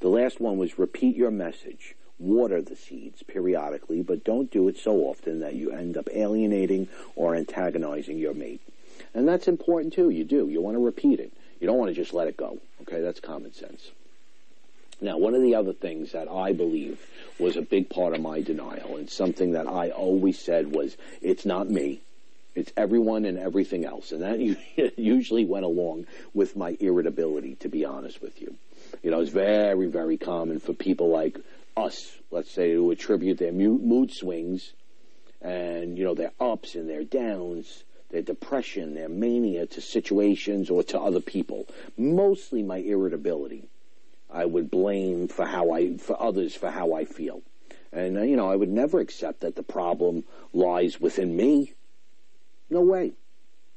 The 0.00 0.08
last 0.08 0.40
one 0.40 0.58
was 0.58 0.78
repeat 0.78 1.16
your 1.16 1.30
message. 1.30 1.94
Water 2.18 2.60
the 2.60 2.76
seeds 2.76 3.22
periodically, 3.22 4.02
but 4.02 4.24
don't 4.24 4.50
do 4.50 4.68
it 4.68 4.76
so 4.76 5.02
often 5.02 5.40
that 5.40 5.54
you 5.54 5.70
end 5.70 5.96
up 5.96 6.08
alienating 6.12 6.88
or 7.14 7.36
antagonizing 7.36 8.18
your 8.18 8.34
mate. 8.34 8.60
And 9.14 9.26
that's 9.26 9.48
important 9.48 9.92
too. 9.92 10.10
You 10.10 10.24
do. 10.24 10.48
You 10.48 10.60
want 10.60 10.74
to 10.74 10.84
repeat 10.84 11.20
it. 11.20 11.32
You 11.60 11.66
don't 11.66 11.78
want 11.78 11.90
to 11.90 11.94
just 11.94 12.14
let 12.14 12.28
it 12.28 12.36
go. 12.36 12.58
Okay, 12.82 13.00
that's 13.00 13.20
common 13.20 13.52
sense. 13.52 13.90
Now, 15.00 15.16
one 15.16 15.34
of 15.34 15.42
the 15.42 15.54
other 15.54 15.72
things 15.72 16.12
that 16.12 16.28
I 16.28 16.52
believe 16.52 17.00
was 17.38 17.56
a 17.56 17.62
big 17.62 17.88
part 17.88 18.14
of 18.14 18.20
my 18.20 18.40
denial 18.40 18.96
and 18.96 19.08
something 19.08 19.52
that 19.52 19.68
I 19.68 19.90
always 19.90 20.38
said 20.38 20.72
was, 20.72 20.96
it's 21.22 21.46
not 21.46 21.70
me. 21.70 22.00
It's 22.56 22.72
everyone 22.76 23.24
and 23.24 23.38
everything 23.38 23.84
else. 23.84 24.10
And 24.10 24.22
that 24.22 24.40
usually 24.98 25.44
went 25.44 25.64
along 25.64 26.06
with 26.34 26.56
my 26.56 26.76
irritability, 26.80 27.54
to 27.56 27.68
be 27.68 27.84
honest 27.84 28.20
with 28.20 28.40
you. 28.40 28.56
You 29.02 29.12
know, 29.12 29.20
it's 29.20 29.30
very, 29.30 29.86
very 29.86 30.16
common 30.16 30.58
for 30.58 30.72
people 30.72 31.10
like 31.10 31.38
us, 31.84 32.18
let's 32.30 32.50
say, 32.50 32.72
to 32.72 32.90
attribute 32.90 33.38
their 33.38 33.52
mood 33.52 34.12
swings 34.12 34.72
and, 35.40 35.96
you 35.96 36.04
know, 36.04 36.14
their 36.14 36.32
ups 36.40 36.74
and 36.74 36.88
their 36.88 37.04
downs, 37.04 37.84
their 38.10 38.22
depression, 38.22 38.94
their 38.94 39.08
mania 39.08 39.66
to 39.66 39.80
situations 39.80 40.70
or 40.70 40.82
to 40.84 41.00
other 41.00 41.20
people. 41.20 41.66
Mostly 41.96 42.62
my 42.62 42.78
irritability 42.78 43.68
I 44.30 44.44
would 44.44 44.70
blame 44.70 45.28
for 45.28 45.46
how 45.46 45.72
I, 45.72 45.96
for 45.96 46.20
others 46.20 46.54
for 46.54 46.70
how 46.70 46.92
I 46.92 47.04
feel. 47.04 47.42
And, 47.92 48.18
uh, 48.18 48.22
you 48.22 48.36
know, 48.36 48.50
I 48.50 48.56
would 48.56 48.68
never 48.68 49.00
accept 49.00 49.40
that 49.40 49.56
the 49.56 49.62
problem 49.62 50.24
lies 50.52 51.00
within 51.00 51.34
me. 51.34 51.72
No 52.68 52.82
way. 52.82 53.12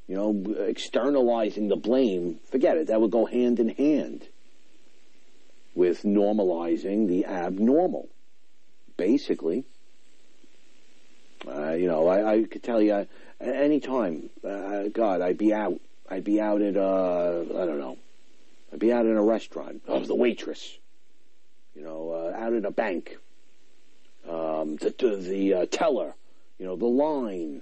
You 0.08 0.16
know, 0.16 0.56
externalizing 0.66 1.70
the 1.70 1.78
blame, 1.78 2.40
forget 2.52 2.76
it, 2.76 2.88
that 2.88 3.00
would 3.00 3.12
go 3.12 3.26
hand 3.26 3.60
in 3.60 3.70
hand 3.70 4.28
with 5.76 6.04
normalizing 6.04 7.08
the 7.08 7.26
abnormal. 7.26 8.10
Basically, 8.98 9.66
uh, 11.48 11.72
you 11.72 11.88
know, 11.88 12.08
I, 12.08 12.34
I, 12.34 12.44
could 12.44 12.64
tell 12.64 12.82
you 12.82 12.94
uh, 12.94 13.06
any 13.40 13.80
time, 13.80 14.30
uh, 14.48 14.84
God, 14.94 15.22
I'd 15.22 15.38
be 15.38 15.54
out. 15.54 15.80
I'd 16.10 16.24
be 16.24 16.42
out 16.42 16.62
at, 16.62 16.76
uh, 16.76 17.42
I 17.42 17.66
don't 17.66 17.80
know, 17.80 17.98
I'd 18.72 18.80
be 18.80 18.92
out 18.92 19.06
in 19.06 19.16
a 19.16 19.24
restaurant. 19.24 19.82
I 19.88 19.94
was 19.98 20.08
the 20.08 20.16
waitress. 20.16 20.78
You 21.74 21.84
know, 21.84 22.12
uh, 22.12 22.38
out 22.38 22.54
at 22.54 22.66
a 22.66 22.72
bank. 22.72 23.18
Um, 24.28 24.76
the 24.76 24.94
the 25.22 25.54
uh, 25.54 25.66
teller. 25.72 26.14
You 26.60 26.66
know, 26.66 26.76
the 26.76 26.86
line. 26.86 27.62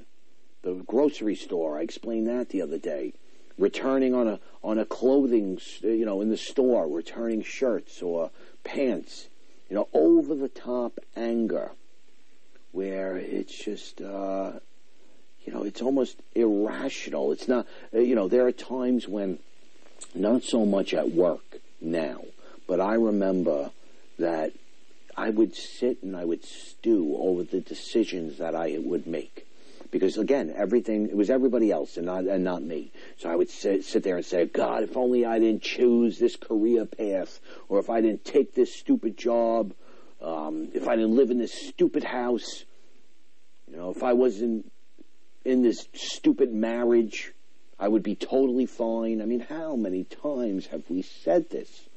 The 0.61 0.73
grocery 0.73 1.35
store. 1.35 1.77
I 1.77 1.83
explained 1.83 2.27
that 2.27 2.49
the 2.49 2.63
other 2.63 2.79
day. 2.79 3.13
Returning 3.59 4.15
on 4.15 4.27
a 4.27 4.39
on 4.63 4.79
a 4.79 4.85
clothing, 4.85 5.59
you 5.81 6.05
know, 6.05 6.21
in 6.21 6.29
the 6.29 6.37
store, 6.37 6.87
returning 6.87 7.43
shirts 7.43 8.01
or 8.01 8.31
pants. 8.63 9.27
You 9.69 9.75
know, 9.75 9.87
over 9.93 10.33
the 10.33 10.49
top 10.49 10.99
anger, 11.15 11.71
where 12.71 13.17
it's 13.17 13.55
just. 13.55 14.01
Uh, 14.01 14.53
you 15.45 15.53
know, 15.55 15.63
it's 15.63 15.81
almost 15.81 16.21
irrational. 16.35 17.31
It's 17.31 17.47
not, 17.47 17.65
you 17.91 18.13
know, 18.13 18.27
there 18.27 18.45
are 18.45 18.51
times 18.51 19.07
when 19.07 19.39
not 20.13 20.43
so 20.43 20.65
much 20.65 20.93
at 20.93 21.09
work 21.09 21.57
now, 21.81 22.21
but 22.67 22.79
I 22.79 22.93
remember 22.93 23.71
that 24.19 24.53
I 25.17 25.29
would 25.31 25.55
sit 25.55 26.03
and 26.03 26.15
I 26.15 26.25
would 26.25 26.43
stew 26.45 27.17
over 27.19 27.43
the 27.43 27.61
decisions 27.61 28.37
that 28.37 28.55
I 28.55 28.77
would 28.79 29.07
make. 29.07 29.47
Because 29.91 30.17
again, 30.17 30.53
everything 30.55 31.07
it 31.07 31.15
was 31.15 31.29
everybody 31.29 31.71
else 31.71 31.97
and 31.97 32.05
not 32.05 32.25
and 32.25 32.43
not 32.43 32.61
me. 32.61 32.91
So 33.17 33.29
I 33.29 33.35
would 33.35 33.49
sit, 33.49 33.85
sit 33.85 34.03
there 34.03 34.17
and 34.17 34.25
say, 34.25 34.45
God, 34.45 34.83
if 34.83 34.95
only 34.95 35.25
I 35.25 35.39
didn't 35.39 35.63
choose 35.63 36.19
this 36.19 36.35
career 36.35 36.85
path, 36.85 37.39
or 37.67 37.79
if 37.79 37.89
I 37.89 38.01
didn't 38.01 38.25
take 38.25 38.53
this 38.53 38.73
stupid 38.73 39.17
job, 39.17 39.73
um, 40.21 40.69
if 40.73 40.87
I 40.87 40.95
didn't 40.95 41.15
live 41.15 41.31
in 41.31 41.37
this 41.37 41.53
stupid 41.53 42.03
house, 42.03 42.65
you 43.69 43.77
know, 43.77 43.91
if 43.91 44.03
I 44.03 44.13
wasn't 44.13 44.71
in 45.45 45.61
this 45.61 45.87
stupid 45.93 46.53
marriage, 46.53 47.33
I 47.79 47.87
would 47.87 48.03
be 48.03 48.15
totally 48.15 48.65
fine. 48.65 49.21
I 49.21 49.25
mean, 49.25 49.39
how 49.39 49.75
many 49.75 50.03
times 50.03 50.67
have 50.67 50.83
we 50.89 51.01
said 51.01 51.49
this? 51.49 51.87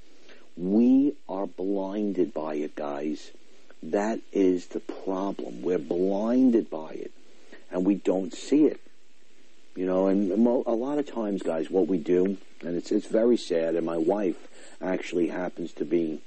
We 0.57 1.15
are 1.29 1.47
blinded 1.47 2.33
by 2.33 2.55
it, 2.57 2.77
guys. 2.77 3.31
That 3.83 4.21
is 4.33 4.67
the 4.67 4.81
problem. 4.81 5.63
We're 5.63 5.79
blinded 5.79 6.71
by 6.71 6.93
it, 6.93 7.13
and 7.73 7.85
we 7.85 7.95
don't 7.95 8.33
see 8.33 8.67
it. 8.67 8.81
You 9.75 9.87
know, 9.87 10.07
and 10.07 10.31
a 10.31 10.37
lot 10.37 10.99
of 10.99 11.11
times, 11.11 11.43
guys, 11.43 11.71
what 11.71 11.89
we 11.89 11.97
do, 11.97 12.37
and 12.61 12.77
it's 12.77 12.93
it's 12.93 13.07
very 13.07 13.39
sad. 13.39 13.75
And 13.75 13.87
my 13.87 13.97
wife 13.97 14.37
actually 14.83 15.29
happens 15.29 15.73
to 15.75 15.87
be 15.87 16.21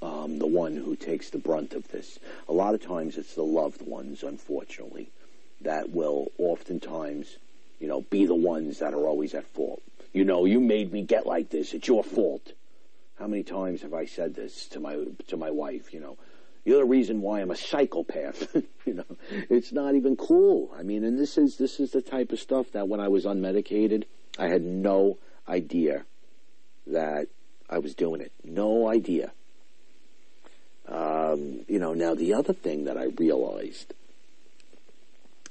um, 0.00 0.38
the 0.38 0.46
one 0.46 0.76
who 0.76 0.96
takes 0.96 1.28
the 1.28 1.38
brunt 1.38 1.74
of 1.74 1.88
this. 1.88 2.18
A 2.48 2.52
lot 2.52 2.74
of 2.74 2.82
times, 2.82 3.18
it's 3.18 3.34
the 3.34 3.44
loved 3.44 3.82
ones, 3.82 4.22
unfortunately, 4.22 5.10
that 5.60 5.90
will 5.90 6.32
oftentimes, 6.38 7.36
you 7.78 7.86
know, 7.86 8.00
be 8.00 8.24
the 8.24 8.34
ones 8.34 8.78
that 8.78 8.94
are 8.94 9.06
always 9.06 9.34
at 9.34 9.46
fault. 9.46 9.82
You 10.14 10.24
know, 10.24 10.46
you 10.46 10.58
made 10.58 10.90
me 10.90 11.02
get 11.02 11.26
like 11.26 11.50
this. 11.50 11.74
It's 11.74 11.88
your 11.88 12.02
fault. 12.02 12.52
How 13.18 13.26
many 13.26 13.42
times 13.42 13.82
have 13.82 13.92
I 13.92 14.06
said 14.06 14.34
this 14.34 14.66
to 14.68 14.80
my 14.80 15.04
to 15.28 15.36
my 15.36 15.50
wife? 15.50 15.92
You 15.92 16.00
know, 16.00 16.16
you're 16.64 16.78
the 16.78 16.84
reason 16.84 17.20
why 17.20 17.40
I'm 17.40 17.50
a 17.50 17.56
psychopath. 17.56 18.54
you 18.86 18.94
know, 18.94 19.04
it's 19.50 19.72
not 19.72 19.94
even 19.94 20.16
cool. 20.16 20.70
I 20.78 20.82
mean, 20.82 21.04
and 21.04 21.18
this 21.18 21.36
is 21.36 21.56
this 21.56 21.80
is 21.80 21.90
the 21.90 22.02
type 22.02 22.32
of 22.32 22.38
stuff 22.38 22.72
that 22.72 22.88
when 22.88 23.00
I 23.00 23.08
was 23.08 23.24
unmedicated, 23.24 24.04
I 24.38 24.48
had 24.48 24.62
no 24.62 25.18
idea 25.48 26.04
that 26.86 27.28
I 27.68 27.78
was 27.78 27.94
doing 27.94 28.20
it. 28.20 28.32
No 28.44 28.88
idea. 28.88 29.32
Um, 30.86 31.60
you 31.68 31.78
know, 31.78 31.94
now 31.94 32.14
the 32.14 32.34
other 32.34 32.52
thing 32.52 32.84
that 32.84 32.96
I 32.96 33.06
realized 33.16 33.94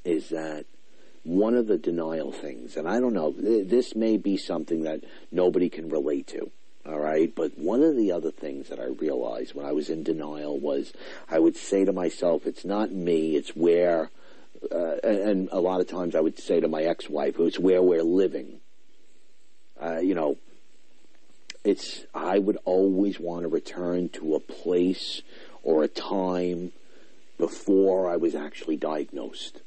is 0.04 0.30
that 0.30 0.66
one 1.24 1.56
of 1.56 1.68
the 1.68 1.78
denial 1.78 2.32
things, 2.32 2.76
and 2.76 2.88
I 2.88 3.00
don't 3.00 3.14
know, 3.14 3.32
this 3.32 3.96
may 3.96 4.18
be 4.18 4.38
something 4.38 4.84
that 4.84 5.02
nobody 5.32 5.70
can 5.70 5.90
relate 5.90 6.28
to. 6.28 6.52
All 6.86 7.00
right. 7.00 7.34
But 7.34 7.58
one 7.58 7.84
of 7.84 7.96
the 7.96 8.12
other 8.12 8.32
things 8.32 8.70
that 8.70 8.80
I 8.80 8.86
realized 8.86 9.54
when 9.54 9.66
I 9.66 9.72
was 9.72 9.90
in 9.90 10.04
denial 10.04 10.60
was 10.60 10.94
I 11.30 11.40
would 11.40 11.56
say 11.56 11.86
to 11.86 11.94
myself, 11.94 12.48
it's 12.48 12.66
not 12.66 12.92
me, 12.92 13.36
it's 13.36 13.56
where, 13.56 14.10
uh, 14.72 14.96
and 15.04 15.50
a 15.52 15.60
lot 15.60 15.82
of 15.82 15.88
times 15.88 16.16
I 16.16 16.22
would 16.22 16.40
say 16.40 16.60
to 16.60 16.68
my 16.68 16.84
ex-wife, 16.84 17.40
it's 17.40 17.60
where 17.60 17.82
we're 17.82 18.04
living. 18.04 18.60
Uh, 19.80 20.00
you 20.00 20.16
know, 20.16 20.38
it's, 21.64 22.06
I 22.14 22.40
would 22.40 22.58
always 22.66 23.20
want 23.20 23.44
to 23.44 23.48
return 23.48 24.10
to 24.10 24.36
a 24.36 24.40
place 24.40 25.22
or 25.64 25.84
a 25.84 25.88
time 25.88 26.72
before 27.38 28.10
I 28.10 28.18
was 28.18 28.34
actually 28.36 28.78
diagnosed 28.78 29.62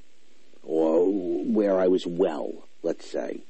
or 0.65 1.07
where 1.07 1.79
I 1.79 1.89
was 1.89 2.07
well, 2.07 2.67
let's 2.83 3.09
say. 3.09 3.43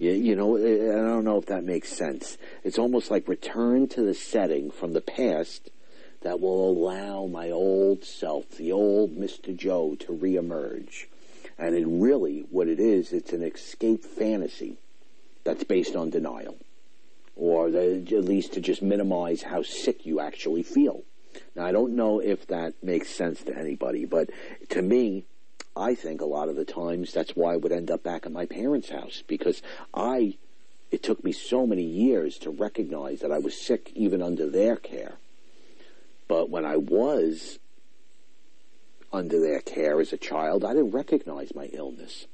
You, 0.00 0.34
know, 0.34 0.56
eh, 0.56 0.62
eh, 0.62 0.92
I 0.92 0.96
don't 0.96 1.24
know 1.24 1.36
if 1.36 1.46
that 1.46 1.62
makes 1.62 1.90
sense. 1.92 2.38
It's 2.64 2.78
almost 2.78 3.10
like 3.10 3.28
return 3.28 3.86
to 3.88 4.02
the 4.02 4.14
setting 4.14 4.70
from 4.70 4.94
the 4.94 5.02
past 5.02 5.68
that 6.22 6.40
will 6.40 6.70
allow 6.70 7.26
my 7.26 7.50
old 7.50 8.02
self, 8.04 8.48
the 8.56 8.72
old 8.72 9.14
Mr. 9.14 9.54
Joe, 9.54 9.96
to 9.96 10.06
reemerge. 10.06 11.04
And 11.58 11.74
it 11.74 11.86
really, 11.86 12.46
what 12.50 12.66
it 12.66 12.80
is, 12.80 13.12
it's 13.12 13.34
an 13.34 13.42
escape 13.42 14.02
fantasy 14.02 14.78
that's 15.44 15.64
based 15.64 15.94
on 15.94 16.08
denial. 16.08 16.56
Or 17.36 17.70
the, 17.70 17.96
at 18.16 18.24
least 18.24 18.54
to 18.54 18.62
just 18.62 18.80
minimize 18.80 19.42
how 19.42 19.62
sick 19.62 20.06
you 20.06 20.18
actually 20.18 20.62
feel. 20.62 21.02
Now, 21.54 21.66
I 21.66 21.72
don't 21.72 21.94
know 21.94 22.20
if 22.20 22.46
that 22.46 22.82
makes 22.82 23.10
sense 23.10 23.42
to 23.42 23.56
anybody, 23.56 24.06
but 24.06 24.30
to 24.70 24.80
me, 24.80 25.26
I 25.76 25.94
think 25.94 26.20
a 26.20 26.26
lot 26.26 26.48
of 26.48 26.56
the 26.56 26.64
times 26.64 27.12
that's 27.12 27.36
why 27.36 27.54
I 27.54 27.56
would 27.56 27.72
end 27.72 27.90
up 27.90 28.02
back 28.02 28.26
at 28.26 28.32
my 28.32 28.46
parents' 28.46 28.90
house 28.90 29.22
because 29.26 29.62
I, 29.94 30.36
it 30.90 31.02
took 31.02 31.22
me 31.22 31.32
so 31.32 31.66
many 31.66 31.84
years 31.84 32.38
to 32.38 32.50
recognize 32.50 33.20
that 33.20 33.32
I 33.32 33.38
was 33.38 33.60
sick 33.60 33.92
even 33.94 34.20
under 34.20 34.48
their 34.48 34.76
care. 34.76 35.14
But 36.28 36.50
when 36.50 36.64
I 36.64 36.76
was 36.76 37.58
under 39.12 39.40
their 39.40 39.60
care 39.60 40.00
as 40.00 40.12
a 40.12 40.16
child, 40.16 40.64
I 40.64 40.74
didn't 40.74 40.92
recognize 40.92 41.54
my 41.54 41.66
illness. 41.66 42.26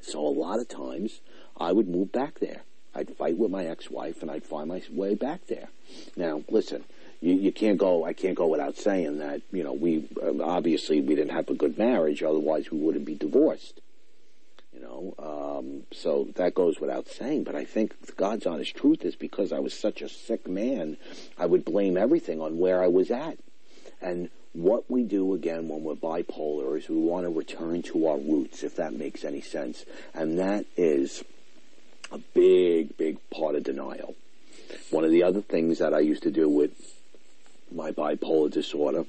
So 0.00 0.20
a 0.20 0.28
lot 0.28 0.60
of 0.60 0.68
times 0.68 1.20
I 1.56 1.72
would 1.72 1.88
move 1.88 2.12
back 2.12 2.40
there. 2.40 2.62
I'd 2.94 3.16
fight 3.16 3.36
with 3.36 3.50
my 3.50 3.66
ex-wife 3.66 4.22
and 4.22 4.30
I'd 4.30 4.44
find 4.44 4.68
my 4.68 4.82
way 4.90 5.14
back 5.14 5.46
there. 5.46 5.68
Now, 6.16 6.42
listen, 6.48 6.84
you, 7.24 7.36
you 7.36 7.52
can't 7.52 7.78
go. 7.78 8.04
I 8.04 8.12
can't 8.12 8.34
go 8.34 8.46
without 8.46 8.76
saying 8.76 9.18
that 9.18 9.40
you 9.50 9.64
know 9.64 9.72
we 9.72 10.06
um, 10.22 10.42
obviously 10.42 11.00
we 11.00 11.14
didn't 11.14 11.32
have 11.32 11.48
a 11.48 11.54
good 11.54 11.78
marriage. 11.78 12.22
Otherwise, 12.22 12.70
we 12.70 12.78
wouldn't 12.78 13.06
be 13.06 13.14
divorced. 13.14 13.80
You 14.74 14.80
know, 14.80 15.14
um, 15.18 15.84
so 15.92 16.28
that 16.34 16.54
goes 16.54 16.80
without 16.80 17.08
saying. 17.08 17.44
But 17.44 17.54
I 17.54 17.64
think 17.64 18.16
God's 18.16 18.44
honest 18.44 18.76
truth 18.76 19.04
is 19.04 19.16
because 19.16 19.52
I 19.52 19.60
was 19.60 19.72
such 19.72 20.02
a 20.02 20.08
sick 20.08 20.46
man, 20.46 20.98
I 21.38 21.46
would 21.46 21.64
blame 21.64 21.96
everything 21.96 22.40
on 22.40 22.58
where 22.58 22.82
I 22.82 22.88
was 22.88 23.10
at. 23.10 23.38
And 24.02 24.30
what 24.52 24.90
we 24.90 25.04
do 25.04 25.32
again 25.32 25.68
when 25.68 25.82
we're 25.82 25.94
bipolar 25.94 26.76
is 26.76 26.88
we 26.88 26.96
want 26.96 27.24
to 27.24 27.30
return 27.30 27.82
to 27.82 28.08
our 28.08 28.18
roots, 28.18 28.62
if 28.64 28.76
that 28.76 28.92
makes 28.92 29.24
any 29.24 29.40
sense. 29.40 29.84
And 30.12 30.38
that 30.40 30.66
is 30.76 31.24
a 32.12 32.18
big, 32.18 32.96
big 32.96 33.18
part 33.30 33.54
of 33.54 33.62
denial. 33.62 34.16
One 34.90 35.04
of 35.04 35.10
the 35.10 35.22
other 35.22 35.40
things 35.40 35.78
that 35.78 35.94
I 35.94 36.00
used 36.00 36.24
to 36.24 36.30
do 36.32 36.48
with 36.48 36.72
my 37.74 37.90
bipolar 37.90 38.50
disorder. 38.50 39.04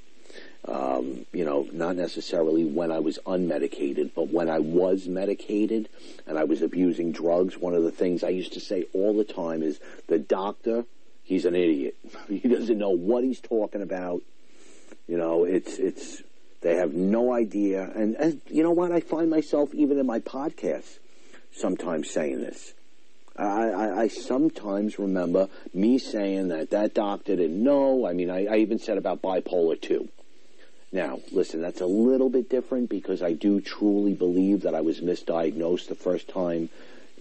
Um, 0.67 1.27
you 1.31 1.45
know, 1.45 1.67
not 1.71 1.95
necessarily 1.95 2.65
when 2.65 2.91
I 2.91 2.99
was 2.99 3.19
unmedicated, 3.25 4.11
but 4.15 4.29
when 4.29 4.49
I 4.49 4.59
was 4.59 5.07
medicated 5.07 5.89
and 6.25 6.39
I 6.39 6.43
was 6.43 6.63
abusing 6.63 7.11
drugs, 7.11 7.55
one 7.57 7.75
of 7.75 7.83
the 7.83 7.91
things 7.91 8.23
I 8.23 8.29
used 8.29 8.53
to 8.53 8.59
say 8.59 8.87
all 8.93 9.15
the 9.15 9.23
time 9.23 9.61
is 9.61 9.79
the 10.07 10.17
doctor, 10.17 10.85
he's 11.23 11.45
an 11.45 11.55
idiot. 11.55 11.95
he 12.27 12.47
doesn't 12.47 12.79
know 12.79 12.89
what 12.89 13.23
he's 13.23 13.39
talking 13.39 13.83
about. 13.83 14.23
You 15.07 15.17
know, 15.17 15.43
it's, 15.43 15.77
it's, 15.77 16.23
they 16.61 16.77
have 16.77 16.93
no 16.93 17.31
idea. 17.31 17.83
And, 17.95 18.15
and 18.15 18.41
you 18.47 18.63
know 18.63 18.71
what? 18.71 18.91
I 18.91 19.01
find 19.01 19.29
myself 19.29 19.71
even 19.75 19.99
in 19.99 20.05
my 20.07 20.19
podcasts 20.19 20.97
sometimes 21.53 22.09
saying 22.09 22.41
this. 22.41 22.73
I, 23.37 23.43
I, 23.43 24.01
I, 24.01 24.07
sometimes 24.07 24.97
remember 24.97 25.49
me 25.73 25.97
saying 25.99 26.47
that 26.49 26.69
that 26.69 26.93
doctor 26.93 27.35
didn't 27.35 27.61
know. 27.61 28.05
I 28.05 28.13
mean, 28.13 28.29
I, 28.29 28.45
I 28.45 28.57
even 28.57 28.79
said 28.79 28.97
about 28.97 29.21
bipolar 29.21 29.79
2. 29.79 30.07
Now, 30.93 31.19
listen, 31.31 31.61
that's 31.61 31.81
a 31.81 31.85
little 31.85 32.29
bit 32.29 32.49
different 32.49 32.89
because 32.89 33.21
I 33.21 33.33
do 33.33 33.59
truly 33.59 34.13
believe 34.13 34.61
that 34.61 34.73
I 34.73 34.81
was 34.81 35.01
misdiagnosed 35.01 35.87
the 35.87 35.95
first 35.95 36.29
time 36.29 36.69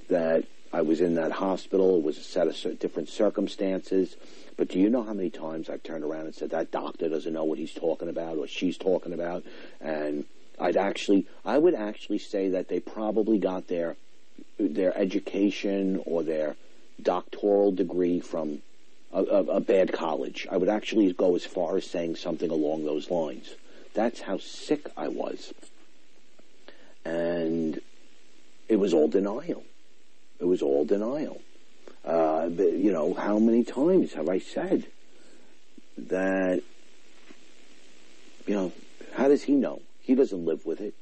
that 0.08 0.44
I 0.72 0.82
was 0.82 1.00
in 1.00 1.16
that 1.16 1.32
hospital. 1.32 1.96
It 1.96 2.04
was 2.04 2.18
a 2.18 2.22
set 2.22 2.46
of 2.46 2.78
different 2.78 3.08
circumstances. 3.08 4.16
But 4.56 4.68
do 4.68 4.78
you 4.78 4.90
know 4.90 5.02
how 5.02 5.14
many 5.14 5.30
times 5.30 5.68
I've 5.68 5.82
turned 5.82 6.04
around 6.04 6.26
and 6.26 6.34
said, 6.34 6.50
that 6.50 6.70
doctor 6.70 7.08
doesn't 7.08 7.32
know 7.32 7.42
what 7.42 7.58
he's 7.58 7.74
talking 7.74 8.08
about 8.08 8.38
or 8.38 8.46
she's 8.46 8.78
talking 8.78 9.12
about? 9.12 9.42
And 9.80 10.24
I'd 10.60 10.76
actually, 10.76 11.26
I 11.44 11.58
would 11.58 11.74
actually 11.74 12.18
say 12.18 12.50
that 12.50 12.68
they 12.68 12.78
probably 12.78 13.38
got 13.38 13.66
there 13.66 13.96
their 14.58 14.96
education 14.96 16.00
or 16.06 16.22
their 16.22 16.56
doctoral 17.02 17.72
degree 17.72 18.20
from 18.20 18.62
a, 19.12 19.22
a, 19.22 19.44
a, 19.44 19.60
bad 19.60 19.92
college. 19.92 20.46
I 20.50 20.56
would 20.56 20.68
actually 20.68 21.12
go 21.12 21.34
as 21.34 21.44
far 21.44 21.76
as 21.76 21.86
saying 21.86 22.16
something 22.16 22.50
along 22.50 22.84
those 22.84 23.10
lines. 23.10 23.54
That's 23.94 24.20
how 24.20 24.38
sick 24.38 24.88
I 24.96 25.08
was. 25.08 25.52
And 27.04 27.80
it 28.68 28.76
was 28.76 28.94
all 28.94 29.08
denial. 29.08 29.64
It 30.40 30.46
was 30.46 30.62
all 30.62 30.84
denial. 30.84 31.40
Uh, 32.04 32.48
you 32.56 32.92
know, 32.92 33.14
how 33.14 33.38
many 33.38 33.64
times 33.64 34.12
have 34.14 34.28
I 34.28 34.38
said 34.38 34.86
that, 35.96 36.62
you 38.46 38.54
know, 38.54 38.72
how 39.14 39.28
does 39.28 39.42
he 39.42 39.52
know? 39.52 39.80
He 40.02 40.14
doesn't 40.14 40.44
live 40.44 40.66
with 40.66 40.80
it. 40.80 40.94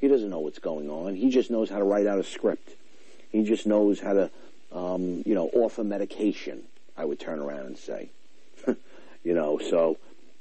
He 0.00 0.08
doesn't 0.08 0.30
know 0.30 0.40
what's 0.40 0.58
going 0.58 0.88
on. 0.88 1.14
He 1.14 1.30
just 1.30 1.50
knows 1.50 1.68
how 1.68 1.78
to 1.78 1.84
write 1.84 2.06
out 2.06 2.18
a 2.18 2.24
script. 2.24 2.70
He 3.30 3.44
just 3.44 3.66
knows 3.66 4.00
how 4.00 4.14
to, 4.14 4.30
um, 4.72 5.22
you 5.26 5.34
know, 5.34 5.50
offer 5.52 5.84
medication. 5.84 6.62
I 6.96 7.04
would 7.04 7.20
turn 7.20 7.38
around 7.38 7.66
and 7.66 7.78
say, 7.78 8.08
you 9.24 9.34
know, 9.34 9.58
so, 9.58 9.98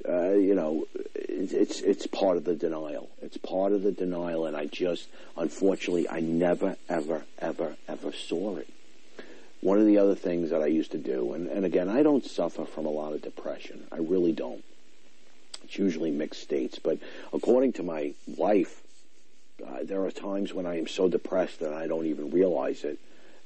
uh, 0.07 0.32
you 0.32 0.55
know, 0.55 0.86
it's, 1.14 1.51
it's 1.51 1.82
it's 1.82 2.07
part 2.07 2.38
of 2.38 2.45
the 2.45 2.55
denial. 2.55 3.10
It's 3.22 3.38
part 3.38 3.74
of 3.74 3.84
the 3.84 3.91
denial, 3.91 4.45
and 4.45 4.55
I 4.55 4.66
just, 4.66 5.07
unfortunately, 5.38 6.07
I 6.10 6.22
never, 6.22 6.78
ever, 6.88 7.24
ever, 7.38 7.76
ever 7.88 8.14
saw 8.14 8.57
it. 8.57 8.70
One 9.62 9.78
of 9.78 9.86
the 9.86 9.97
other 9.97 10.16
things 10.16 10.51
that 10.51 10.62
I 10.62 10.68
used 10.68 10.91
to 10.91 10.97
do, 10.97 11.34
and, 11.34 11.47
and 11.47 11.66
again, 11.66 11.89
I 11.89 12.01
don't 12.01 12.26
suffer 12.26 12.64
from 12.64 12.86
a 12.86 12.89
lot 12.89 13.12
of 13.12 13.22
depression. 13.22 13.88
I 13.91 13.97
really 13.97 14.32
don't. 14.32 14.64
It's 15.66 15.78
usually 15.78 16.12
mixed 16.12 16.41
states, 16.41 16.80
but 16.80 16.97
according 17.34 17.74
to 17.74 17.84
my 17.84 18.14
wife, 18.26 18.82
uh, 19.66 19.80
there 19.84 20.03
are 20.05 20.12
times 20.12 20.53
when 20.53 20.66
I 20.66 20.78
am 20.78 20.88
so 20.88 21.07
depressed 21.07 21.60
that 21.60 21.74
I 21.74 21.88
don't 21.88 22.05
even 22.05 22.32
realize 22.32 22.84
it. 22.84 22.99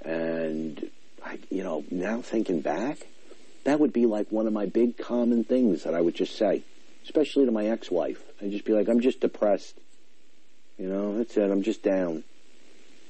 And, 0.03 0.89
I, 1.25 1.39
you 1.49 1.63
know, 1.63 1.83
now 1.89 2.21
thinking 2.21 2.61
back, 2.61 3.07
that 3.63 3.79
would 3.79 3.93
be 3.93 4.05
like 4.05 4.31
one 4.31 4.47
of 4.47 4.53
my 4.53 4.65
big 4.65 4.97
common 4.97 5.43
things 5.43 5.83
that 5.83 5.93
I 5.93 6.01
would 6.01 6.15
just 6.15 6.35
say, 6.37 6.63
especially 7.03 7.45
to 7.45 7.51
my 7.51 7.67
ex-wife. 7.67 8.21
I'd 8.41 8.51
just 8.51 8.65
be 8.65 8.73
like, 8.73 8.89
I'm 8.89 8.99
just 8.99 9.21
depressed. 9.21 9.77
You 10.77 10.89
know, 10.89 11.17
that's 11.17 11.37
it. 11.37 11.49
I'm 11.49 11.63
just 11.63 11.83
down. 11.83 12.23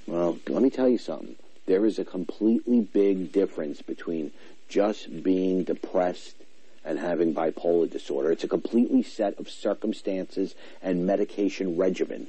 Well, 0.05 0.37
let 0.47 0.61
me 0.61 0.69
tell 0.69 0.89
you 0.89 0.97
something. 0.97 1.35
There 1.65 1.85
is 1.85 1.97
a 1.97 2.05
completely 2.05 2.81
big 2.81 3.31
difference 3.31 3.81
between 3.81 4.31
just 4.67 5.23
being 5.23 5.63
depressed 5.63 6.35
and 6.83 6.99
having 6.99 7.33
bipolar 7.33 7.89
disorder. 7.89 8.31
It's 8.31 8.43
a 8.43 8.49
completely 8.49 9.01
set 9.01 9.39
of 9.39 9.49
circumstances 9.49 10.55
and 10.81 11.05
medication 11.05 11.77
regimen. 11.77 12.27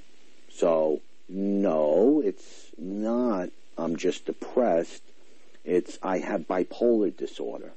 So, 0.54 1.00
no, 1.28 2.22
it's 2.24 2.70
not 2.78 3.50
I'm 3.76 3.96
just 3.96 4.26
depressed. 4.26 5.02
It's 5.64 5.98
I 6.02 6.18
have 6.18 6.42
bipolar 6.42 7.16
disorder. 7.16 7.72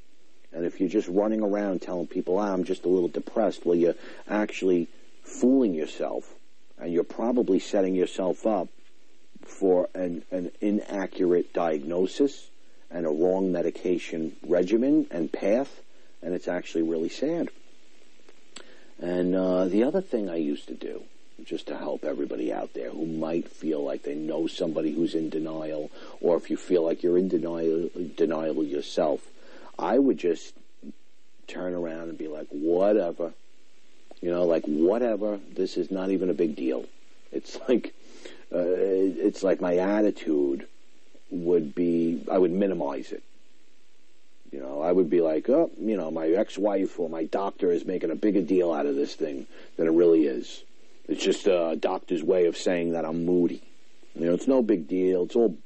And 0.53 0.65
if 0.65 0.79
you're 0.79 0.89
just 0.89 1.07
running 1.07 1.41
around 1.41 1.81
telling 1.81 2.07
people, 2.07 2.37
ah, 2.37 2.53
I'm 2.53 2.63
just 2.63 2.85
a 2.85 2.89
little 2.89 3.09
depressed, 3.09 3.65
well, 3.65 3.75
you're 3.75 3.95
actually 4.29 4.87
fooling 5.23 5.73
yourself. 5.73 6.33
And 6.79 6.93
you're 6.93 7.03
probably 7.03 7.59
setting 7.59 7.95
yourself 7.95 8.45
up 8.45 8.69
for 9.43 9.89
an, 9.93 10.23
an 10.31 10.51
inaccurate 10.61 11.53
diagnosis 11.53 12.49
and 12.91 13.05
a 13.05 13.09
wrong 13.09 13.51
medication 13.51 14.35
regimen 14.45 15.07
and 15.09 15.31
path. 15.31 15.81
And 16.21 16.33
it's 16.33 16.47
actually 16.47 16.83
really 16.83 17.09
sad. 17.09 17.49
And 18.99 19.35
uh, 19.35 19.65
the 19.65 19.83
other 19.83 20.01
thing 20.01 20.29
I 20.29 20.37
used 20.37 20.67
to 20.67 20.73
do 20.73 21.03
just 21.45 21.67
to 21.67 21.77
help 21.77 22.03
everybody 22.03 22.51
out 22.51 22.73
there 22.73 22.89
who 22.89 23.05
might 23.05 23.47
feel 23.49 23.83
like 23.83 24.03
they 24.03 24.15
know 24.15 24.47
somebody 24.47 24.91
who's 24.93 25.15
in 25.15 25.29
denial, 25.29 25.91
or 26.19 26.35
if 26.37 26.49
you 26.49 26.57
feel 26.57 26.83
like 26.83 27.03
you're 27.03 27.17
in 27.17 27.27
denial, 27.27 27.89
denial 28.15 28.63
yourself, 28.63 29.21
I 29.77 29.99
would 29.99 30.17
just 30.17 30.53
turn 31.47 31.73
around 31.73 32.09
and 32.09 32.17
be 32.17 32.27
like, 32.27 32.47
whatever. 32.49 33.33
You 34.21 34.31
know, 34.31 34.45
like, 34.45 34.65
whatever. 34.65 35.39
This 35.53 35.77
is 35.77 35.91
not 35.91 36.09
even 36.09 36.29
a 36.29 36.33
big 36.33 36.55
deal. 36.55 36.85
It's 37.31 37.57
like, 37.69 37.93
uh, 38.53 38.59
it's 38.59 39.43
like 39.43 39.61
my 39.61 39.77
attitude 39.77 40.67
would 41.29 41.75
be, 41.75 42.23
I 42.31 42.37
would 42.37 42.51
minimize 42.51 43.11
it. 43.11 43.23
You 44.51 44.59
know, 44.59 44.81
I 44.81 44.91
would 44.91 45.09
be 45.09 45.21
like, 45.21 45.49
oh, 45.49 45.69
you 45.77 45.97
know, 45.97 46.09
my 46.09 46.29
ex-wife 46.29 46.99
or 46.99 47.09
my 47.09 47.25
doctor 47.25 47.71
is 47.71 47.85
making 47.85 48.11
a 48.11 48.15
bigger 48.15 48.41
deal 48.41 48.71
out 48.71 48.85
of 48.85 48.95
this 48.95 49.13
thing 49.13 49.45
than 49.75 49.87
it 49.87 49.91
really 49.91 50.25
is. 50.25 50.63
It's 51.07 51.23
just 51.23 51.47
a 51.47 51.77
doctor's 51.79 52.23
way 52.23 52.45
of 52.47 52.57
saying 52.57 52.91
that 52.91 53.05
I'm 53.05 53.25
moody. 53.25 53.63
You 54.15 54.27
know, 54.27 54.33
it's 54.33 54.47
no 54.47 54.61
big 54.61 54.87
deal. 54.87 55.23
It's 55.23 55.35
all 55.35 55.57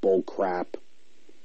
bull 0.00 0.22
crap. 0.22 0.76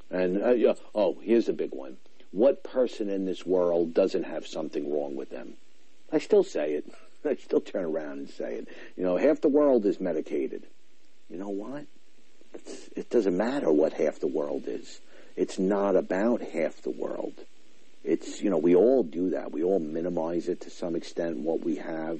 And, 0.09 0.41
uh, 0.41 0.75
oh, 0.93 1.17
here's 1.21 1.49
a 1.49 1.53
big 1.53 1.73
one. 1.73 1.97
What 2.31 2.63
person 2.63 3.09
in 3.09 3.25
this 3.25 3.45
world 3.45 3.93
doesn't 3.93 4.23
have 4.23 4.47
something 4.47 4.91
wrong 4.93 5.15
with 5.15 5.29
them? 5.29 5.53
I 6.11 6.19
still 6.19 6.43
say 6.43 6.73
it. 6.73 6.85
I 7.25 7.35
still 7.35 7.61
turn 7.61 7.85
around 7.85 8.19
and 8.19 8.29
say 8.29 8.55
it. 8.55 8.67
You 8.95 9.03
know, 9.03 9.17
half 9.17 9.41
the 9.41 9.49
world 9.49 9.85
is 9.85 9.99
medicated. 9.99 10.63
You 11.29 11.37
know 11.37 11.49
what? 11.49 11.85
It's, 12.53 12.89
it 12.95 13.09
doesn't 13.09 13.35
matter 13.35 13.71
what 13.71 13.93
half 13.93 14.19
the 14.19 14.27
world 14.27 14.63
is. 14.67 14.99
It's 15.35 15.57
not 15.57 15.95
about 15.95 16.41
half 16.41 16.81
the 16.81 16.89
world. 16.89 17.33
It's, 18.03 18.41
you 18.41 18.49
know, 18.49 18.57
we 18.57 18.75
all 18.75 19.03
do 19.03 19.31
that. 19.31 19.51
We 19.51 19.63
all 19.63 19.79
minimize 19.79 20.47
it 20.47 20.61
to 20.61 20.69
some 20.69 20.95
extent, 20.95 21.37
what 21.37 21.63
we 21.63 21.75
have. 21.77 22.19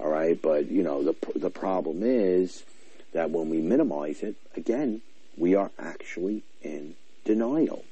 All 0.00 0.08
right, 0.08 0.40
but 0.40 0.70
you 0.70 0.82
know 0.82 1.02
the 1.02 1.14
the 1.38 1.50
problem 1.50 2.02
is 2.02 2.64
that 3.12 3.30
when 3.30 3.50
we 3.50 3.58
minimize 3.58 4.22
it, 4.22 4.36
again, 4.56 5.02
we 5.36 5.54
are 5.54 5.70
actually 5.78 6.42
in 6.62 6.94
denial. 7.24 7.84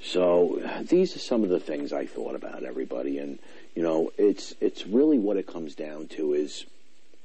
So 0.00 0.62
these 0.88 1.16
are 1.16 1.20
some 1.20 1.42
of 1.42 1.48
the 1.48 1.58
things 1.58 1.92
I 1.92 2.06
thought 2.06 2.36
about 2.36 2.62
everybody, 2.62 3.18
and 3.18 3.40
you 3.74 3.82
know, 3.82 4.12
it's 4.16 4.54
it's 4.60 4.86
really 4.86 5.18
what 5.18 5.36
it 5.36 5.48
comes 5.48 5.74
down 5.74 6.06
to 6.08 6.34
is 6.34 6.66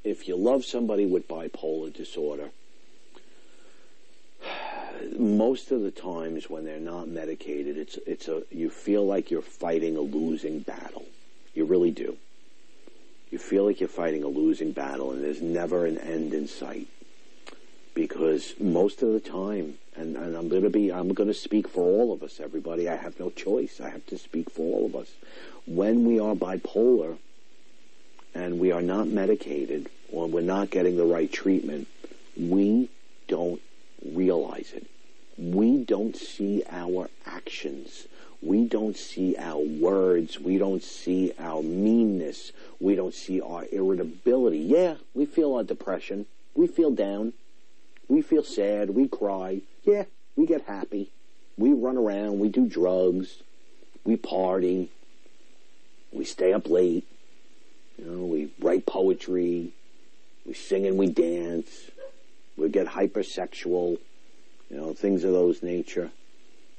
if 0.04 0.28
you 0.28 0.36
love 0.36 0.66
somebody 0.66 1.06
with 1.06 1.28
bipolar 1.28 1.94
disorder, 1.94 2.50
most 5.20 5.72
of 5.72 5.82
the 5.82 5.92
times 5.92 6.50
when 6.50 6.66
they're 6.66 6.80
not 6.80 7.08
medicated, 7.08 7.78
it's 7.78 8.00
it's 8.08 8.28
a 8.28 8.42
you 8.50 8.72
feel 8.72 9.06
like 9.06 9.30
you're 9.30 9.44
fighting 9.44 9.98
a 9.98 10.02
losing 10.02 10.62
battle. 10.62 11.06
You 11.54 11.66
really 11.66 11.92
do. 11.92 12.18
You 13.32 13.40
feel 13.40 13.66
like 13.66 13.80
you're 13.80 13.90
fighting 13.90 14.24
a 14.24 14.28
losing 14.28 14.74
battle 14.74 15.12
and 15.12 15.24
there's 15.24 15.42
never 15.42 15.86
an 15.86 15.98
end 15.98 16.34
in 16.34 16.48
sight. 16.48 16.88
Because 17.94 18.54
most 18.60 19.02
of 19.02 19.12
the 19.14 19.20
time, 19.20 19.76
and, 19.96 20.16
and 20.16 20.36
I'm 20.36 20.50
going 20.50 20.64
to 20.64 20.70
be, 20.70 20.92
I'm 20.92 21.14
going 21.14 21.28
to 21.28 21.34
speak 21.34 21.68
for 21.68 21.84
all 21.84 22.14
of 22.14 22.24
us, 22.24 22.40
everybody. 22.40 22.88
I 22.88 22.96
have 22.96 23.20
no 23.20 23.30
choice. 23.30 23.82
I 23.82 23.90
have 23.90 24.06
to 24.08 24.18
speak 24.18 24.50
for 24.50 24.62
all 24.62 24.86
of 24.86 24.96
us. 24.96 25.12
When 25.66 26.06
we 26.06 26.20
are 26.20 26.36
bipolar 26.36 27.18
and 28.36 28.60
we 28.60 28.72
are 28.72 28.82
not 28.82 29.08
medicated 29.08 29.90
or 30.12 30.28
we're 30.28 30.42
not 30.42 30.70
getting 30.70 30.98
the 30.98 31.06
right 31.06 31.32
treatment, 31.32 31.88
we 32.38 32.90
don't 33.28 33.62
realize 34.06 34.74
it. 34.74 34.88
We 35.38 35.84
don't 35.84 36.16
see 36.16 36.64
our 36.70 37.10
actions. 37.26 38.08
We 38.42 38.66
don't 38.66 38.98
see 38.98 39.36
our 39.38 39.60
words. 39.60 40.40
We 40.40 40.58
don't 40.58 40.84
see 40.84 41.32
our 41.38 41.62
meanness. 41.62 42.52
We 42.80 42.96
don't 42.96 43.14
see 43.14 43.40
our 43.40 43.66
irritability. 43.72 44.58
Yeah, 44.60 44.96
we 45.14 45.26
feel 45.26 45.54
our 45.54 45.64
depression. 45.64 46.26
We 46.56 46.68
feel 46.68 46.92
down. 46.92 47.34
We 48.08 48.22
feel 48.22 48.44
sad. 48.44 48.90
We 48.90 49.08
cry. 49.08 49.62
Yeah, 49.84 50.06
we 50.36 50.48
get 50.48 50.64
happy. 50.64 51.12
We 51.58 51.72
run 51.74 51.98
around. 51.98 52.40
We 52.40 52.50
do 52.50 52.68
drugs. 52.68 53.44
We 54.04 54.18
party. 54.18 54.90
We 56.12 56.26
stay 56.26 56.52
up 56.52 56.68
late. 56.68 57.06
You 58.00 58.06
know, 58.06 58.26
we 58.26 58.52
write 58.60 58.88
poetry. 58.88 59.72
We 60.48 60.54
sing 60.56 60.88
and 60.88 60.98
we 60.98 61.08
dance. 61.08 61.92
We 62.58 62.70
get 62.70 62.88
hypersexual. 62.88 64.00
You 64.72 64.78
know, 64.78 64.94
things 64.94 65.24
of 65.24 65.32
those 65.32 65.62
nature. 65.62 66.12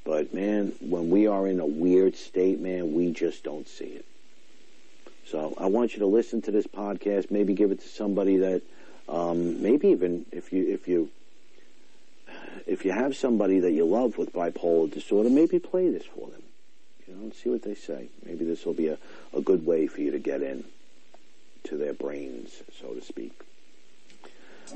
But 0.05 0.35
man, 0.35 0.73
when 0.81 1.11
we 1.11 1.27
are 1.27 1.47
in 1.47 1.61
a 1.61 1.67
weird 1.67 2.17
state, 2.17 2.61
man, 2.61 2.93
we 2.93 3.13
just 3.13 3.45
don't 3.45 3.69
see 3.69 3.85
it. 3.85 4.05
So 5.27 5.55
I 5.57 5.67
want 5.67 5.95
you 5.95 6.01
to 6.01 6.07
listen 6.07 6.43
to 6.43 6.51
this 6.51 6.67
podcast. 6.67 7.31
Maybe 7.31 7.55
give 7.55 7.71
it 7.71 7.81
to 7.81 7.89
somebody 7.89 8.39
that, 8.39 8.63
um, 9.09 9.63
maybe 9.63 9.89
even 9.89 10.27
if 10.33 10.53
you 10.53 10.69
if 10.69 10.89
you 10.89 11.11
if 12.67 12.85
you 12.85 12.93
have 12.93 13.17
somebody 13.17 13.61
that 13.61 13.73
you 13.73 13.85
love 13.85 14.19
with 14.19 14.33
bipolar 14.33 14.93
disorder, 14.93 15.31
maybe 15.31 15.59
play 15.59 15.89
this 15.91 16.05
for 16.05 16.29
them. 16.29 16.43
You 17.07 17.15
know, 17.15 17.23
and 17.23 17.35
see 17.35 17.51
what 17.51 17.63
they 17.63 17.75
say. 17.75 18.09
Maybe 18.25 18.45
this 18.45 18.65
will 18.67 18.75
be 18.75 18.89
a, 18.89 18.99
a 19.33 19.41
good 19.41 19.65
way 19.65 19.87
for 19.87 20.01
you 20.01 20.11
to 20.11 20.19
get 20.19 20.43
in 20.43 20.65
to 21.65 21.77
their 21.77 21.95
brains, 21.95 22.63
so 22.81 22.93
to 22.93 23.01
speak. 23.01 23.33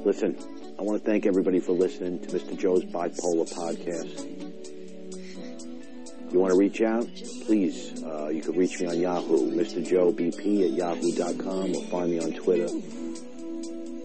Listen, 0.04 0.36
I 0.78 0.82
want 0.82 1.02
to 1.02 1.04
thank 1.04 1.26
everybody 1.26 1.58
for 1.58 1.72
listening 1.72 2.20
to 2.20 2.28
Mr. 2.28 2.56
Joe's 2.56 2.84
Bipolar 2.84 3.50
Podcast 3.52 4.75
you 6.36 6.42
want 6.42 6.52
to 6.52 6.58
reach 6.58 6.82
out, 6.82 7.08
please, 7.46 8.04
uh, 8.04 8.28
you 8.28 8.42
can 8.42 8.54
reach 8.54 8.78
me 8.78 8.86
on 8.86 9.00
Yahoo, 9.00 9.50
Mr. 9.52 9.82
Joe 9.82 10.12
BP 10.12 10.66
at 10.66 10.72
yahoo.com, 10.72 11.74
or 11.74 11.82
find 11.84 12.10
me 12.10 12.20
on 12.20 12.30
Twitter, 12.34 12.66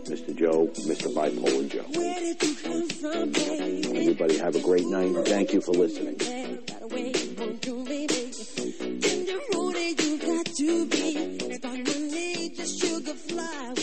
Mr. 0.10 0.34
Joe, 0.34 0.68
Mr. 0.88 1.14
Bipolar 1.14 1.68
Joe. 1.68 1.84
Everybody 4.00 4.38
have 4.38 4.56
a 4.56 4.62
great 4.62 4.88
night, 4.88 5.28
thank 5.28 5.52
you 5.52 5.60
for 5.60 5.74
listening. 5.74 6.16
sugar 12.82 13.14
fly 13.14 13.81